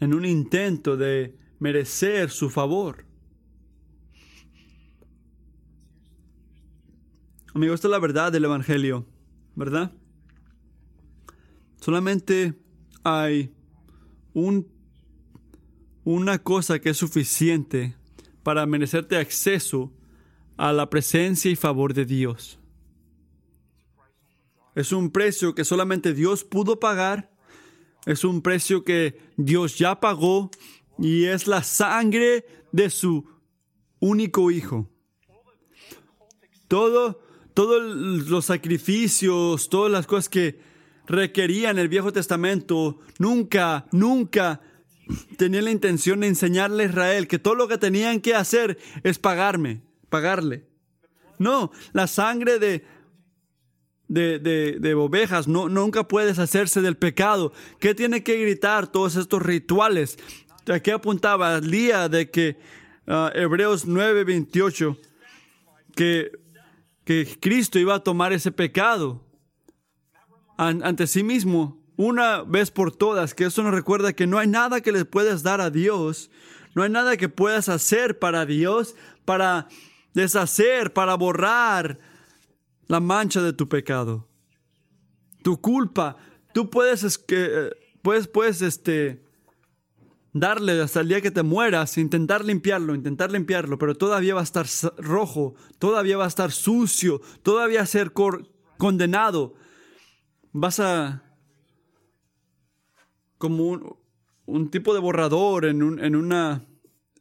en 0.00 0.14
un 0.14 0.24
intento 0.24 0.96
de 0.96 1.36
merecer 1.58 2.30
su 2.30 2.48
favor. 2.48 3.04
Amigo, 7.52 7.74
esta 7.74 7.88
es 7.88 7.90
la 7.90 7.98
verdad 7.98 8.32
del 8.32 8.46
Evangelio, 8.46 9.04
¿verdad? 9.54 9.92
Solamente 11.82 12.54
hay 13.04 13.52
un, 14.32 14.66
una 16.04 16.38
cosa 16.38 16.78
que 16.78 16.88
es 16.88 16.96
suficiente 16.96 17.96
para 18.42 18.64
merecerte 18.64 19.18
acceso 19.18 19.92
a 20.56 20.72
la 20.72 20.88
presencia 20.88 21.50
y 21.50 21.56
favor 21.56 21.92
de 21.92 22.06
Dios. 22.06 22.58
Es 24.76 24.92
un 24.92 25.10
precio 25.10 25.54
que 25.54 25.64
solamente 25.64 26.12
Dios 26.12 26.44
pudo 26.44 26.78
pagar. 26.78 27.30
Es 28.04 28.24
un 28.24 28.42
precio 28.42 28.84
que 28.84 29.18
Dios 29.38 29.78
ya 29.78 29.98
pagó 29.98 30.50
y 30.98 31.24
es 31.24 31.46
la 31.46 31.62
sangre 31.62 32.44
de 32.72 32.90
su 32.90 33.26
único 34.00 34.50
hijo. 34.50 34.88
Todo, 36.68 37.22
todos 37.54 37.82
los 37.82 38.44
sacrificios, 38.44 39.70
todas 39.70 39.90
las 39.90 40.06
cosas 40.06 40.28
que 40.28 40.60
requerían 41.06 41.78
el 41.78 41.88
Viejo 41.88 42.12
Testamento, 42.12 42.98
nunca, 43.18 43.86
nunca 43.92 44.60
tenían 45.38 45.64
la 45.64 45.70
intención 45.70 46.20
de 46.20 46.28
enseñarle 46.28 46.82
a 46.82 46.86
Israel 46.86 47.28
que 47.28 47.38
todo 47.38 47.54
lo 47.54 47.66
que 47.66 47.78
tenían 47.78 48.20
que 48.20 48.34
hacer 48.34 48.76
es 49.04 49.18
pagarme, 49.18 49.80
pagarle. 50.10 50.66
No, 51.38 51.70
la 51.92 52.06
sangre 52.06 52.58
de, 52.58 52.84
de, 54.08 54.38
de, 54.78 54.94
ovejas, 54.94 55.48
no, 55.48 55.68
nunca 55.68 56.06
puedes 56.06 56.38
hacerse 56.38 56.80
del 56.80 56.96
pecado. 56.96 57.52
¿Qué 57.80 57.94
tiene 57.94 58.22
que 58.22 58.40
gritar 58.40 58.86
todos 58.86 59.16
estos 59.16 59.42
rituales? 59.42 60.18
Aquí 60.72 60.90
apuntaba 60.90 61.56
el 61.56 61.70
día 61.70 62.08
de 62.08 62.30
que 62.30 62.58
ah, 63.06 63.30
Hebreos 63.34 63.86
9:28 63.86 64.96
que, 65.94 66.30
que 67.04 67.36
Cristo 67.40 67.78
iba 67.78 67.94
a 67.94 68.00
tomar 68.00 68.32
ese 68.32 68.52
pecado 68.52 69.24
ante 70.58 71.06
sí 71.06 71.22
mismo 71.22 71.82
una 71.96 72.42
vez 72.42 72.70
por 72.70 72.94
todas, 72.94 73.34
que 73.34 73.44
eso 73.44 73.62
nos 73.62 73.72
recuerda 73.72 74.12
que 74.12 74.26
no 74.26 74.38
hay 74.38 74.46
nada 74.46 74.80
que 74.80 74.92
le 74.92 75.04
puedas 75.04 75.42
dar 75.42 75.60
a 75.60 75.70
Dios, 75.70 76.30
no 76.74 76.82
hay 76.82 76.90
nada 76.90 77.16
que 77.16 77.28
puedas 77.28 77.68
hacer 77.68 78.18
para 78.18 78.44
Dios, 78.46 78.94
para 79.24 79.68
deshacer, 80.14 80.92
para 80.92 81.14
borrar 81.14 81.98
la 82.86 83.00
mancha 83.00 83.42
de 83.42 83.52
tu 83.52 83.68
pecado, 83.68 84.28
tu 85.42 85.60
culpa. 85.60 86.16
Tú 86.52 86.70
puedes, 86.70 87.18
que, 87.18 87.70
puedes, 88.02 88.28
puedes 88.28 88.62
este, 88.62 89.22
darle 90.32 90.80
hasta 90.80 91.00
el 91.00 91.08
día 91.08 91.20
que 91.20 91.30
te 91.30 91.42
mueras, 91.42 91.98
intentar 91.98 92.44
limpiarlo, 92.44 92.94
intentar 92.94 93.30
limpiarlo, 93.30 93.78
pero 93.78 93.94
todavía 93.94 94.34
va 94.34 94.40
a 94.40 94.44
estar 94.44 94.66
rojo, 94.98 95.54
todavía 95.78 96.16
va 96.16 96.24
a 96.24 96.28
estar 96.28 96.52
sucio, 96.52 97.20
todavía 97.42 97.78
va 97.78 97.84
a 97.84 97.86
ser 97.86 98.12
condenado. 98.76 99.54
Vas 100.52 100.80
a 100.80 101.22
como 103.38 103.98
un, 104.46 104.70
tipo 104.70 104.94
de 104.94 105.00
borrador 105.00 105.66
en, 105.66 105.82
una, 105.82 106.64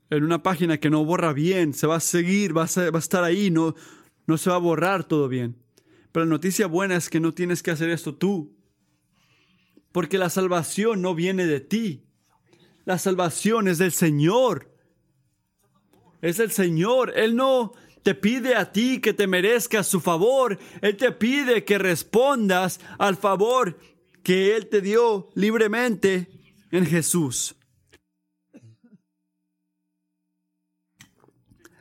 en 0.10 0.24
una 0.24 0.44
página 0.44 0.78
que 0.78 0.90
no 0.90 1.04
borra 1.04 1.34
bien, 1.34 1.74
se 1.74 1.88
va 1.88 1.98
a 1.98 2.00
seguir, 2.00 2.56
va 2.56 2.64
a, 2.64 2.92
va 2.92 2.98
a 2.98 3.00
estar 3.00 3.24
ahí, 3.24 3.52
no, 3.52 3.76
no 4.28 4.38
se 4.38 4.50
va 4.50 4.56
a 4.56 4.60
borrar 4.60 5.04
todo 5.04 5.28
bien. 5.28 5.56
Pero 6.12 6.26
la 6.26 6.32
noticia 6.32 6.68
buena 6.68 6.96
es 6.96 7.10
que 7.10 7.20
no 7.20 7.34
tienes 7.34 7.62
que 7.62 7.72
hacer 7.72 7.90
esto 7.90 8.16
tú, 8.16 8.56
porque 9.92 10.18
la 10.18 10.30
salvación 10.30 11.02
no 11.02 11.16
viene 11.16 11.46
de 11.46 11.60
ti, 11.60 12.06
la 12.86 13.00
salvación 13.00 13.68
es 13.68 13.80
del 13.80 13.92
Señor. 13.92 14.72
Es 16.22 16.40
el 16.40 16.52
Señor. 16.52 17.14
Él 17.16 17.36
no 17.36 17.74
te 18.04 18.14
pide 18.14 18.56
a 18.56 18.72
ti 18.72 19.02
que 19.02 19.14
te 19.14 19.26
merezcas 19.26 19.88
su 19.88 20.00
favor. 20.00 20.60
Él 20.82 20.96
te 20.96 21.12
pide 21.12 21.66
que 21.66 21.80
respondas 21.80 22.80
al 23.00 23.18
favor 23.18 23.80
que 24.24 24.56
Él 24.56 24.68
te 24.68 24.82
dio 24.82 25.30
libremente 25.34 26.30
en 26.72 26.86
Jesús. 26.86 27.56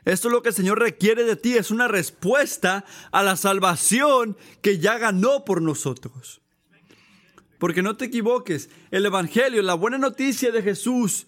Esto 0.04 0.28
es 0.28 0.32
lo 0.32 0.42
que 0.42 0.50
el 0.50 0.54
Señor 0.54 0.78
requiere 0.78 1.24
de 1.24 1.36
ti, 1.36 1.54
es 1.54 1.70
una 1.70 1.88
respuesta 1.88 2.84
a 3.10 3.22
la 3.22 3.36
salvación 3.36 4.36
que 4.60 4.78
ya 4.78 4.98
ganó 4.98 5.44
por 5.44 5.62
nosotros. 5.62 6.40
Porque 7.58 7.82
no 7.82 7.96
te 7.96 8.06
equivoques, 8.06 8.68
el 8.90 9.06
Evangelio, 9.06 9.62
la 9.62 9.74
buena 9.74 9.96
noticia 9.96 10.52
de 10.52 10.62
Jesús 10.62 11.26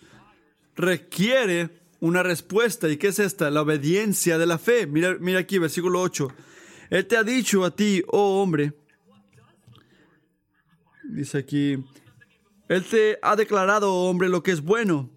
requiere 0.75 1.71
una 2.01 2.23
respuesta. 2.23 2.89
¿Y 2.89 2.99
qué 2.99 3.09
es 3.09 3.19
esta? 3.19 3.51
La 3.51 3.63
obediencia 3.63 4.37
de 4.37 4.47
la 4.47 4.59
fe. 4.59 4.87
Mira, 4.87 5.17
mira 5.19 5.39
aquí, 5.39 5.59
versículo 5.59 6.03
8. 6.03 6.29
Él 6.91 7.07
te 7.07 7.17
ha 7.17 7.25
dicho 7.25 7.65
a 7.65 7.75
ti, 7.75 8.03
oh 8.09 8.43
hombre, 8.43 8.75
Dice 11.09 11.39
aquí, 11.39 11.79
Él 12.69 12.85
te 12.85 13.19
ha 13.23 13.37
declarado, 13.37 13.95
hombre, 13.95 14.29
lo 14.29 14.43
que 14.43 14.51
es 14.51 14.61
bueno. 14.61 15.11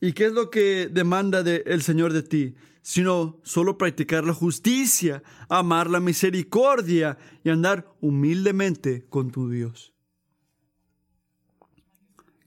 ¿Y 0.00 0.12
qué 0.12 0.26
es 0.26 0.32
lo 0.32 0.50
que 0.50 0.88
demanda 0.90 1.40
el 1.40 1.82
Señor 1.82 2.12
de 2.12 2.22
ti? 2.22 2.54
Sino 2.86 3.40
solo 3.42 3.76
practicar 3.76 4.22
la 4.24 4.32
justicia, 4.32 5.24
amar 5.48 5.90
la 5.90 5.98
misericordia 5.98 7.18
y 7.42 7.50
andar 7.50 7.92
humildemente 8.00 9.06
con 9.08 9.32
tu 9.32 9.50
Dios. 9.50 9.92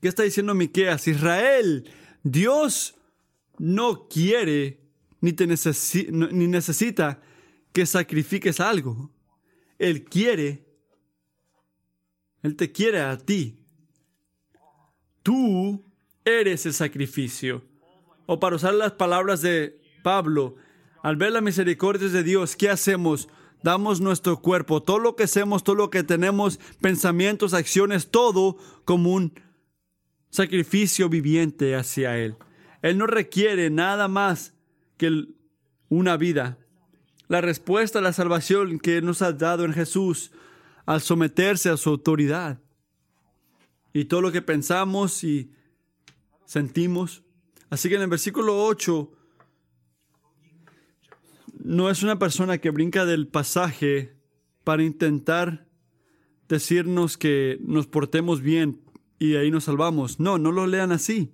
¿Qué 0.02 0.08
está 0.08 0.24
diciendo 0.24 0.56
Miqueas? 0.56 1.10
Israel, 1.10 1.92
Dios 2.24 2.96
no 3.58 4.08
quiere 4.08 4.80
ni, 5.20 5.34
te 5.34 5.46
ni 5.46 6.48
necesita 6.48 7.22
que 7.74 7.86
sacrifiques 7.86 8.62
algo. 8.62 9.12
Él 9.78 10.06
quiere 10.06 10.70
él 12.42 12.56
te 12.56 12.72
quiere 12.72 13.02
a 13.02 13.18
ti. 13.18 13.66
Tú 15.24 15.84
eres 16.24 16.66
el 16.66 16.74
sacrificio. 16.74 17.64
O 18.26 18.40
para 18.40 18.56
usar 18.56 18.74
las 18.74 18.94
palabras 18.94 19.42
de 19.42 19.79
Pablo, 20.02 20.56
al 21.04 21.16
ver 21.16 21.32
la 21.32 21.42
misericordia 21.42 22.10
de 22.10 22.24
Dios, 22.24 22.56
¿qué 22.56 22.70
hacemos? 22.70 23.30
Damos 23.64 24.02
nuestro 24.02 24.42
cuerpo, 24.42 24.82
todo 24.82 25.00
lo 25.00 25.16
que 25.16 25.24
hacemos, 25.24 25.64
todo 25.64 25.76
lo 25.76 25.90
que 25.90 26.04
tenemos, 26.04 26.60
pensamientos, 26.82 27.54
acciones, 27.54 28.10
todo 28.10 28.58
como 28.86 29.14
un 29.14 29.34
sacrificio 30.30 31.10
viviente 31.10 31.76
hacia 31.76 32.18
Él. 32.18 32.36
Él 32.82 32.98
no 32.98 33.08
requiere 33.08 33.70
nada 33.70 34.08
más 34.08 34.54
que 34.98 35.26
una 35.90 36.18
vida. 36.18 36.58
La 37.28 37.42
respuesta 37.42 38.00
a 38.00 38.02
la 38.02 38.14
salvación 38.14 38.80
que 38.80 39.02
nos 39.02 39.22
ha 39.22 39.34
dado 39.34 39.66
en 39.66 39.74
Jesús 39.74 40.32
al 40.86 41.02
someterse 41.02 41.70
a 41.70 41.78
su 41.78 41.90
autoridad. 41.90 42.60
Y 43.94 44.06
todo 44.06 44.22
lo 44.22 44.32
que 44.32 44.42
pensamos 44.42 45.24
y 45.24 45.52
sentimos. 46.46 47.24
Así 47.70 47.90
que 47.90 47.96
en 47.96 48.02
el 48.02 48.08
versículo 48.08 48.66
8 48.66 49.12
no 51.70 51.92
es 51.92 52.02
una 52.02 52.18
persona 52.18 52.58
que 52.58 52.72
brinca 52.72 53.06
del 53.06 53.28
pasaje 53.28 54.16
para 54.64 54.82
intentar 54.82 55.68
decirnos 56.48 57.16
que 57.16 57.60
nos 57.62 57.86
portemos 57.86 58.42
bien 58.42 58.82
y 59.20 59.36
ahí 59.36 59.52
nos 59.52 59.66
salvamos. 59.66 60.20
No, 60.20 60.40
no 60.40 60.52
lo 60.52 60.66
lean 60.66 60.92
así. 60.92 61.32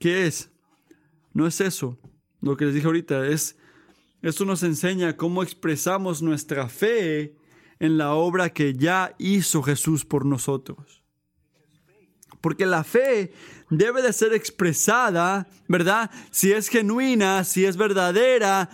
¿Qué 0.00 0.26
es? 0.26 0.50
No 1.32 1.46
es 1.46 1.60
eso. 1.60 2.00
Lo 2.40 2.56
que 2.56 2.64
les 2.64 2.74
dije 2.74 2.88
ahorita 2.88 3.28
es, 3.28 3.56
esto 4.22 4.44
nos 4.44 4.64
enseña 4.64 5.16
cómo 5.16 5.44
expresamos 5.44 6.20
nuestra 6.20 6.68
fe 6.68 7.36
en 7.78 7.98
la 7.98 8.12
obra 8.12 8.50
que 8.50 8.74
ya 8.74 9.14
hizo 9.18 9.62
Jesús 9.62 10.04
por 10.04 10.26
nosotros. 10.26 11.04
Porque 12.40 12.66
la 12.66 12.82
fe 12.82 13.32
debe 13.70 14.02
de 14.02 14.12
ser 14.12 14.32
expresada, 14.32 15.46
¿verdad? 15.68 16.10
Si 16.32 16.50
es 16.50 16.68
genuina, 16.68 17.44
si 17.44 17.66
es 17.66 17.76
verdadera, 17.76 18.68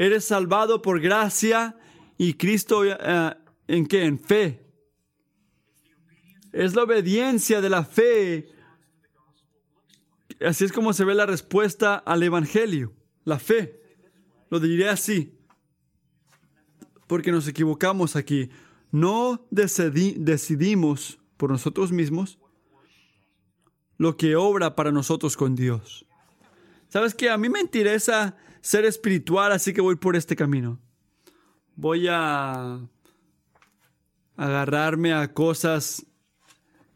eres 0.00 0.24
salvado 0.24 0.80
por 0.80 0.98
gracia 0.98 1.76
y 2.16 2.32
Cristo 2.34 2.84
eh, 2.86 3.36
en 3.68 3.86
qué? 3.86 4.04
En 4.04 4.18
fe. 4.18 4.66
Es 6.52 6.74
la 6.74 6.84
obediencia 6.84 7.60
de 7.60 7.68
la 7.68 7.84
fe. 7.84 8.48
Así 10.40 10.64
es 10.64 10.72
como 10.72 10.94
se 10.94 11.04
ve 11.04 11.14
la 11.14 11.26
respuesta 11.26 11.96
al 11.96 12.22
Evangelio, 12.22 12.94
la 13.24 13.38
fe. 13.38 13.78
Lo 14.48 14.58
diré 14.58 14.88
así 14.88 15.38
porque 17.06 17.30
nos 17.30 17.46
equivocamos 17.46 18.16
aquí. 18.16 18.48
No 18.90 19.46
decidimos 19.50 21.20
por 21.36 21.50
nosotros 21.50 21.92
mismos 21.92 22.38
lo 23.98 24.16
que 24.16 24.34
obra 24.34 24.74
para 24.74 24.92
nosotros 24.92 25.36
con 25.36 25.54
Dios. 25.54 26.06
¿Sabes 26.88 27.14
qué? 27.14 27.28
A 27.28 27.36
mí 27.36 27.50
me 27.50 27.60
interesa 27.60 28.38
ser 28.60 28.84
espiritual, 28.84 29.52
así 29.52 29.72
que 29.72 29.80
voy 29.80 29.96
por 29.96 30.16
este 30.16 30.36
camino. 30.36 30.78
Voy 31.76 32.06
a 32.08 32.80
agarrarme 34.36 35.12
a 35.12 35.32
cosas 35.32 36.06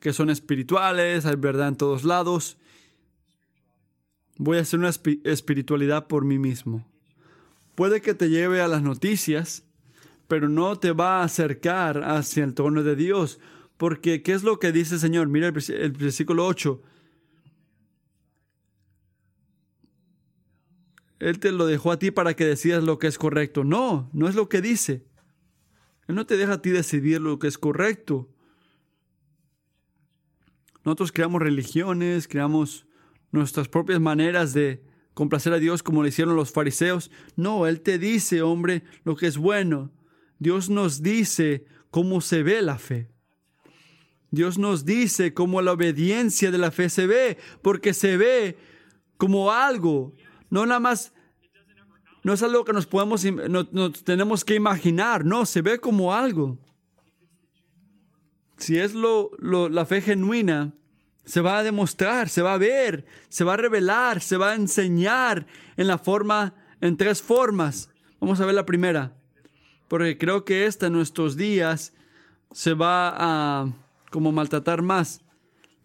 que 0.00 0.12
son 0.12 0.31
espirituales, 0.31 1.24
hay 1.24 1.37
verdad 1.37 1.68
en 1.68 1.77
todos 1.77 2.05
lados. 2.05 2.59
Voy 4.37 4.59
a 4.59 4.62
hacer 4.62 4.81
una 4.81 4.90
espiritualidad 4.90 6.07
por 6.07 6.24
mí 6.24 6.38
mismo. 6.38 6.87
Puede 7.74 8.00
que 8.00 8.14
te 8.14 8.29
lleve 8.29 8.61
a 8.61 8.68
las 8.68 8.83
noticias, 8.83 9.64
pero 10.29 10.48
no 10.48 10.79
te 10.79 10.92
va 10.92 11.20
a 11.20 11.24
acercar 11.24 12.03
hacia 12.05 12.44
el 12.44 12.55
trono 12.55 12.83
de 12.83 12.96
Dios. 12.96 13.40
Porque, 13.77 14.22
¿qué 14.22 14.33
es 14.33 14.42
lo 14.42 14.59
que 14.59 14.72
dice 14.72 14.94
el 14.94 15.00
Señor? 15.00 15.29
Mira 15.29 15.48
el, 15.48 15.92
versículo 15.92 16.46
8. 16.46 16.81
Él 21.18 21.38
te 21.38 21.53
lo 21.53 21.66
dejó 21.66 21.92
a 21.92 21.98
ti 21.98 22.11
para 22.11 22.35
que 22.35 22.44
decidas 22.44 22.83
lo 22.83 22.98
que 22.98 23.07
es 23.07 23.18
correcto. 23.18 23.64
No, 23.64 24.10
no 24.12 24.29
es 24.29 24.35
lo 24.35 24.48
que 24.48 24.60
dice. 24.60 25.04
Él 26.06 26.15
no 26.15 26.27
te 26.27 26.37
deja 26.37 26.54
a 26.54 26.62
ti 26.62 26.71
decidir 26.71 27.21
lo 27.21 27.38
que 27.38 27.46
es 27.46 27.58
correcto. 27.58 28.29
Nosotros 30.85 31.12
creamos 31.12 31.40
religiones, 31.40 32.29
creamos 32.29 32.87
nuestras 33.33 33.69
propias 33.69 34.00
maneras 34.00 34.52
de 34.52 34.85
complacer 35.15 35.52
a 35.52 35.58
Dios 35.58 35.83
como 35.83 36.02
lo 36.02 36.08
hicieron 36.08 36.37
los 36.37 36.52
fariseos. 36.52 37.10
No, 37.37 37.67
Él 37.67 37.81
te 37.81 37.98
dice, 37.98 38.42
hombre, 38.42 38.83
lo 39.04 39.17
que 39.17 39.27
es 39.27 39.38
bueno. 39.38 39.92
Dios 40.38 40.69
nos 40.69 41.02
dice 41.02 41.65
cómo 41.90 42.21
se 42.21 42.42
ve 42.42 42.60
la 42.60 42.79
fe. 42.79 43.08
Dios 44.31 44.58
nos 44.58 44.85
dice 44.85 45.33
cómo 45.33 45.62
la 45.62 45.73
obediencia 45.73 46.50
de 46.50 46.58
la 46.58 46.73
fe 46.73 46.90
se 46.90 47.06
ve, 47.06 47.38
porque 47.62 47.94
se 47.94 48.17
ve 48.17 48.58
como 49.17 49.52
algo, 49.52 50.12
no 50.55 50.67
nada 50.67 50.79
más, 50.79 51.13
no 52.23 52.33
es 52.33 52.42
algo 52.44 52.65
que 52.65 52.73
nos 52.73 52.87
podemos, 52.87 53.25
no, 53.25 53.90
tenemos 53.90 54.44
que 54.44 54.55
imaginar, 54.55 55.25
no, 55.25 55.46
se 55.46 55.63
ve 55.63 55.81
como 55.81 56.15
algo. 56.15 56.61
Si 58.57 58.79
es 58.79 58.94
lo, 58.94 59.33
la 59.40 59.85
fe 59.85 60.00
genuina, 60.00 60.73
se 61.25 61.40
va 61.40 61.59
a 61.59 61.65
demostrar, 61.65 62.29
se 62.29 62.40
va 62.40 62.55
a 62.55 62.59
ver, 62.59 63.05
se 63.29 63.42
va 63.42 63.55
a 63.55 63.57
revelar, 63.57 64.21
se 64.21 64.37
va 64.37 64.52
a 64.52 64.55
enseñar 64.55 65.48
en 65.77 65.88
la 65.88 65.98
forma, 65.98 66.55
en 66.81 66.96
tres 66.96 67.21
formas. 67.21 67.90
Vamos 68.21 68.40
a 68.40 68.46
ver 68.46 68.55
la 68.55 68.65
primera, 68.65 69.13
porque 69.88 70.17
creo 70.17 70.44
que 70.44 70.67
esta 70.67 70.87
en 70.87 70.92
nuestros 70.92 71.37
días 71.37 71.94
se 72.52 72.75
va 72.75 73.13
a 73.13 73.73
como 74.13 74.31
maltratar 74.31 74.83
más. 74.83 75.21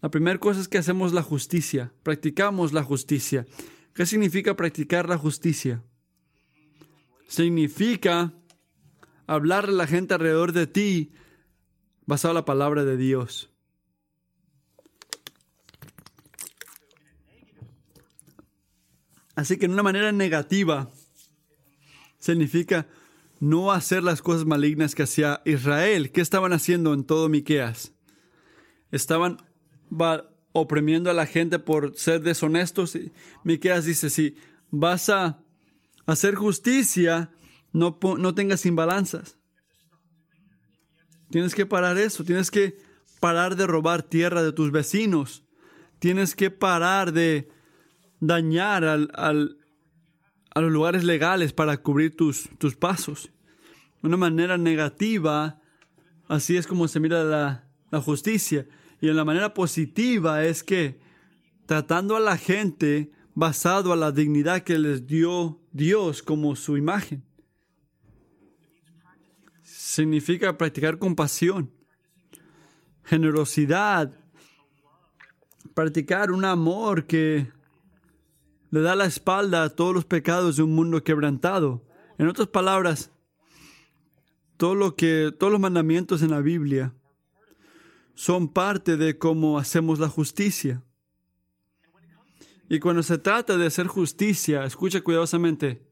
La 0.00 0.12
primera 0.12 0.38
cosa 0.38 0.60
es 0.60 0.68
que 0.68 0.78
hacemos 0.78 1.12
la 1.12 1.24
justicia, 1.24 1.92
practicamos 2.04 2.72
la 2.72 2.84
justicia. 2.84 3.46
¿Qué 3.94 4.06
significa 4.06 4.56
practicar 4.56 5.08
la 5.08 5.18
justicia? 5.18 5.82
Significa 7.28 8.32
hablarle 9.26 9.74
a 9.74 9.76
la 9.76 9.86
gente 9.86 10.14
alrededor 10.14 10.52
de 10.52 10.66
ti 10.66 11.12
basado 12.06 12.32
en 12.32 12.36
la 12.36 12.44
palabra 12.44 12.84
de 12.84 12.96
Dios. 12.96 13.50
Así 19.34 19.56
que 19.58 19.66
en 19.66 19.72
una 19.72 19.82
manera 19.82 20.12
negativa 20.12 20.90
significa 22.18 22.86
no 23.40 23.72
hacer 23.72 24.02
las 24.02 24.20
cosas 24.20 24.44
malignas 24.44 24.94
que 24.94 25.04
hacía 25.04 25.40
Israel. 25.46 26.12
¿Qué 26.12 26.20
estaban 26.20 26.52
haciendo 26.52 26.92
en 26.92 27.04
todo 27.04 27.28
Miqueas? 27.28 27.94
Estaban 28.90 29.38
oprimiendo 30.52 31.10
a 31.10 31.14
la 31.14 31.26
gente 31.26 31.58
por 31.58 31.96
ser 31.96 32.22
deshonestos. 32.22 32.98
Miqueas 33.44 33.84
dice, 33.84 34.10
si 34.10 34.36
vas 34.70 35.08
a 35.08 35.42
hacer 36.06 36.34
justicia, 36.34 37.30
no, 37.72 37.98
no 38.18 38.34
tengas 38.34 38.66
imbalanzas. 38.66 39.38
Tienes 41.30 41.54
que 41.54 41.66
parar 41.66 41.96
eso, 41.98 42.24
tienes 42.24 42.50
que 42.50 42.78
parar 43.20 43.54
de 43.54 43.66
robar 43.66 44.02
tierra 44.02 44.42
de 44.42 44.52
tus 44.52 44.72
vecinos, 44.72 45.44
tienes 46.00 46.34
que 46.34 46.50
parar 46.50 47.12
de 47.12 47.48
dañar 48.18 48.84
al, 48.84 49.10
a 49.14 50.60
los 50.60 50.72
lugares 50.72 51.04
legales 51.04 51.52
para 51.52 51.76
cubrir 51.78 52.16
tus, 52.16 52.48
tus 52.58 52.74
pasos. 52.74 53.30
De 54.02 54.08
una 54.08 54.16
manera 54.16 54.58
negativa, 54.58 55.60
así 56.26 56.56
es 56.56 56.66
como 56.66 56.88
se 56.88 57.00
mira 57.00 57.22
la, 57.22 57.68
la 57.90 58.00
justicia. 58.00 58.66
Y 59.00 59.08
en 59.08 59.16
la 59.16 59.24
manera 59.24 59.54
positiva 59.54 60.44
es 60.44 60.62
que 60.62 61.00
tratando 61.66 62.16
a 62.16 62.20
la 62.20 62.36
gente 62.36 63.12
basado 63.34 63.92
a 63.92 63.96
la 63.96 64.12
dignidad 64.12 64.62
que 64.62 64.78
les 64.78 65.06
dio 65.06 65.60
Dios 65.72 66.22
como 66.22 66.54
su 66.56 66.76
imagen. 66.76 67.24
Significa 69.62 70.58
practicar 70.58 70.98
compasión, 70.98 71.70
generosidad, 73.04 74.12
practicar 75.74 76.30
un 76.30 76.44
amor 76.44 77.06
que 77.06 77.50
le 78.70 78.80
da 78.82 78.94
la 78.94 79.06
espalda 79.06 79.62
a 79.62 79.70
todos 79.70 79.94
los 79.94 80.04
pecados 80.04 80.56
de 80.56 80.62
un 80.62 80.74
mundo 80.74 81.02
quebrantado. 81.02 81.82
En 82.18 82.28
otras 82.28 82.48
palabras, 82.48 83.10
todo 84.56 84.74
lo 84.74 84.94
que, 84.94 85.34
todos 85.38 85.50
los 85.50 85.60
mandamientos 85.60 86.22
en 86.22 86.30
la 86.30 86.40
Biblia 86.40 86.92
son 88.20 88.48
parte 88.48 88.96
de 88.96 89.18
cómo 89.18 89.58
hacemos 89.58 89.98
la 89.98 90.08
justicia. 90.08 90.82
Y 92.68 92.78
cuando 92.78 93.02
se 93.02 93.18
trata 93.18 93.56
de 93.56 93.66
hacer 93.66 93.86
justicia, 93.86 94.64
escucha 94.64 95.00
cuidadosamente, 95.00 95.82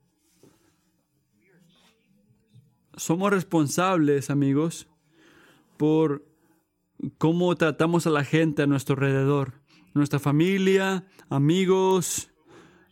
somos 2.97 3.31
responsables, 3.31 4.31
amigos, 4.31 4.89
por 5.77 6.25
cómo 7.17 7.57
tratamos 7.57 8.07
a 8.07 8.11
la 8.11 8.25
gente 8.25 8.63
a 8.63 8.67
nuestro 8.67 8.95
alrededor, 8.95 9.55
nuestra 9.95 10.19
familia, 10.19 11.07
amigos, 11.29 12.31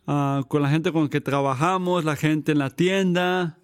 Ah, 0.07 0.45
con 0.47 0.62
la 0.62 0.70
gente 0.70 0.93
con 0.93 1.05
la 1.05 1.11
que 1.11 1.20
trabajamos, 1.20 2.05
la 2.05 2.14
gente 2.14 2.53
en 2.53 2.59
la 2.59 2.70
tienda, 2.70 3.59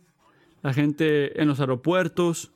la 0.63 0.75
gente 0.75 1.41
en 1.41 1.47
los 1.47 1.61
aeropuertos. 1.61 2.53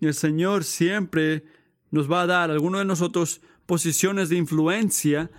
Y 0.00 0.06
el 0.06 0.14
Señor 0.14 0.64
siempre 0.64 1.44
nos 1.90 2.10
va 2.10 2.22
a 2.22 2.26
dar, 2.26 2.50
alguno 2.50 2.78
de 2.78 2.84
nosotros, 2.84 3.40
posiciones 3.66 4.28
de 4.28 4.36
influencia 4.36 5.30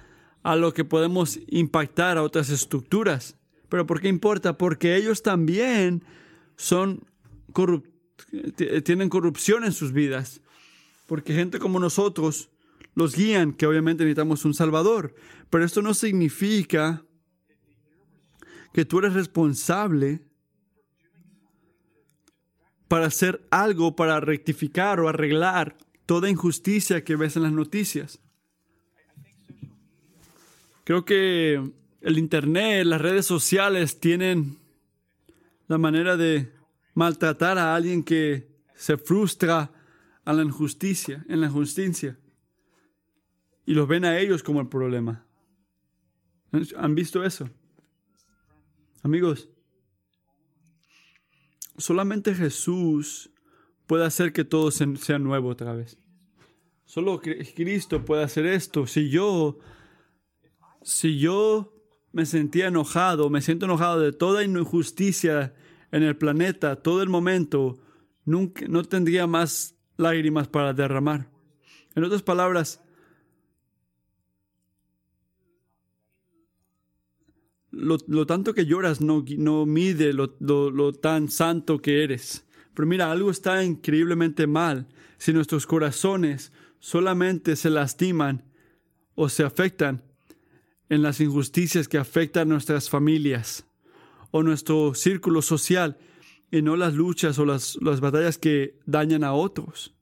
a 0.43 0.55
lo 0.55 0.74
que 0.74 0.86
podemos 0.86 1.39
impactar 1.47 2.18
a 2.18 2.24
otras 2.24 2.49
estructuras. 2.49 3.36
Pero 3.70 3.86
¿por 3.86 4.01
qué 4.01 4.07
importa? 4.07 4.57
Porque 4.57 4.95
ellos 4.95 5.22
también 5.22 6.03
son 6.55 7.03
tienen 8.84 9.10
corrupción 9.10 9.64
en 9.64 9.72
sus 9.72 9.93
vidas. 9.93 10.41
Porque 11.05 11.34
gente 11.34 11.60
como 11.60 11.80
nosotros 11.80 12.49
los 12.95 13.16
guían, 13.16 13.53
que 13.53 13.66
obviamente 13.66 14.03
necesitamos 14.03 14.45
un 14.45 14.53
Salvador. 14.53 15.16
Pero 15.49 15.66
esto 15.66 15.82
no 15.82 15.93
significa 15.93 17.03
que 18.74 18.86
tú 18.86 18.99
eres 18.99 19.14
responsable 19.14 20.22
para 22.89 23.05
hacer 23.05 23.47
algo 23.51 23.95
para 23.95 24.19
rectificar 24.19 24.99
o 24.99 25.07
arreglar 25.07 25.77
toda 26.05 26.29
injusticia 26.29 27.05
que 27.05 27.15
ves 27.15 27.37
en 27.37 27.43
las 27.43 27.53
noticias. 27.53 28.19
Creo 30.83 31.05
que 31.05 31.71
el 32.01 32.17
Internet, 32.17 32.85
las 32.85 32.99
redes 32.99 33.25
sociales 33.25 34.01
tienen 34.01 34.57
la 35.67 35.77
manera 35.77 36.17
de 36.17 36.51
maltratar 36.95 37.57
a 37.57 37.75
alguien 37.75 38.03
que 38.03 38.49
se 38.75 38.97
frustra 38.97 39.71
a 40.25 40.33
la 40.33 40.43
injusticia, 40.43 41.23
en 41.29 41.41
la 41.41 41.47
injusticia 41.47 42.17
y 43.69 43.75
los 43.75 43.87
ven 43.87 44.03
a 44.03 44.17
ellos 44.17 44.41
como 44.41 44.61
el 44.61 44.67
problema. 44.67 45.23
¿Han 46.75 46.95
visto 46.95 47.23
eso? 47.23 47.47
Amigos, 49.03 49.47
solamente 51.80 52.36
Jesús 52.36 53.32
puede 53.88 54.05
hacer 54.05 54.34
que 54.34 54.43
todo 54.43 54.69
sea 54.71 55.19
nuevo 55.19 55.49
otra 55.49 55.73
vez. 55.73 55.97
Solo 56.86 57.21
Cristo 57.21 58.05
puede 58.05 58.23
hacer 58.23 58.45
esto. 58.45 58.88
Si 58.88 59.09
yo, 59.09 59.59
si 60.82 61.19
yo 61.19 61.73
me 62.11 62.25
sentía 62.25 62.67
enojado, 62.67 63.30
me 63.30 63.41
siento 63.41 63.65
enojado 63.65 63.99
de 63.99 64.11
toda 64.11 64.43
injusticia 64.43 65.53
en 65.91 66.03
el 66.03 66.17
planeta, 66.17 66.77
todo 66.77 67.01
el 67.01 67.09
momento, 67.09 67.80
nunca, 68.25 68.65
no 68.67 68.84
tendría 68.84 69.27
más 69.27 69.75
lágrimas 69.97 70.47
para 70.47 70.73
derramar. 70.73 71.30
En 71.95 72.03
otras 72.03 72.23
palabras, 72.23 72.82
lo, 77.72 78.26
tanto 78.26 78.53
que 78.53 78.65
lloras 78.65 79.01
no, 79.01 79.24
no 79.38 79.65
mide 79.65 80.13
lo, 80.13 80.36
lo, 80.39 80.93
tan 80.93 81.30
santo 81.30 81.80
que 81.80 82.03
eres. 82.03 82.45
Pero 82.74 82.88
mira, 82.88 83.11
algo 83.11 83.32
está 83.32 83.63
increíblemente 83.63 84.47
mal 84.47 84.88
si 85.17 85.34
nuestros 85.34 85.67
corazones 85.67 86.51
solamente 86.80 87.55
se 87.55 87.70
lastiman 87.70 88.43
o 89.15 89.30
se 89.30 89.43
afectan 89.43 90.03
en 90.88 91.01
las 91.01 91.20
injusticias 91.20 91.88
que 91.88 91.97
afectan 91.97 92.47
a 92.47 92.53
nuestras 92.53 92.89
familias 92.89 93.65
o 94.32 94.43
nuestro 94.43 94.93
círculo 94.95 95.41
social 95.41 95.97
y 96.51 96.61
no 96.61 96.76
las 96.76 96.93
luchas 96.93 97.38
o 97.38 97.45
las, 97.45 97.78
las 97.82 97.99
batallas 97.99 98.38
que 98.38 98.80
dañan 98.86 99.24
a 99.24 99.34
otros. 99.34 99.93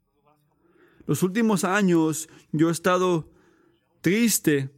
Los 1.05 1.23
últimos 1.23 1.63
años 1.63 2.29
yo 2.51 2.69
he 2.69 2.71
estado 2.71 3.29
triste 4.01 4.69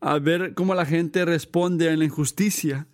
a 0.00 0.18
ver 0.18 0.54
cómo 0.54 0.74
la 0.74 0.86
gente 0.86 1.24
responde 1.24 1.90
a 1.90 1.96
la 1.96 2.04
injusticia 2.04 2.86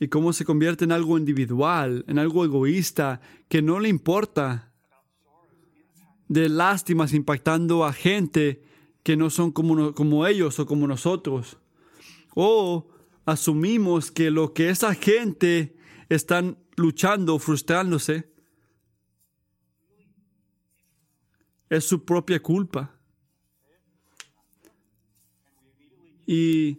y 0.00 0.08
cómo 0.08 0.32
se 0.32 0.44
convierte 0.44 0.84
en 0.84 0.92
algo 0.92 1.18
individual, 1.18 2.04
en 2.08 2.18
algo 2.18 2.44
egoísta, 2.44 3.20
que 3.48 3.62
no 3.62 3.78
le 3.78 3.88
importa, 3.88 4.72
de 6.28 6.48
lástimas 6.48 7.12
impactando 7.12 7.84
a 7.84 7.92
gente 7.92 8.64
que 9.02 9.16
no 9.16 9.28
son 9.28 9.52
como, 9.52 9.94
como 9.94 10.26
ellos 10.26 10.58
o 10.58 10.66
como 10.66 10.86
nosotros. 10.86 11.58
O 12.34 12.88
asumimos 13.26 14.10
que 14.10 14.30
lo 14.30 14.54
que 14.54 14.70
esa 14.70 14.94
gente 14.94 15.76
están 16.08 16.58
luchando, 16.76 17.38
frustrándose, 17.38 18.32
es 21.68 21.84
su 21.84 22.04
propia 22.04 22.40
culpa. 22.40 22.98
Y, 26.26 26.78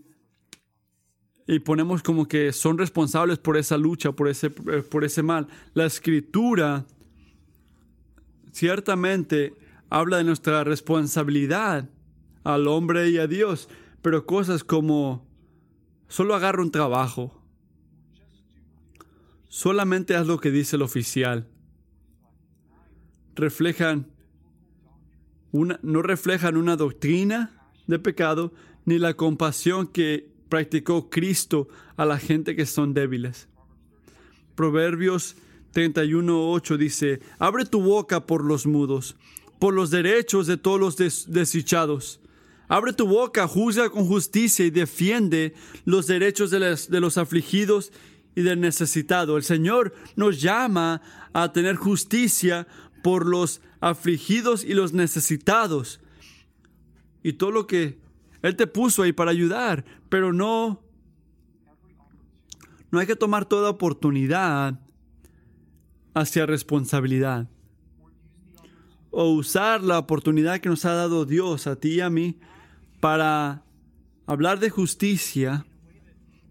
ponemos 1.65 2.01
como 2.01 2.27
que 2.27 2.51
son 2.51 2.77
responsables 2.77 3.37
por 3.37 3.57
esa 3.57 3.77
lucha, 3.77 4.11
por 4.11 4.27
ese, 4.27 4.49
por 4.49 5.03
ese 5.03 5.23
mal. 5.23 5.47
La 5.73 5.85
escritura 5.85 6.85
ciertamente 8.51 9.53
habla 9.89 10.17
de 10.17 10.23
nuestra 10.23 10.63
responsabilidad 10.63 11.89
al 12.43 12.67
hombre 12.67 13.09
y 13.09 13.17
a 13.17 13.27
Dios, 13.27 13.69
pero 14.01 14.25
cosas 14.25 14.63
como 14.63 15.27
solo 16.07 16.35
agarra 16.35 16.61
un 16.61 16.71
trabajo, 16.71 17.41
solamente 19.47 20.15
haz 20.15 20.27
lo 20.27 20.39
que 20.39 20.51
dice 20.51 20.75
el 20.75 20.81
oficial, 20.81 21.47
reflejan 23.35 24.11
una, 25.51 25.79
no 25.83 26.01
reflejan 26.01 26.57
una 26.57 26.75
doctrina 26.75 27.51
de 27.87 27.99
pecado 27.99 28.53
ni 28.85 28.99
la 28.99 29.13
compasión 29.13 29.87
que 29.87 30.29
practicó 30.49 31.09
Cristo 31.09 31.67
a 31.97 32.05
la 32.05 32.19
gente 32.19 32.55
que 32.55 32.65
son 32.65 32.93
débiles. 32.93 33.47
Proverbios 34.55 35.35
31.8 35.73 36.77
dice, 36.77 37.19
abre 37.39 37.65
tu 37.65 37.81
boca 37.81 38.25
por 38.25 38.43
los 38.43 38.67
mudos, 38.67 39.15
por 39.59 39.73
los 39.73 39.89
derechos 39.89 40.45
de 40.47 40.57
todos 40.57 40.79
los 40.79 40.97
desdichados. 40.97 42.19
Abre 42.67 42.93
tu 42.93 43.07
boca, 43.07 43.47
juzga 43.47 43.89
con 43.89 44.05
justicia 44.05 44.65
y 44.65 44.69
defiende 44.69 45.53
los 45.85 46.07
derechos 46.07 46.51
de, 46.51 46.59
de 46.59 46.99
los 46.99 47.17
afligidos 47.17 47.91
y 48.35 48.41
del 48.41 48.59
necesitado. 48.59 49.37
El 49.37 49.43
Señor 49.43 49.93
nos 50.15 50.41
llama 50.41 51.01
a 51.33 51.51
tener 51.51 51.75
justicia 51.75 52.67
por 53.03 53.25
los 53.25 53.61
afligidos 53.79 54.63
y 54.63 54.73
los 54.73 54.93
necesitados. 54.93 55.99
Y 57.21 57.33
todo 57.33 57.51
lo 57.51 57.67
que 57.67 57.97
Él 58.43 58.57
te 58.57 58.67
puso 58.67 59.01
ahí 59.01 59.13
para 59.13 59.31
ayudar, 59.31 59.85
pero 60.09 60.33
no, 60.33 60.81
no 62.91 62.99
hay 62.99 63.07
que 63.07 63.15
tomar 63.15 63.45
toda 63.45 63.69
oportunidad 63.69 64.79
hacia 66.13 66.45
responsabilidad. 66.45 67.47
O 69.11 69.29
usar 69.29 69.81
la 69.81 69.97
oportunidad 69.97 70.59
que 70.59 70.67
nos 70.67 70.83
ha 70.83 70.93
dado 70.93 71.25
Dios 71.25 71.67
a 71.67 71.77
ti 71.77 71.93
y 71.93 72.01
a 72.01 72.09
mí 72.09 72.37
para 72.99 73.63
hablar 74.25 74.59
de 74.59 74.69
justicia 74.69 75.65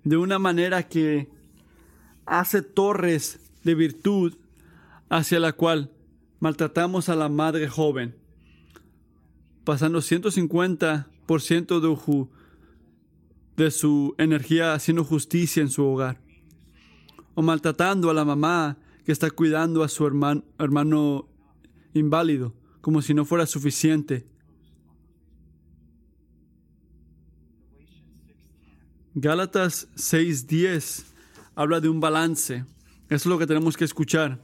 de 0.02 0.16
una 0.16 0.38
manera 0.38 0.88
que 0.88 1.28
hace 2.24 2.62
torres 2.62 3.38
de 3.64 3.74
virtud 3.74 4.34
hacia 5.10 5.38
la 5.38 5.52
cual 5.52 5.90
maltratamos 6.40 7.10
a 7.10 7.16
la 7.16 7.28
madre 7.28 7.68
joven, 7.68 8.16
pasando 9.64 9.98
150% 9.98 11.11
de, 11.38 12.26
de 13.56 13.70
su 13.70 14.14
energía 14.18 14.74
haciendo 14.74 15.04
justicia 15.04 15.62
en 15.62 15.70
su 15.70 15.84
hogar, 15.84 16.20
o 17.34 17.42
maltratando 17.42 18.10
a 18.10 18.14
la 18.14 18.24
mamá 18.24 18.78
que 19.04 19.12
está 19.12 19.30
cuidando 19.30 19.82
a 19.82 19.88
su 19.88 20.06
hermano, 20.06 20.44
hermano 20.58 21.28
inválido, 21.94 22.54
como 22.80 23.02
si 23.02 23.14
no 23.14 23.24
fuera 23.24 23.46
suficiente. 23.46 24.26
Gálatas 29.14 29.88
6:10 29.94 31.04
habla 31.54 31.80
de 31.80 31.88
un 31.88 32.00
balance. 32.00 32.64
Eso 33.08 33.14
es 33.14 33.26
lo 33.26 33.38
que 33.38 33.46
tenemos 33.46 33.76
que 33.76 33.84
escuchar. 33.84 34.40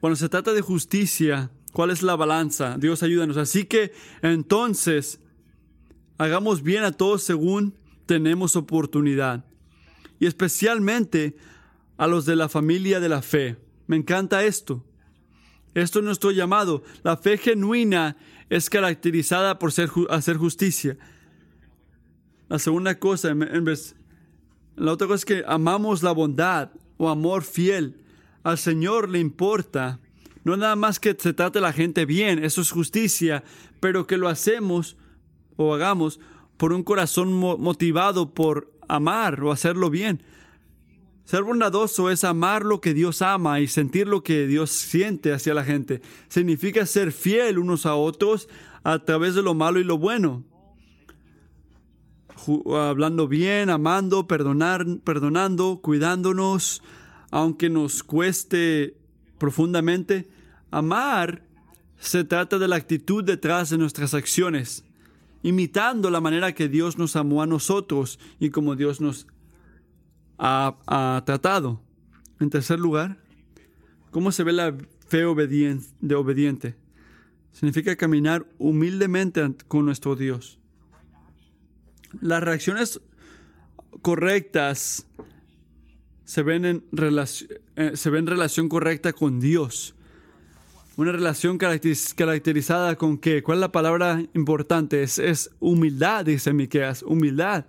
Cuando 0.00 0.16
se 0.16 0.28
trata 0.28 0.52
de 0.52 0.60
justicia, 0.60 1.50
¿cuál 1.72 1.90
es 1.90 2.02
la 2.02 2.14
balanza? 2.16 2.76
Dios 2.78 3.02
ayúdanos. 3.02 3.36
Así 3.38 3.64
que 3.64 3.92
entonces, 4.22 5.20
hagamos 6.20 6.62
bien 6.62 6.84
a 6.84 6.92
todos 6.92 7.22
según 7.22 7.74
tenemos 8.04 8.54
oportunidad. 8.54 9.42
Y 10.18 10.26
especialmente 10.26 11.34
a 11.96 12.06
los 12.06 12.26
de 12.26 12.36
la 12.36 12.50
familia 12.50 13.00
de 13.00 13.08
la 13.08 13.22
fe. 13.22 13.56
Me 13.86 13.96
encanta 13.96 14.44
esto. 14.44 14.84
Esto 15.72 16.00
es 16.00 16.04
nuestro 16.04 16.30
llamado. 16.30 16.82
La 17.04 17.16
fe 17.16 17.38
genuina 17.38 18.18
es 18.50 18.68
caracterizada 18.68 19.58
por 19.58 19.72
ser, 19.72 19.88
hacer 20.10 20.36
justicia. 20.36 20.98
La 22.50 22.58
segunda 22.58 22.98
cosa, 22.98 23.30
en 23.30 23.64
vez, 23.64 23.96
la 24.76 24.92
otra 24.92 25.06
cosa 25.06 25.16
es 25.16 25.24
que 25.24 25.44
amamos 25.46 26.02
la 26.02 26.12
bondad 26.12 26.70
o 26.98 27.08
amor 27.08 27.44
fiel. 27.44 27.96
Al 28.42 28.58
Señor 28.58 29.08
le 29.08 29.20
importa 29.20 30.00
no 30.44 30.56
nada 30.56 30.76
más 30.76 31.00
que 31.00 31.16
se 31.18 31.32
trate 31.32 31.60
la 31.60 31.72
gente 31.72 32.04
bien, 32.04 32.44
eso 32.44 32.60
es 32.60 32.70
justicia, 32.70 33.44
pero 33.78 34.06
que 34.06 34.16
lo 34.16 34.28
hacemos 34.28 34.96
o 35.66 35.74
hagamos 35.74 36.20
por 36.56 36.72
un 36.72 36.82
corazón 36.82 37.32
motivado 37.32 38.34
por 38.34 38.72
amar 38.88 39.42
o 39.42 39.52
hacerlo 39.52 39.90
bien. 39.90 40.22
Ser 41.24 41.42
bondadoso 41.44 42.10
es 42.10 42.24
amar 42.24 42.64
lo 42.64 42.80
que 42.80 42.92
Dios 42.92 43.22
ama 43.22 43.60
y 43.60 43.68
sentir 43.68 44.08
lo 44.08 44.22
que 44.22 44.46
Dios 44.46 44.70
siente 44.70 45.32
hacia 45.32 45.54
la 45.54 45.64
gente. 45.64 46.02
Significa 46.28 46.84
ser 46.86 47.12
fiel 47.12 47.58
unos 47.58 47.86
a 47.86 47.94
otros 47.94 48.48
a 48.82 48.98
través 48.98 49.34
de 49.34 49.42
lo 49.42 49.54
malo 49.54 49.78
y 49.78 49.84
lo 49.84 49.96
bueno 49.96 50.44
hablando 52.76 53.28
bien, 53.28 53.70
amando, 53.70 54.26
perdonar, 54.26 54.86
perdonando, 55.04 55.80
cuidándonos, 55.82 56.82
aunque 57.30 57.68
nos 57.68 58.02
cueste 58.02 58.96
profundamente. 59.38 60.28
Amar 60.70 61.42
se 61.98 62.24
trata 62.24 62.58
de 62.58 62.68
la 62.68 62.76
actitud 62.76 63.24
detrás 63.24 63.70
de 63.70 63.78
nuestras 63.78 64.14
acciones, 64.14 64.84
imitando 65.42 66.10
la 66.10 66.20
manera 66.20 66.54
que 66.54 66.68
Dios 66.68 66.98
nos 66.98 67.16
amó 67.16 67.42
a 67.42 67.46
nosotros 67.46 68.18
y 68.38 68.50
como 68.50 68.76
Dios 68.76 69.00
nos 69.00 69.26
ha, 70.38 70.76
ha 70.86 71.22
tratado. 71.24 71.80
En 72.38 72.50
tercer 72.50 72.78
lugar, 72.78 73.18
¿cómo 74.10 74.32
se 74.32 74.44
ve 74.44 74.52
la 74.52 74.74
fe 75.08 75.18
de 76.00 76.14
obediente? 76.14 76.76
Significa 77.52 77.96
caminar 77.96 78.46
humildemente 78.58 79.42
con 79.68 79.84
nuestro 79.84 80.16
Dios. 80.16 80.58
Las 82.20 82.42
reacciones 82.42 83.00
correctas 84.02 85.06
se 86.24 86.42
ven 86.42 86.64
en, 86.64 86.84
eh, 87.76 87.92
se 87.94 88.10
ven 88.10 88.26
relación 88.26 88.68
correcta 88.68 89.12
con 89.12 89.40
Dios. 89.40 89.94
Una 91.00 91.12
relación 91.12 91.56
caracterizada 91.56 92.94
con 92.96 93.16
qué? 93.16 93.42
¿Cuál 93.42 93.56
es 93.56 93.60
la 93.60 93.72
palabra 93.72 94.22
importante? 94.34 95.02
Es, 95.02 95.18
es 95.18 95.50
humildad, 95.58 96.26
dice 96.26 96.52
Miqueas. 96.52 97.02
Humildad. 97.02 97.64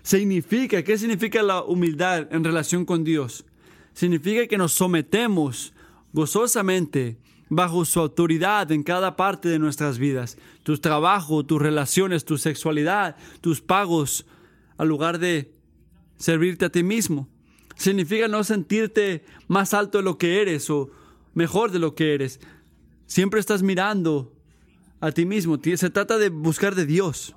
Significa, 0.00 0.82
¿qué 0.82 0.96
significa 0.96 1.42
la 1.42 1.62
humildad 1.62 2.32
en 2.32 2.42
relación 2.42 2.86
con 2.86 3.04
Dios? 3.04 3.44
Significa 3.92 4.46
que 4.46 4.56
nos 4.56 4.72
sometemos 4.72 5.74
gozosamente 6.14 7.18
bajo 7.50 7.84
su 7.84 8.00
autoridad 8.00 8.72
en 8.72 8.82
cada 8.82 9.14
parte 9.14 9.50
de 9.50 9.58
nuestras 9.58 9.98
vidas. 9.98 10.38
Tu 10.62 10.78
trabajo, 10.78 11.44
tus 11.44 11.60
relaciones, 11.60 12.24
tu 12.24 12.38
sexualidad, 12.38 13.14
tus 13.42 13.60
pagos, 13.60 14.24
al 14.78 14.88
lugar 14.88 15.18
de 15.18 15.52
servirte 16.16 16.64
a 16.64 16.70
ti 16.70 16.82
mismo. 16.82 17.28
Significa 17.76 18.26
no 18.26 18.42
sentirte 18.42 19.22
más 19.48 19.74
alto 19.74 19.98
de 19.98 20.04
lo 20.04 20.16
que 20.16 20.40
eres 20.40 20.70
o 20.70 20.88
mejor 21.34 21.72
de 21.72 21.78
lo 21.78 21.94
que 21.94 22.14
eres. 22.14 22.40
Siempre 23.10 23.40
estás 23.40 23.64
mirando 23.64 24.32
a 25.00 25.10
ti 25.10 25.26
mismo. 25.26 25.58
Se 25.60 25.90
trata 25.90 26.16
de 26.16 26.28
buscar 26.28 26.76
de 26.76 26.86
Dios. 26.86 27.34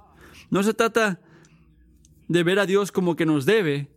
No 0.52 0.62
se 0.62 0.76
trata 0.76 1.20
de 2.28 2.44
ver 2.44 2.60
a 2.60 2.68
Dios 2.68 2.92
como 2.92 3.16
que 3.16 3.26
nos 3.26 3.48
debe, 3.48 3.90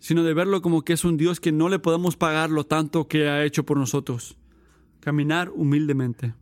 sino 0.00 0.24
de 0.24 0.34
verlo 0.34 0.60
como 0.60 0.82
que 0.82 0.94
es 0.94 1.04
un 1.04 1.16
Dios 1.16 1.38
que 1.38 1.52
no 1.52 1.68
le 1.68 1.78
podemos 1.78 2.16
pagar 2.16 2.50
lo 2.50 2.66
tanto 2.66 3.06
que 3.06 3.28
ha 3.28 3.44
hecho 3.44 3.64
por 3.64 3.76
nosotros. 3.76 4.36
Caminar 4.98 5.52
humildemente. 5.54 6.34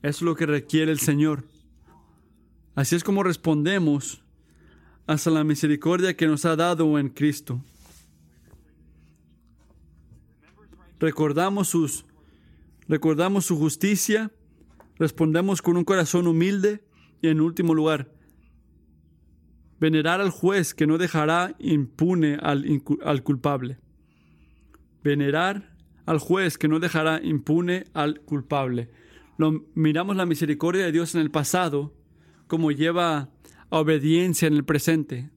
Es 0.00 0.22
lo 0.22 0.36
que 0.36 0.46
requiere 0.46 0.92
el 0.92 1.00
Señor. 1.00 1.42
Así 2.76 2.94
es 2.94 3.02
como 3.02 3.24
respondemos 3.24 4.22
hasta 5.08 5.30
la 5.30 5.42
misericordia 5.42 6.16
que 6.16 6.28
nos 6.28 6.44
ha 6.44 6.54
dado 6.54 6.96
en 7.00 7.08
Cristo. 7.08 7.60
Recordamos, 11.00 11.66
sus, 11.66 12.04
recordamos 12.92 13.46
su 13.46 13.56
justicia, 13.56 14.30
respondemos 14.98 15.62
con 15.62 15.78
un 15.78 15.84
corazón 15.84 16.26
humilde 16.26 16.84
y 17.22 17.28
en 17.28 17.40
último 17.40 17.72
lugar, 17.72 18.12
venerar 19.80 20.20
al 20.20 20.28
juez 20.28 20.74
que 20.74 20.86
no 20.86 20.98
dejará 20.98 21.56
impune 21.58 22.36
al, 22.42 22.66
al 23.02 23.22
culpable. 23.22 23.78
Venerar 25.02 25.74
al 26.04 26.18
juez 26.18 26.58
que 26.58 26.68
no 26.68 26.80
dejará 26.80 27.18
impune 27.22 27.86
al 27.94 28.20
culpable. 28.20 28.90
Lo, 29.38 29.64
miramos 29.74 30.14
la 30.14 30.26
misericordia 30.26 30.84
de 30.84 30.92
Dios 30.92 31.14
en 31.14 31.22
el 31.22 31.30
pasado 31.30 31.94
como 32.46 32.72
lleva 32.72 33.30
a 33.70 33.78
obediencia 33.78 34.48
en 34.48 34.52
el 34.52 34.66
presente, 34.66 35.30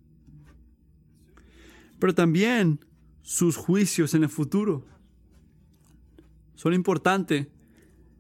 pero 2.00 2.14
también 2.14 2.84
sus 3.22 3.56
juicios 3.56 4.14
en 4.14 4.24
el 4.24 4.30
futuro. 4.30 4.86
Son 6.56 6.74
importantes 6.74 7.48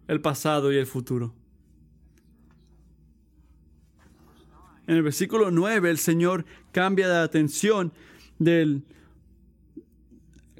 el 0.07 0.21
pasado 0.21 0.71
y 0.71 0.77
el 0.77 0.85
futuro. 0.85 1.33
En 4.87 4.95
el 4.95 5.03
versículo 5.03 5.49
9 5.49 5.89
el 5.89 5.97
Señor 5.97 6.45
cambia 6.71 7.07
de 7.07 7.17
atención 7.17 7.91
del 8.37 8.83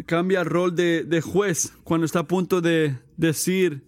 cambia 0.05 0.41
el 0.41 0.45
rol 0.45 0.75
de, 0.75 1.21
juez 1.21 1.73
cuando 1.83 2.05
está 2.05 2.19
a 2.19 2.27
punto 2.27 2.61
de 2.61 2.97
decir 3.17 3.85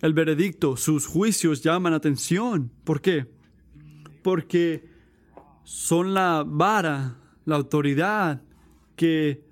el 0.00 0.12
veredicto. 0.12 0.76
Sus 0.76 1.06
juicios 1.06 1.62
llaman 1.62 1.94
atención. 1.94 2.70
¿Por 2.84 3.00
qué? 3.00 3.26
Porque 4.22 4.88
son 5.64 6.14
la 6.14 6.44
vara, 6.46 7.16
la 7.46 7.56
autoridad 7.56 8.42
que 8.96 9.42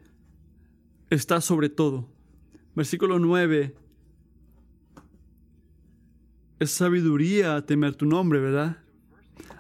está 1.11 1.41
sobre 1.41 1.69
todo. 1.69 2.09
Versículo 2.75 3.19
9 3.19 3.75
es 6.59 6.71
sabiduría 6.71 7.65
temer 7.67 7.95
tu 7.95 8.07
nombre, 8.07 8.41
¿verdad? 8.41 8.79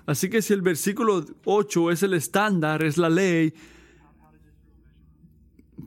Así 0.06 0.30
que 0.30 0.40
si 0.42 0.52
el 0.52 0.62
versículo 0.62 1.24
8 1.44 1.90
es 1.90 2.02
el 2.02 2.14
estándar, 2.14 2.82
es 2.82 2.96
la 2.96 3.10
ley, 3.10 3.54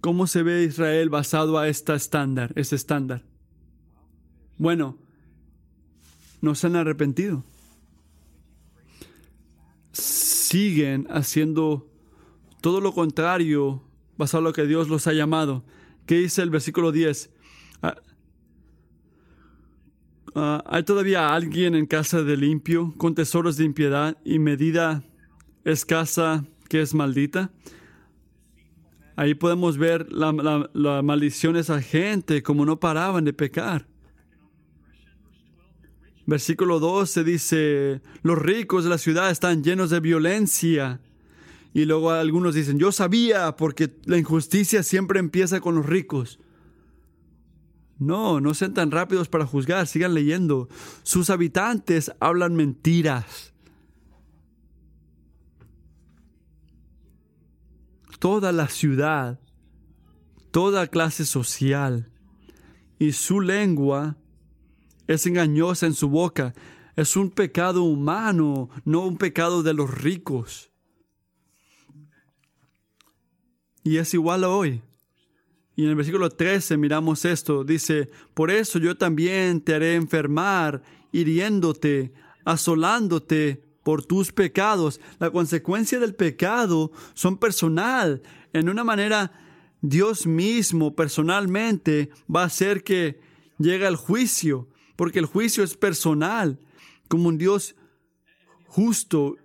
¿cómo 0.02 0.28
se 0.28 0.44
ve 0.44 0.64
Israel 0.64 1.10
basado 1.10 1.58
a 1.58 1.68
este 1.68 1.96
estándar, 1.96 2.54
ese 2.56 2.76
estándar? 2.76 3.24
Bueno, 4.58 4.98
no 6.42 6.56
se 6.56 6.68
han 6.68 6.76
arrepentido. 6.76 7.44
Siguen 9.92 11.08
haciendo 11.10 11.90
todo 12.62 12.82
lo 12.82 12.94
contrario 12.94 13.84
basado 14.18 14.40
en 14.40 14.46
lo 14.46 14.54
que 14.54 14.66
Dios 14.66 14.88
los 14.90 15.08
ha 15.08 15.14
llamado. 15.14 15.64
¿Qué 16.06 16.16
dice 16.16 16.42
el 16.44 16.50
versículo 16.52 16.92
10? 16.92 17.32
Ah, 17.82 17.96
ah, 20.36 20.64
¿Hay 20.68 20.84
todavía 20.84 21.34
alguien 21.34 21.76
en 21.76 21.88
casa 21.88 22.22
de 22.22 22.38
limpio 22.38 22.94
con 22.98 23.16
tesoros 23.16 23.58
de 23.58 23.64
impiedad 23.64 24.18
y 24.24 24.38
medida 24.38 25.04
escasa 25.64 26.46
que 26.70 26.82
es 26.82 26.94
maldita? 26.94 27.52
Ahí 29.16 29.34
podemos 29.34 29.78
ver 29.78 30.12
la, 30.12 30.70
la 30.74 31.02
maldición 31.02 31.54
de 31.54 31.62
esa 31.62 31.82
gente, 31.82 32.44
como 32.44 32.66
no 32.66 32.80
paraban 32.80 33.24
de 33.24 33.34
pecar. 33.34 33.88
Versículo 36.28 36.80
12 36.80 37.24
dice, 37.24 38.02
los 38.24 38.38
ricos 38.38 38.84
de 38.84 38.90
la 38.90 38.98
ciudad 38.98 39.32
están 39.32 39.64
llenos 39.64 39.90
de 39.90 40.00
violencia. 40.00 41.00
Y 41.76 41.84
luego 41.84 42.12
algunos 42.12 42.56
dicen, 42.56 42.80
yo 42.80 42.94
sabía 42.94 43.58
porque 43.58 43.94
la 44.06 44.18
injusticia 44.18 44.82
siempre 44.82 45.20
empieza 45.20 45.60
con 45.60 45.76
los 45.76 45.86
ricos. 45.86 46.40
No, 48.00 48.40
no 48.40 48.54
sean 48.54 48.74
tan 48.74 48.92
rápidos 48.92 49.28
para 49.28 49.46
juzgar, 49.46 49.86
sigan 49.86 50.14
leyendo. 50.14 50.70
Sus 51.04 51.30
habitantes 51.30 52.14
hablan 52.22 52.56
mentiras. 52.56 53.54
Toda 58.20 58.54
la 58.54 58.70
ciudad, 58.70 59.42
toda 60.52 60.88
clase 60.88 61.26
social 61.26 62.10
y 63.00 63.12
su 63.12 63.42
lengua 63.42 64.16
es 65.08 65.26
engañosa 65.28 65.88
en 65.88 65.94
su 65.94 66.08
boca. 66.08 66.54
Es 66.96 67.18
un 67.18 67.32
pecado 67.32 67.84
humano, 67.84 68.70
no 68.86 69.02
un 69.06 69.18
pecado 69.18 69.62
de 69.62 69.74
los 69.74 69.94
ricos. 69.94 70.72
Y 73.86 73.98
es 73.98 74.14
igual 74.14 74.44
hoy. 74.44 74.82
Y 75.78 75.84
en 75.84 75.90
el 75.90 75.96
versículo 75.96 76.30
13 76.30 76.76
miramos 76.76 77.24
esto. 77.24 77.64
Dice, 77.64 78.10
por 78.34 78.52
eso 78.52 78.80
yo 78.80 78.98
también 78.98 79.62
te 79.62 79.76
haré 79.76 79.96
enfermar, 79.96 80.82
hiriéndote, 81.14 82.12
asolándote 82.44 83.64
por 83.84 84.04
tus 84.04 84.34
pecados. 84.34 85.00
La 85.20 85.30
consecuencia 85.30 86.00
del 86.00 86.16
pecado 86.16 86.92
son 87.14 87.38
personal. 87.38 88.24
En 88.52 88.68
una 88.70 88.84
manera, 88.84 89.32
Dios 89.82 90.26
mismo 90.26 90.96
personalmente 90.96 92.10
va 92.34 92.42
a 92.42 92.48
hacer 92.48 92.84
que 92.84 93.22
llegue 93.60 93.86
el 93.86 93.96
juicio 93.96 94.68
porque 94.96 95.20
el 95.20 95.26
juicio 95.26 95.64
es 95.64 95.76
personal, 95.76 96.60
como 97.08 97.30
un 97.30 97.38
Dios 97.38 97.76
justo. 98.66 99.38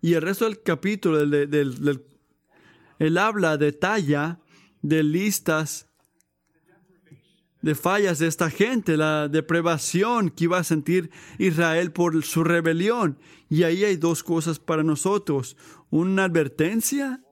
Y 0.00 0.14
el 0.14 0.22
resto 0.22 0.44
del 0.44 0.60
capítulo, 0.60 1.24
él 2.98 3.18
habla, 3.18 3.56
detalla 3.56 4.40
de 4.82 5.02
listas 5.02 5.88
de 7.64 7.74
fallas 7.74 8.18
de 8.18 8.26
esta 8.26 8.50
gente, 8.50 8.98
la 8.98 9.26
deprivación 9.26 10.28
que 10.28 10.44
iba 10.44 10.58
a 10.58 10.64
sentir 10.64 11.10
Israel 11.38 11.92
por 11.92 12.22
su 12.22 12.44
rebelión. 12.44 13.18
Y 13.48 13.62
ahí 13.62 13.84
hay 13.84 13.96
dos 13.96 14.22
cosas 14.22 14.58
para 14.58 14.82
nosotros. 14.82 15.56
Una 15.88 16.24
advertencia 16.24 17.22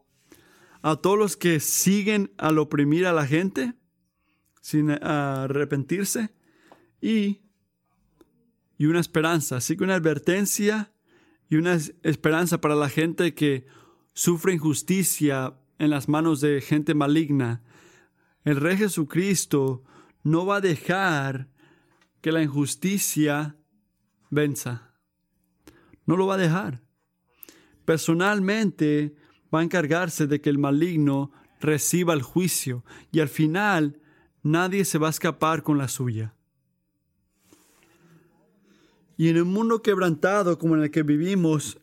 a 0.80 0.96
todos 0.96 1.18
los 1.18 1.36
que 1.36 1.60
siguen 1.60 2.32
al 2.38 2.58
oprimir 2.58 3.06
a 3.06 3.12
la 3.12 3.26
gente 3.26 3.74
sin 4.62 4.90
arrepentirse 4.90 6.30
y, 7.02 7.42
y 8.78 8.86
una 8.86 9.00
esperanza. 9.00 9.56
Así 9.56 9.76
que 9.76 9.84
una 9.84 9.96
advertencia 9.96 10.94
y 11.50 11.56
una 11.56 11.74
esperanza 11.74 12.58
para 12.58 12.74
la 12.74 12.88
gente 12.88 13.34
que 13.34 13.66
sufre 14.14 14.54
injusticia 14.54 15.54
en 15.78 15.90
las 15.90 16.08
manos 16.08 16.40
de 16.40 16.60
gente 16.60 16.94
maligna. 16.94 17.62
El 18.44 18.56
Rey 18.56 18.76
Jesucristo 18.76 19.84
no 20.22 20.46
va 20.46 20.56
a 20.56 20.60
dejar 20.60 21.48
que 22.20 22.32
la 22.32 22.42
injusticia 22.42 23.56
venza. 24.30 24.94
No 26.06 26.16
lo 26.16 26.26
va 26.26 26.34
a 26.34 26.38
dejar. 26.38 26.82
Personalmente 27.84 29.14
va 29.52 29.60
a 29.60 29.64
encargarse 29.64 30.26
de 30.26 30.40
que 30.40 30.50
el 30.50 30.58
maligno 30.58 31.32
reciba 31.60 32.14
el 32.14 32.22
juicio 32.22 32.84
y 33.10 33.20
al 33.20 33.28
final 33.28 34.00
nadie 34.42 34.84
se 34.84 34.98
va 34.98 35.08
a 35.08 35.10
escapar 35.10 35.62
con 35.62 35.78
la 35.78 35.88
suya. 35.88 36.34
Y 39.16 39.28
en 39.28 39.40
un 39.40 39.52
mundo 39.52 39.82
quebrantado 39.82 40.58
como 40.58 40.74
en 40.74 40.82
el 40.82 40.90
que 40.90 41.02
vivimos, 41.02 41.81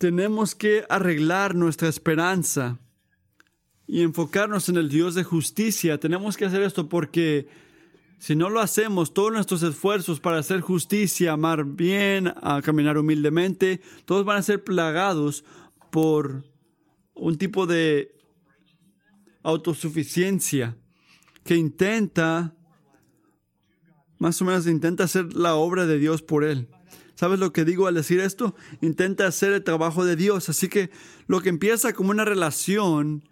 tenemos 0.00 0.54
que 0.54 0.86
arreglar 0.88 1.54
nuestra 1.54 1.86
esperanza 1.86 2.78
y 3.86 4.00
enfocarnos 4.00 4.70
en 4.70 4.78
el 4.78 4.88
Dios 4.88 5.14
de 5.14 5.24
justicia. 5.24 6.00
Tenemos 6.00 6.38
que 6.38 6.46
hacer 6.46 6.62
esto 6.62 6.88
porque 6.88 7.48
si 8.18 8.34
no 8.34 8.48
lo 8.48 8.60
hacemos, 8.60 9.12
todos 9.12 9.30
nuestros 9.30 9.62
esfuerzos 9.62 10.18
para 10.18 10.38
hacer 10.38 10.62
justicia, 10.62 11.32
amar 11.32 11.66
bien, 11.66 12.32
a 12.40 12.62
caminar 12.62 12.96
humildemente, 12.96 13.82
todos 14.06 14.24
van 14.24 14.38
a 14.38 14.42
ser 14.42 14.64
plagados 14.64 15.44
por 15.90 16.44
un 17.12 17.36
tipo 17.36 17.66
de 17.66 18.14
autosuficiencia 19.42 20.78
que 21.44 21.56
intenta 21.56 22.54
más 24.16 24.40
o 24.40 24.46
menos 24.46 24.66
intenta 24.66 25.04
hacer 25.04 25.34
la 25.34 25.56
obra 25.56 25.84
de 25.84 25.98
Dios 25.98 26.22
por 26.22 26.44
él. 26.44 26.68
¿Sabes 27.20 27.38
lo 27.38 27.52
que 27.52 27.66
digo 27.66 27.86
al 27.86 27.96
decir 27.96 28.18
esto? 28.18 28.54
Intenta 28.80 29.26
hacer 29.26 29.52
el 29.52 29.62
trabajo 29.62 30.06
de 30.06 30.16
Dios. 30.16 30.48
Así 30.48 30.70
que 30.70 30.88
lo 31.26 31.42
que 31.42 31.50
empieza 31.50 31.92
como 31.92 32.12
una 32.12 32.24
relación, 32.24 33.28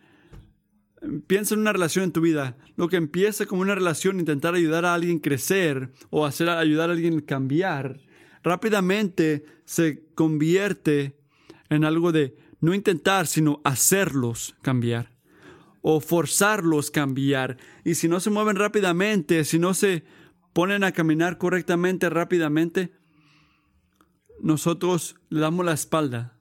piensa 1.27 1.55
en 1.55 1.63
una 1.63 1.73
relación 1.73 2.05
en 2.05 2.13
tu 2.13 2.21
vida. 2.21 2.59
Lo 2.77 2.89
que 2.91 2.97
empieza 2.97 3.47
como 3.47 3.63
una 3.63 3.75
relación, 3.75 4.21
intentar 4.21 4.55
ayudar 4.55 4.85
a 4.85 4.93
alguien 4.93 5.21
crecer 5.21 5.91
o 6.11 6.27
hacer 6.27 6.51
ayudar 6.51 6.91
a 6.91 6.93
alguien 6.93 7.23
cambiar, 7.23 7.99
rápidamente 8.43 9.47
se 9.65 10.05
convierte 10.15 11.17
en 11.71 11.85
algo 11.85 12.13
de 12.13 12.37
no 12.61 12.75
intentar, 12.75 13.27
sino 13.27 13.63
hacerlos 13.65 14.55
cambiar 14.61 15.17
o 15.81 16.01
forzarlos 16.01 16.91
cambiar. 16.91 17.57
Y 17.87 17.95
si 17.95 18.07
no 18.07 18.21
se 18.21 18.29
mueven 18.29 18.57
rápidamente, 18.57 19.45
si 19.45 19.59
no 19.59 19.73
se 19.73 20.05
ponen 20.53 20.85
a 20.85 20.93
caminar 20.93 21.39
correctamente, 21.39 22.11
rápidamente, 22.11 22.98
nosotros 24.41 25.17
le 25.29 25.41
damos 25.41 25.65
la 25.65 25.73
espalda 25.73 26.39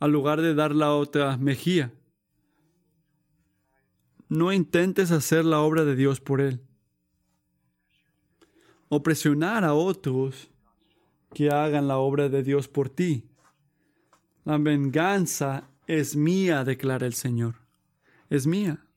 al 0.00 0.12
lugar 0.12 0.40
de 0.40 0.54
dar 0.54 0.74
la 0.74 0.94
otra 0.94 1.36
mejilla. 1.36 1.92
No 4.28 4.52
intentes 4.52 5.10
hacer 5.10 5.44
la 5.44 5.60
obra 5.60 5.84
de 5.84 5.96
Dios 5.96 6.20
por 6.20 6.40
Él 6.40 6.60
o 8.88 9.02
presionar 9.02 9.64
a 9.64 9.74
otros 9.74 10.48
que 11.34 11.50
hagan 11.50 11.88
la 11.88 11.98
obra 11.98 12.28
de 12.28 12.42
Dios 12.42 12.68
por 12.68 12.88
ti. 12.88 13.28
La 14.44 14.56
venganza 14.56 15.68
es 15.86 16.16
mía, 16.16 16.64
declara 16.64 17.06
el 17.06 17.14
Señor. 17.14 17.56
Es 18.30 18.46
mía 18.46 18.88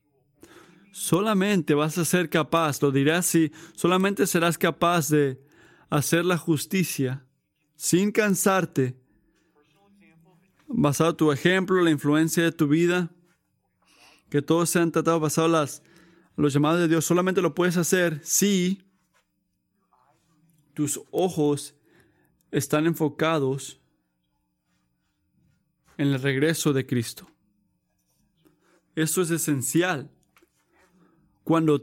solamente 0.92 1.74
vas 1.74 1.98
a 1.98 2.04
ser 2.04 2.28
capaz, 2.28 2.80
lo 2.82 2.92
diré 2.92 3.12
así, 3.12 3.50
solamente 3.74 4.26
serás 4.26 4.56
capaz 4.56 5.08
de 5.08 5.40
hacer 5.92 6.24
la 6.24 6.38
justicia 6.38 7.26
sin 7.76 8.12
cansarte, 8.12 8.96
basado 10.66 11.10
en 11.10 11.16
tu 11.18 11.32
ejemplo, 11.32 11.82
la 11.82 11.90
influencia 11.90 12.42
de 12.42 12.50
tu 12.50 12.66
vida, 12.66 13.10
que 14.30 14.40
todos 14.40 14.70
sean 14.70 14.90
tratados 14.90 15.20
basados 15.20 15.50
las, 15.50 15.82
los 16.34 16.54
llamados 16.54 16.80
de 16.80 16.88
Dios, 16.88 17.04
solamente 17.04 17.42
lo 17.42 17.54
puedes 17.54 17.76
hacer 17.76 18.20
si 18.24 18.90
tus 20.72 20.98
ojos 21.10 21.74
están 22.50 22.86
enfocados 22.86 23.78
en 25.98 26.08
el 26.08 26.22
regreso 26.22 26.72
de 26.72 26.86
Cristo. 26.86 27.30
Eso 28.94 29.20
es 29.20 29.30
esencial 29.30 30.10
cuando 31.44 31.82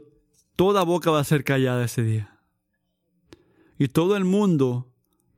toda 0.56 0.82
boca 0.82 1.12
va 1.12 1.20
a 1.20 1.24
ser 1.24 1.44
callada 1.44 1.84
ese 1.84 2.02
día 2.02 2.29
y 3.80 3.88
todo 3.88 4.14
el 4.14 4.26
mundo 4.26 4.92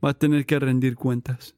va 0.05 0.11
a 0.11 0.19
tener 0.19 0.47
que 0.47 0.59
rendir 0.59 0.97
cuentas. 0.97 1.55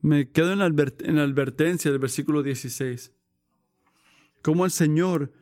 Me 0.00 0.30
quedo 0.30 0.52
en 0.52 0.60
la, 0.60 0.66
en 0.66 1.16
la 1.16 1.24
advertencia 1.24 1.90
del 1.90 1.98
versículo 1.98 2.44
16. 2.44 3.10
Como 4.40 4.64
el 4.64 4.70
Señor 4.70 5.32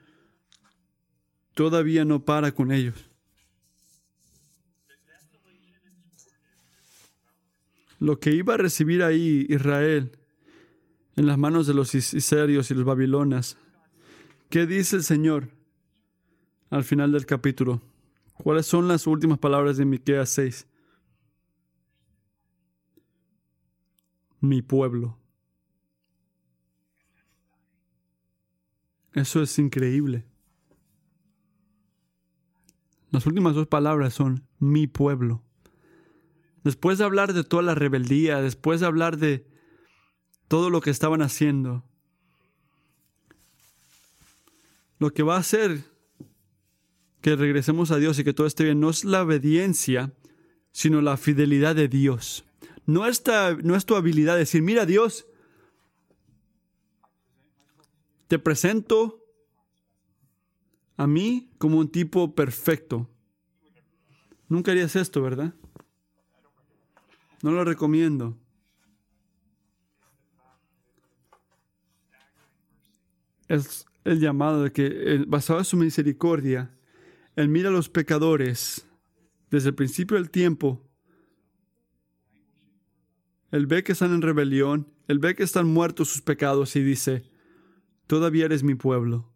todavía 1.52 2.06
no 2.06 2.24
para 2.24 2.52
con 2.52 2.72
ellos. 2.72 3.10
lo 7.98 8.18
que 8.18 8.32
iba 8.32 8.54
a 8.54 8.56
recibir 8.56 9.02
ahí 9.02 9.44
Israel 9.50 10.12
en 11.16 11.26
las 11.26 11.36
manos 11.36 11.66
de 11.66 11.74
los 11.74 11.94
iserios 11.94 12.70
y 12.70 12.74
los 12.74 12.86
babilonas. 12.86 13.58
¿Qué 14.48 14.66
dice 14.66 14.96
el 14.96 15.02
Señor 15.02 15.50
al 16.70 16.82
final 16.82 17.12
del 17.12 17.26
capítulo? 17.26 17.82
¿Cuáles 18.42 18.66
son 18.66 18.88
las 18.88 19.06
últimas 19.06 19.38
palabras 19.38 19.76
de 19.76 19.84
Miqueas 19.84 20.30
6? 20.30 20.66
Mi 24.40 24.62
pueblo. 24.62 25.18
Eso 29.12 29.42
es 29.42 29.58
increíble. 29.58 30.24
Las 33.10 33.26
últimas 33.26 33.54
dos 33.54 33.66
palabras 33.66 34.14
son 34.14 34.46
mi 34.58 34.86
pueblo. 34.86 35.42
Después 36.64 36.96
de 36.96 37.04
hablar 37.04 37.34
de 37.34 37.44
toda 37.44 37.62
la 37.62 37.74
rebeldía, 37.74 38.40
después 38.40 38.80
de 38.80 38.86
hablar 38.86 39.18
de 39.18 39.46
todo 40.48 40.70
lo 40.70 40.80
que 40.80 40.90
estaban 40.90 41.20
haciendo, 41.20 41.84
lo 44.98 45.12
que 45.12 45.22
va 45.22 45.36
a 45.36 45.40
hacer 45.40 45.84
que 47.20 47.36
regresemos 47.36 47.90
a 47.90 47.98
Dios 47.98 48.18
y 48.18 48.24
que 48.24 48.32
todo 48.32 48.46
esté 48.46 48.64
bien 48.64 48.80
no 48.80 48.90
es 48.90 49.04
la 49.04 49.22
obediencia, 49.22 50.12
sino 50.72 51.00
la 51.02 51.16
fidelidad 51.16 51.74
de 51.74 51.88
Dios. 51.88 52.44
No, 52.86 53.06
esta, 53.06 53.54
no 53.54 53.76
es 53.76 53.84
tu 53.84 53.94
habilidad 53.94 54.34
de 54.34 54.40
decir, 54.40 54.62
mira 54.62 54.86
Dios, 54.86 55.26
te 58.28 58.38
presento 58.38 59.24
a 60.96 61.06
mí 61.06 61.50
como 61.58 61.78
un 61.78 61.90
tipo 61.90 62.34
perfecto. 62.34 63.08
Nunca 64.48 64.72
harías 64.72 64.96
esto, 64.96 65.22
¿verdad? 65.22 65.54
No 67.42 67.52
lo 67.52 67.64
recomiendo. 67.64 68.36
Es 73.48 73.86
el 74.04 74.20
llamado 74.20 74.64
de 74.64 74.72
que, 74.72 75.24
basado 75.26 75.58
en 75.58 75.64
su 75.64 75.76
misericordia, 75.76 76.70
Él 77.40 77.48
mira 77.48 77.70
a 77.70 77.72
los 77.72 77.88
pecadores 77.88 78.86
desde 79.50 79.70
el 79.70 79.74
principio 79.74 80.18
del 80.18 80.28
tiempo. 80.30 80.86
Él 83.50 83.66
ve 83.66 83.82
que 83.82 83.92
están 83.92 84.12
en 84.12 84.20
rebelión, 84.20 84.92
Él 85.08 85.20
ve 85.20 85.34
que 85.34 85.42
están 85.42 85.66
muertos 85.66 86.08
sus 86.08 86.20
pecados 86.20 86.76
y 86.76 86.82
dice, 86.82 87.24
todavía 88.06 88.44
eres 88.44 88.62
mi 88.62 88.74
pueblo. 88.74 89.32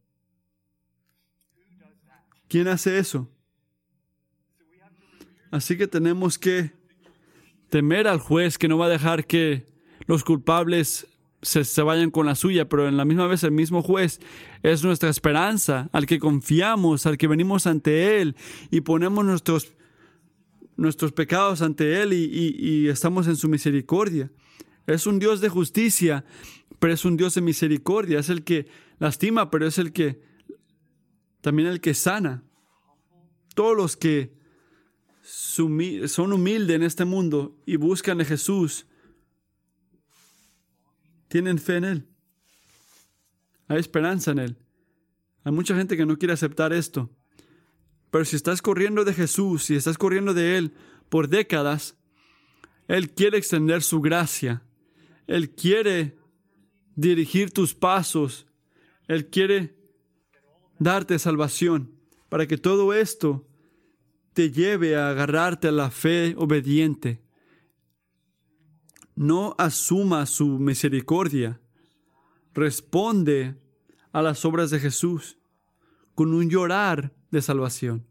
¿Quién 2.47 2.69
hace 2.69 2.99
eso? 2.99 3.31
Así 5.51 5.79
que 5.79 5.87
tenemos 5.87 6.39
que 6.39 6.73
temer 7.71 8.07
al 8.07 8.19
juez 8.19 8.59
que 8.59 8.69
no 8.69 8.77
va 8.77 8.85
a 8.85 8.91
dejar 8.91 9.27
que 9.27 9.67
los 10.07 10.25
culpables 10.25 11.07
se, 11.45 11.83
vayan 11.83 12.11
con 12.11 12.27
la 12.27 12.35
suya, 12.35 12.69
pero 12.69 12.89
en 12.89 12.97
la 12.97 13.05
misma 13.05 13.27
vez 13.27 13.45
el 13.45 13.53
mismo 13.53 13.83
juez 13.83 14.21
es 14.63 14.83
nuestra 14.83 15.11
esperanza, 15.11 15.89
al 15.93 16.07
que 16.07 16.19
confiamos, 16.19 17.07
al 17.07 17.19
que 17.19 17.29
venimos 17.29 17.67
ante 17.67 18.21
Él 18.21 18.35
y 18.71 18.81
ponemos 18.81 19.25
nuestros, 19.25 19.75
nuestros 20.77 21.13
pecados 21.13 21.63
ante 21.63 22.03
Él 22.03 22.13
y, 22.13 22.57
y 22.59 22.89
estamos 22.89 23.27
en 23.29 23.37
su 23.37 23.49
misericordia. 23.49 24.31
Es 24.87 25.07
un 25.07 25.19
Dios 25.19 25.41
de 25.41 25.49
justicia, 25.49 26.25
pero 26.79 26.93
es 26.93 27.05
un 27.05 27.17
Dios 27.17 27.35
de 27.35 27.43
misericordia, 27.43 28.19
es 28.19 28.31
el 28.31 28.43
que 28.43 28.67
lastima, 28.99 29.51
pero 29.51 29.67
es 29.67 29.79
el 29.79 29.93
que 29.93 30.21
también 31.41 31.69
el 31.69 31.81
que 31.81 31.95
sana. 31.95 32.43
Todos 33.55 33.77
los 33.77 33.97
que 33.97 34.35
son 35.23 36.33
humildes 36.33 36.77
en 36.77 36.83
este 36.83 37.05
mundo 37.05 37.57
y 37.67 37.77
buscan 37.77 38.21
a 38.21 38.25
Jesús, 38.25 38.87
tienen 41.35 41.59
fe 41.59 41.79
en 41.79 41.85
Él. 41.85 42.07
Hay 43.67 43.81
esperanza 43.81 44.31
en 44.31 44.39
Él. 44.39 44.57
Hay 45.43 45.51
mucha 45.51 45.75
gente 45.75 45.97
que 45.97 46.07
no 46.07 46.17
quiere 46.17 46.33
aceptar 46.33 46.73
esto. 46.73 47.11
Pero 48.13 48.25
si 48.25 48.37
estás 48.37 48.63
corriendo 48.63 49.05
de 49.05 49.13
Jesús, 49.13 49.65
si 49.65 49.75
estás 49.75 49.99
corriendo 49.99 50.33
de 50.33 50.57
Él 50.57 50.75
por 51.09 51.29
décadas, 51.29 51.97
Él 52.87 53.11
quiere 53.11 53.37
extender 53.37 53.83
su 53.83 54.01
gracia. 54.01 54.63
Él 55.27 55.51
quiere 55.51 56.17
dirigir 56.95 57.51
tus 57.51 57.75
pasos. 57.75 58.47
Él 59.09 59.27
quiere 59.27 59.75
darte 60.79 61.19
salvación 61.19 61.91
para 62.29 62.47
que 62.47 62.59
todo 62.59 62.95
esto 62.95 63.45
te 64.35 64.53
lleve 64.53 64.95
a 64.95 65.09
agarrarte 65.09 65.67
a 65.67 65.73
la 65.73 65.91
fe 65.91 66.37
obediente. 66.39 67.24
No 69.17 69.55
asuma 69.59 70.27
su 70.27 70.59
misericordia. 70.59 71.61
Responde 72.53 73.57
a 74.13 74.23
las 74.23 74.45
obras 74.45 74.71
de 74.71 74.81
Jesús 74.81 75.39
con 76.15 76.35
un 76.35 76.51
llorar 76.51 77.13
de 77.31 77.43
salvación. 77.43 78.07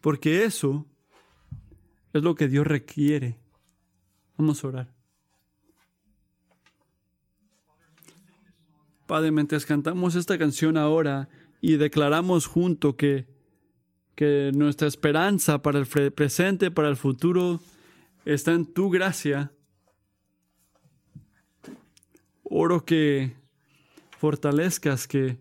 Porque 0.00 0.44
eso 0.44 0.86
es 2.12 2.22
lo 2.22 2.34
que 2.34 2.48
Dios 2.48 2.66
requiere. 2.66 3.38
Vamos 4.36 4.62
a 4.62 4.68
orar. 4.68 4.94
Padre, 9.06 9.30
mientras 9.30 9.66
cantamos 9.66 10.14
esta 10.16 10.36
canción 10.36 10.76
ahora 10.76 11.28
y 11.60 11.76
declaramos 11.76 12.46
junto 12.46 12.96
que 12.96 13.26
que 14.16 14.50
nuestra 14.54 14.88
esperanza 14.88 15.60
para 15.62 15.78
el 15.78 15.86
presente, 15.86 16.70
para 16.70 16.88
el 16.88 16.96
futuro, 16.96 17.60
está 18.24 18.52
en 18.52 18.64
tu 18.64 18.90
gracia. 18.90 19.52
Oro 22.48 22.84
que 22.84 23.36
fortalezcas, 24.18 25.06
que 25.08 25.38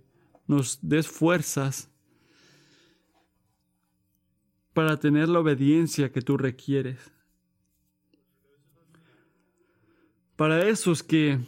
nos 0.47 0.79
des 0.81 1.07
fuerzas 1.07 1.89
para 4.73 4.99
tener 4.99 5.29
la 5.29 5.39
obediencia 5.39 6.11
que 6.11 6.21
tú 6.21 6.35
requieres. 6.35 7.11
Para 10.35 10.67
esos 10.67 11.01
que 11.01 11.39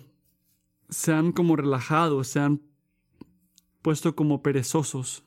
se 0.89 1.11
han 1.11 1.33
como 1.33 1.55
relajado, 1.55 2.23
se 2.23 2.39
han 2.39 2.61
puesto 3.81 4.15
como 4.15 4.41
perezosos, 4.41 5.23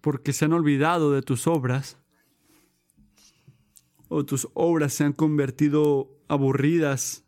porque 0.00 0.32
se 0.32 0.44
han 0.44 0.52
olvidado 0.52 1.12
de 1.12 1.22
tus 1.22 1.46
obras 1.46 1.98
o 4.08 4.24
tus 4.24 4.48
obras 4.54 4.92
se 4.92 5.02
han 5.02 5.12
convertido 5.12 6.16
aburridas 6.28 7.25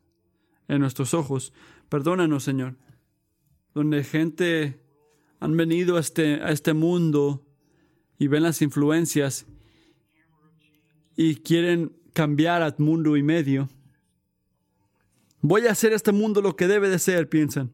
en 0.69 0.81
nuestros 0.81 1.15
ojos. 1.15 1.53
Perdónanos, 1.89 2.45
Señor, 2.45 2.77
donde 3.75 4.05
gente 4.05 4.81
han 5.41 5.57
venido 5.57 5.97
a 5.97 6.01
este, 6.01 6.35
a 6.43 6.51
este 6.51 6.75
mundo 6.75 7.45
y 8.19 8.29
ven 8.29 8.43
las 8.43 8.63
influencias 8.63 9.47
y 11.17 11.37
quieren 11.37 11.97
cambiar 12.13 12.63
al 12.63 12.75
mundo 12.79 13.17
y 13.17 13.23
medio. 13.23 13.69
Voy 15.41 15.67
a 15.67 15.73
hacer 15.73 15.93
este 15.93 16.13
mundo 16.13 16.43
lo 16.43 16.57
que 16.57 16.67
debe 16.67 16.89
de 16.89 16.99
ser, 16.99 17.29
piensan. 17.29 17.73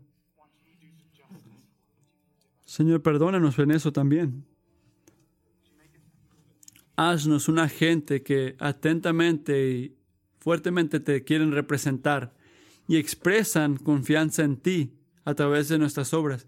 Señor, 2.64 3.02
perdónanos 3.02 3.58
en 3.58 3.70
eso 3.70 3.92
también 3.92 4.46
haznos 6.96 7.48
una 7.48 7.68
gente 7.68 8.22
que 8.22 8.56
atentamente 8.58 9.70
y 9.70 9.96
fuertemente 10.38 11.00
te 11.00 11.24
quieren 11.24 11.52
representar 11.52 12.34
y 12.86 12.96
expresan 12.96 13.76
confianza 13.76 14.42
en 14.42 14.56
ti 14.56 14.98
a 15.24 15.34
través 15.34 15.68
de 15.68 15.78
nuestras 15.78 16.12
obras. 16.14 16.46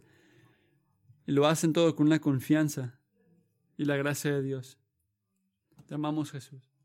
Y 1.27 1.33
lo 1.33 1.47
hacen 1.47 1.73
todo 1.73 1.97
con 1.97 2.09
la 2.09 2.21
confianza 2.21 2.99
y 3.77 3.85
la 3.85 3.97
gracia 3.97 4.33
de 4.33 4.43
Dios. 4.43 4.79
Te 5.87 5.95
amamos 5.95 6.33
Jesús. 6.33 6.76